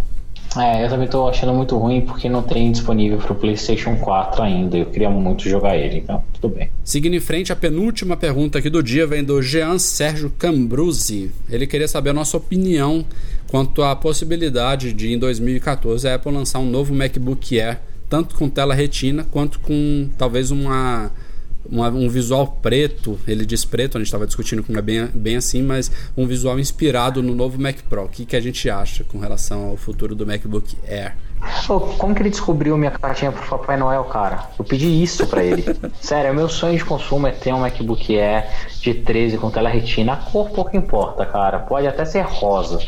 [0.57, 4.77] É, eu também tô achando muito ruim porque não tem disponível pro PlayStation 4 ainda.
[4.77, 6.71] Eu queria muito jogar ele, então tudo bem.
[6.83, 11.31] Seguindo em frente, a penúltima pergunta aqui do dia vem do Jean Sérgio Cambruzzi.
[11.49, 13.05] Ele queria saber a nossa opinião
[13.47, 18.49] quanto à possibilidade de, em 2014, a Apple lançar um novo MacBook Air, tanto com
[18.49, 21.11] tela retina quanto com talvez uma
[21.65, 25.35] uma, um visual preto, ele diz preto, a gente estava discutindo como é bem, bem
[25.37, 28.05] assim, mas um visual inspirado no novo Mac Pro.
[28.05, 31.15] O que, que a gente acha com relação ao futuro do MacBook Air?
[31.97, 34.49] Como que ele descobriu minha cartinha pro Papai Noel, cara?
[34.57, 35.63] Eu pedi isso para ele.
[36.01, 38.45] Sério, o meu sonho de consumo é ter um MacBook Air
[38.81, 40.13] de 13 com tela retina.
[40.13, 41.59] A cor pouco importa, cara.
[41.59, 42.79] Pode até ser rosa.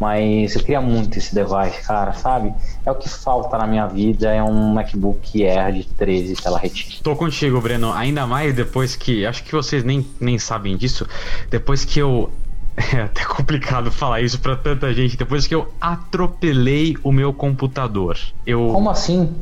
[0.00, 2.54] Mas eu queria muito esse device, cara, sabe?
[2.86, 6.94] É o que falta na minha vida, é um MacBook Air de 13 tela retina.
[7.02, 7.92] Tô contigo, Breno.
[7.92, 9.26] Ainda mais depois que.
[9.26, 11.06] Acho que vocês nem, nem sabem disso.
[11.50, 12.30] Depois que eu
[12.94, 15.16] é até complicado falar isso para tanta gente.
[15.16, 18.16] Depois que eu atropelei o meu computador.
[18.46, 19.34] Eu Como assim?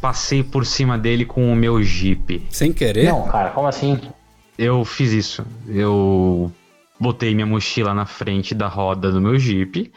[0.00, 2.46] Passei por cima dele com o meu Jeep.
[2.50, 3.10] Sem querer?
[3.10, 4.00] Não, cara, como assim?
[4.56, 5.44] Eu fiz isso.
[5.66, 6.52] Eu
[7.00, 9.92] botei minha mochila na frente da roda do meu Jeep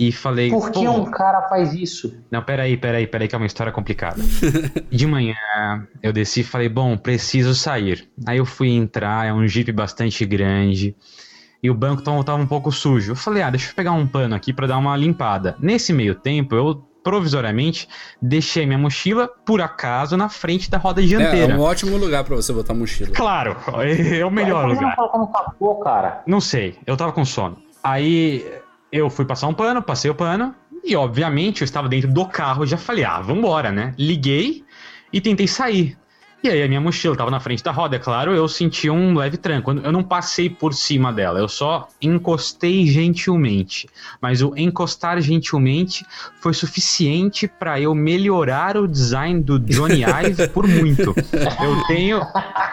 [0.00, 0.48] e falei.
[0.48, 2.14] Por que um cara faz isso?
[2.30, 4.22] Não, peraí, peraí, peraí, que é uma história complicada.
[4.90, 5.36] De manhã
[6.02, 8.08] eu desci e falei, bom, preciso sair.
[8.26, 10.96] Aí eu fui entrar, é um Jeep bastante grande.
[11.62, 13.12] E o banco tava um pouco sujo.
[13.12, 15.54] Eu falei, ah, deixa eu pegar um pano aqui para dar uma limpada.
[15.60, 17.88] Nesse meio tempo, eu provisoriamente,
[18.22, 21.52] deixei minha mochila, por acaso, na frente da roda dianteira.
[21.52, 23.10] É, é um ótimo lugar para você botar a mochila.
[23.10, 24.96] Claro, é o melhor Mas lugar.
[24.96, 26.22] Não capô, cara.
[26.24, 27.58] Não sei, eu tava com sono.
[27.82, 28.46] Aí
[28.92, 30.54] eu fui passar um pano, passei o pano,
[30.84, 33.92] e obviamente eu estava dentro do carro, já falei, ah, vambora, né?
[33.98, 34.64] Liguei
[35.12, 35.98] e tentei sair.
[36.42, 39.14] E aí a minha mochila estava na frente da roda, é claro, eu senti um
[39.14, 39.72] leve tranco.
[39.72, 43.86] Eu não passei por cima dela, eu só encostei gentilmente.
[44.22, 46.02] Mas o encostar gentilmente
[46.40, 51.14] foi suficiente para eu melhorar o design do Johnny Ive por muito.
[51.62, 52.22] Eu tenho,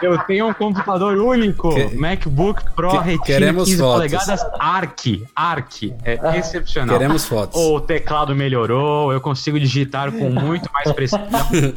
[0.00, 3.94] eu tenho um computador único, que, MacBook Pro que, Retina 15 fotos.
[3.94, 6.96] polegadas Arc, Arc, é ah, excepcional.
[6.96, 7.60] Queremos fotos.
[7.60, 11.28] O teclado melhorou, eu consigo digitar com muito mais precisão.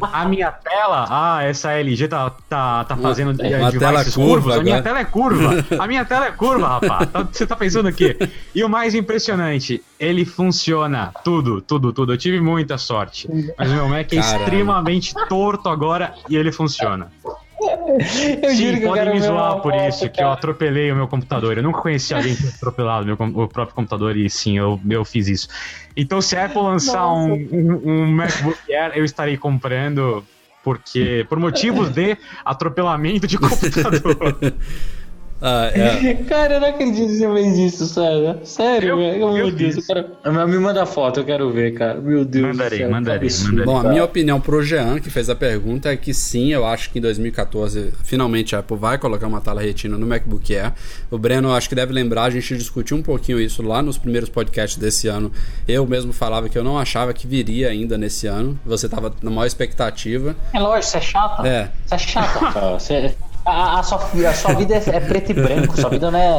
[0.01, 4.55] A minha tela, ah, essa é LG tá, tá, tá fazendo uma, uma tela curva.
[4.55, 5.65] A minha tela é curva.
[5.79, 7.09] A minha tela é curva, rapaz.
[7.09, 8.17] Tá, você tá pensando o quê?
[8.55, 11.11] E o mais impressionante, ele funciona.
[11.23, 12.13] Tudo, tudo, tudo.
[12.13, 13.27] Eu tive muita sorte.
[13.57, 14.43] Mas o meu Mac é Caramba.
[14.43, 17.11] extremamente torto agora e ele funciona.
[17.61, 20.09] Eu sim, podem me zoar por isso, cara.
[20.09, 21.57] que eu atropelei o meu computador.
[21.57, 25.27] Eu nunca conheci alguém que atropelado meu, o próprio computador e sim, eu, eu fiz
[25.27, 25.47] isso.
[25.95, 30.23] Então, se a Apple lançar um, um, um MacBook Air, eu estarei comprando
[30.63, 34.37] porque por motivos de atropelamento de computador.
[35.41, 36.13] Ah, é.
[36.29, 38.39] Cara, eu não acredito que você fez isso, sério.
[38.43, 39.85] Sério, eu, meu, eu meu Deus.
[39.87, 40.47] Quero...
[40.47, 41.99] Me manda foto, eu quero ver, cara.
[41.99, 42.47] Meu Deus.
[42.47, 43.65] Mandarei, céu, mandarei, mandarei.
[43.65, 46.91] Bom, a minha opinião pro Jean, que fez a pergunta, é que sim, eu acho
[46.91, 50.73] que em 2014, finalmente a Apple vai colocar uma tela retina no MacBook Air.
[51.09, 54.29] O Breno, acho que deve lembrar, a gente discutiu um pouquinho isso lá nos primeiros
[54.29, 55.31] podcasts desse ano.
[55.67, 58.59] Eu mesmo falava que eu não achava que viria ainda nesse ano.
[58.65, 60.35] Você tava na maior expectativa.
[60.53, 61.47] É lógico, você é chata.
[61.47, 61.71] É.
[61.87, 63.15] Você é chata, Você.
[63.43, 66.29] A, a, sua, a sua vida é, é, preto e branco, sua vida não é,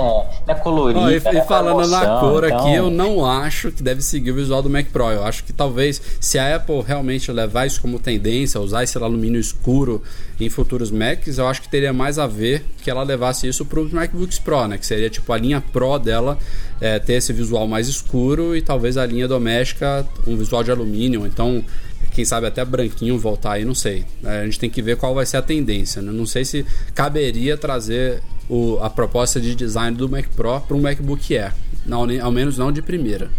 [0.46, 1.00] não é colorida.
[1.00, 2.58] Oh, e, e é falando emoção, na cor então...
[2.58, 5.10] aqui, eu não acho que deve seguir o visual do Mac Pro.
[5.10, 9.40] Eu acho que talvez, se a Apple realmente levar isso como tendência, usar esse alumínio
[9.40, 10.00] escuro
[10.40, 13.80] em futuros Macs, eu acho que teria mais a ver que ela levasse isso para
[13.80, 14.78] os MacBooks Pro, né?
[14.78, 16.38] Que seria tipo a linha Pro dela
[16.80, 21.26] é, ter esse visual mais escuro e talvez a linha doméstica um visual de alumínio.
[21.26, 21.64] Então
[22.12, 24.04] quem sabe até branquinho voltar aí, não sei.
[24.22, 26.02] É, a gente tem que ver qual vai ser a tendência.
[26.02, 26.12] Né?
[26.12, 26.64] Não sei se
[26.94, 31.54] caberia trazer o, a proposta de design do Mac Pro para um MacBook Air.
[31.86, 33.30] Não, nem, ao menos não de primeira.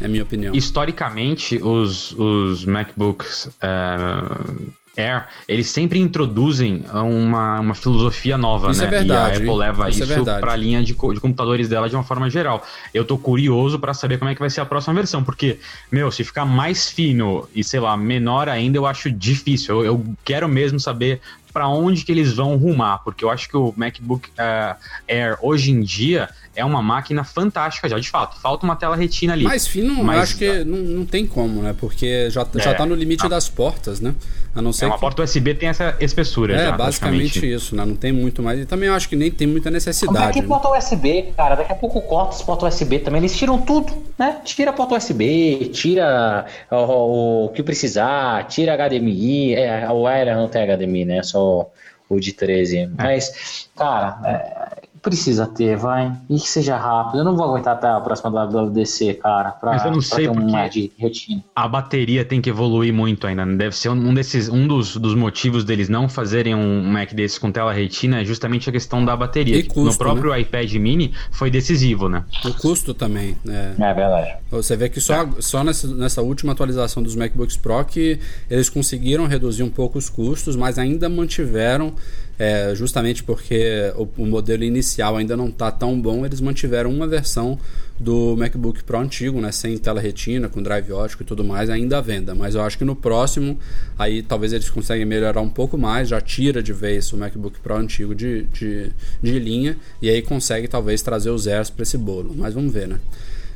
[0.00, 0.54] É a minha opinião.
[0.54, 8.86] Historicamente, os, os MacBooks uh, Air, eles sempre introduzem uma, uma filosofia nova, isso né?
[8.86, 11.68] É verdade, e a Apple leva isso, isso é para a linha de, de computadores
[11.68, 12.64] dela de uma forma geral.
[12.92, 15.58] Eu tô curioso para saber como é que vai ser a próxima versão, porque,
[15.90, 19.80] meu, se ficar mais fino e, sei lá, menor ainda, eu acho difícil.
[19.80, 21.20] Eu, eu quero mesmo saber
[21.52, 24.76] para onde que eles vão rumar, porque eu acho que o MacBook uh,
[25.08, 28.40] Air hoje em dia é uma máquina fantástica já, de fato.
[28.40, 29.44] Falta uma tela retina ali.
[29.44, 31.74] Mais fino, mas acho que não, não tem como, né?
[31.78, 34.14] Porque já, é, já tá no limite das portas, né?
[34.54, 35.00] A não ser é, uma que...
[35.00, 36.54] porta USB tem essa espessura.
[36.54, 37.84] É, já, basicamente isso, né?
[37.84, 38.58] Não tem muito mais.
[38.58, 40.16] E também eu acho que nem tem muita necessidade.
[40.16, 40.48] Como é que né?
[40.48, 41.54] porta USB, cara?
[41.54, 43.20] Daqui a pouco corta os porta USB também.
[43.20, 44.40] Eles tiram tudo, né?
[44.44, 49.54] Tira a porta USB, tira o, o, o que precisar, tira HDMI.
[49.54, 51.22] É, o Air não tem HDMI, né?
[51.22, 51.70] Só
[52.08, 52.78] o de 13.
[52.78, 52.88] É.
[52.98, 56.12] Mas, cara, é, Precisa ter, vai.
[56.28, 57.18] E que seja rápido.
[57.18, 59.50] Eu não vou aguentar até a próxima WWDC, cara.
[59.52, 61.42] Pra, Mas eu não sei um de retina.
[61.56, 63.46] A bateria tem que evoluir muito ainda.
[63.46, 63.56] Né?
[63.56, 64.48] Deve ser um desses.
[64.48, 68.68] Um dos, dos motivos deles não fazerem um Mac desses com tela retina é justamente
[68.68, 69.56] a questão da bateria.
[69.56, 70.40] E custo, no próprio né?
[70.40, 72.24] iPad mini foi decisivo, né?
[72.44, 73.36] O custo também.
[73.48, 74.36] É, é verdade.
[74.50, 78.18] Você vê que só, só nessa, nessa última atualização dos MacBooks Pro que
[78.50, 81.94] eles conseguiram reduzir um pouco os custos, mas ainda mantiveram
[82.40, 87.06] é, justamente porque o, o, modelo inicial ainda não está tão bom, eles mantiveram uma
[87.06, 87.58] versão
[87.98, 91.98] do MacBook Pro antigo, né, sem tela retina, com drive ótico e tudo mais, ainda
[91.98, 92.34] à venda.
[92.34, 93.58] Mas eu acho que no próximo,
[93.98, 97.76] aí talvez eles conseguem melhorar um pouco mais, já tira de vez o MacBook Pro
[97.76, 98.90] antigo de, de,
[99.22, 102.34] de linha e aí consegue talvez trazer os zeros para esse bolo.
[102.34, 102.98] Mas vamos ver, né?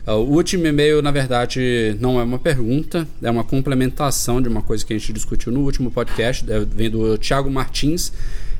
[0.06, 4.84] O último e-mail, na verdade, não é uma pergunta, é uma complementação de uma coisa
[4.84, 8.12] que a gente discutiu no último podcast, é, vem do Thiago Martins.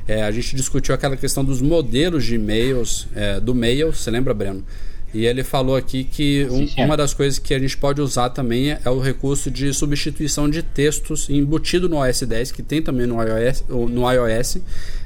[0.07, 4.33] É, a gente discutiu aquela questão dos modelos de e-mails é, do mail, você lembra,
[4.33, 4.63] Breno?
[5.15, 8.71] E ele falou aqui que um, uma das coisas que a gente pode usar também
[8.71, 13.07] é, é, o recurso de substituição de textos embutido no OS 10, que tem também
[13.07, 13.63] no iOS.
[13.69, 14.57] No iOS.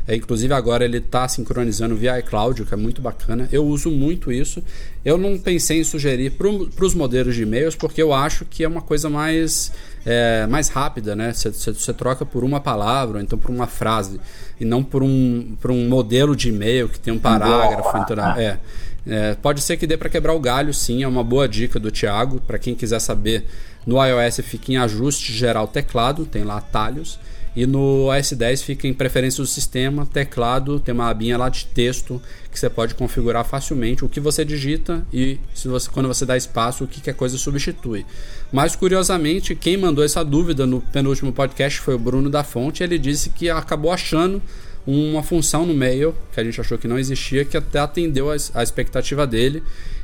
[0.08, 3.48] É, inclusive agora ele está sincronizando via iCloud, que é muito bacana.
[3.52, 4.64] Eu uso muito isso.
[5.06, 8.68] Eu não pensei em sugerir para os modelos de e-mails, porque eu acho que é
[8.68, 9.72] uma coisa mais,
[10.06, 11.34] é, mais rápida, né?
[11.34, 14.20] Você troca por uma palavra, ou então por uma frase,
[14.60, 17.98] e não por um, por um modelo de e-mail que tem um parágrafo.
[17.98, 18.60] Então, é.
[19.08, 21.90] É, pode ser que dê para quebrar o galho, sim, é uma boa dica do
[21.90, 22.40] Thiago.
[22.42, 23.46] Para quem quiser saber,
[23.86, 27.20] no iOS fica em ajuste geral teclado, tem lá atalhos.
[27.56, 31.66] E no OS 10 fica em preferência do sistema, teclado, tem uma abinha lá de
[31.66, 32.22] texto
[32.52, 36.38] que você pode configurar facilmente o que você digita e se você, quando você dá
[36.38, 38.06] espaço, o que, que a coisa substitui.
[38.52, 42.84] Mas curiosamente, quem mandou essa dúvida no penúltimo podcast foi o Bruno da Fonte.
[42.84, 44.42] Ele disse que acabou achando
[44.86, 48.64] uma função no mail que a gente achou que não existia, que até atendeu a,
[48.64, 49.62] expectativa dele.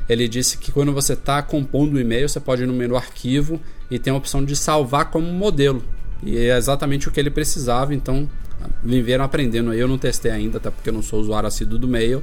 [0.08, 3.60] Ele disse que quando você está compondo o e-mail, você pode ir no menu arquivo
[3.90, 5.82] e tem a opção de salvar como modelo.
[6.22, 8.28] E é exatamente o que ele precisava, então
[8.82, 9.72] viveram aprendendo.
[9.72, 12.22] Eu não testei ainda, até porque eu não sou usuário assíduo do mail.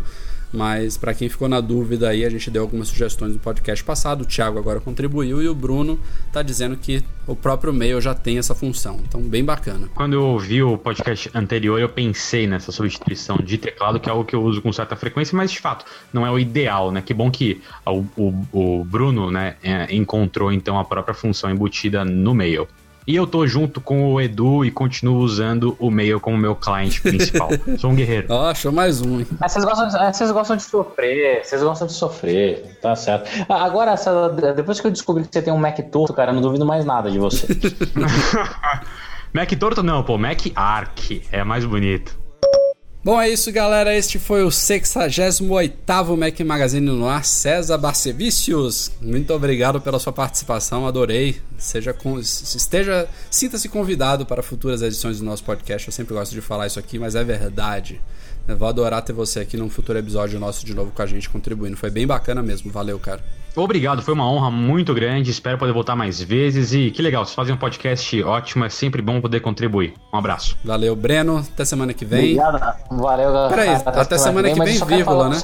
[0.53, 4.21] Mas para quem ficou na dúvida aí, a gente deu algumas sugestões no podcast passado.
[4.21, 8.37] O Thiago agora contribuiu e o Bruno está dizendo que o próprio mail já tem
[8.37, 8.99] essa função.
[9.03, 9.89] Então, bem bacana.
[9.95, 14.23] Quando eu ouvi o podcast anterior, eu pensei nessa substituição de teclado, que é algo
[14.23, 17.01] que eu uso com certa frequência, mas de fato não é o ideal, né?
[17.01, 22.05] Que bom que o, o, o Bruno né, é, encontrou então a própria função embutida
[22.05, 22.67] no mail.
[23.05, 27.01] E eu tô junto com o Edu e continuo usando o Mail como meu cliente
[27.01, 27.49] principal.
[27.77, 28.27] Sou um guerreiro.
[28.29, 29.27] Ó, oh, achou mais um, hein?
[29.39, 33.29] Mas vocês gostam, de, vocês gostam de sofrer, vocês gostam de sofrer, tá certo.
[33.49, 33.95] Ah, agora,
[34.55, 36.85] depois que eu descobri que você tem um Mac torto, cara, eu não duvido mais
[36.85, 37.47] nada de você.
[39.33, 42.22] Mac torto não, pô, Mac Arc é mais bonito.
[43.03, 43.93] Bom, é isso, galera.
[43.93, 47.25] Este foi o 68º Mac Magazine no ar.
[47.25, 51.41] César Barcevicius, muito obrigado pela sua participação, adorei.
[51.57, 51.93] Seja
[52.55, 55.85] esteja, sinta-se convidado para futuras edições do nosso podcast.
[55.85, 57.99] Eu sempre gosto de falar isso aqui, mas é verdade.
[58.47, 61.29] Eu vou adorar ter você aqui num futuro episódio nosso de novo com a gente
[61.29, 61.75] contribuindo.
[61.75, 62.71] Foi bem bacana mesmo.
[62.71, 63.21] Valeu, cara.
[63.55, 65.29] Obrigado, foi uma honra muito grande.
[65.29, 66.73] Espero poder voltar mais vezes.
[66.73, 68.65] E que legal, vocês fazem um podcast ótimo.
[68.65, 69.93] É sempre bom poder contribuir.
[70.11, 70.57] Um abraço.
[70.63, 71.37] Valeu, Breno.
[71.37, 72.39] Até semana que vem.
[72.39, 72.75] Obrigado.
[72.89, 73.49] Valeu, galera.
[73.49, 75.37] Peraí, até, até semana que vem, vírgula, né?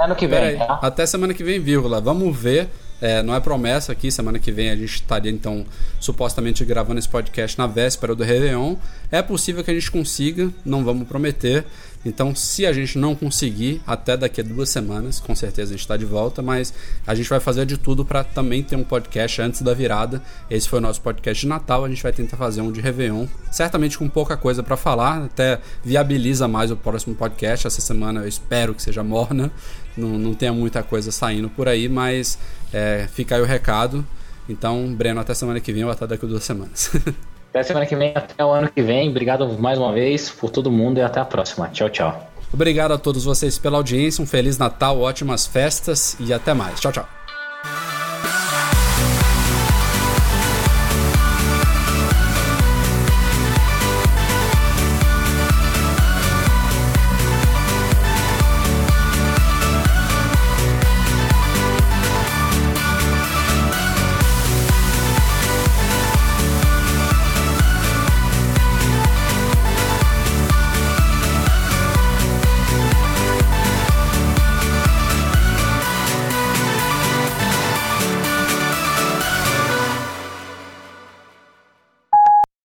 [0.00, 0.58] Ano que vem.
[0.58, 0.80] Tá?
[0.82, 2.00] Até semana que vem, vírgula.
[2.00, 2.68] Vamos ver.
[3.00, 5.66] É, não é promessa aqui, semana que vem a gente estaria então
[5.98, 8.76] supostamente gravando esse podcast na véspera do Réveillon.
[9.10, 11.64] É possível que a gente consiga, não vamos prometer.
[12.04, 15.82] Então, se a gente não conseguir, até daqui a duas semanas, com certeza a gente
[15.82, 16.74] está de volta, mas
[17.06, 20.20] a gente vai fazer de tudo para também ter um podcast antes da virada.
[20.50, 23.26] Esse foi o nosso podcast de Natal, a gente vai tentar fazer um de Réveillon,
[23.50, 27.66] certamente com pouca coisa para falar, até viabiliza mais o próximo podcast.
[27.66, 29.50] Essa semana eu espero que seja morna,
[29.96, 32.38] não, não tenha muita coisa saindo por aí, mas
[32.72, 34.04] é, fica aí o recado.
[34.48, 36.90] Então, Breno, até semana que vem ou até daqui a duas semanas.
[37.52, 39.10] Até semana que vem, até o ano que vem.
[39.10, 41.68] Obrigado mais uma vez por todo mundo e até a próxima.
[41.68, 42.32] Tchau, tchau.
[42.50, 44.22] Obrigado a todos vocês pela audiência.
[44.22, 46.80] Um Feliz Natal, ótimas festas e até mais.
[46.80, 47.21] Tchau, tchau.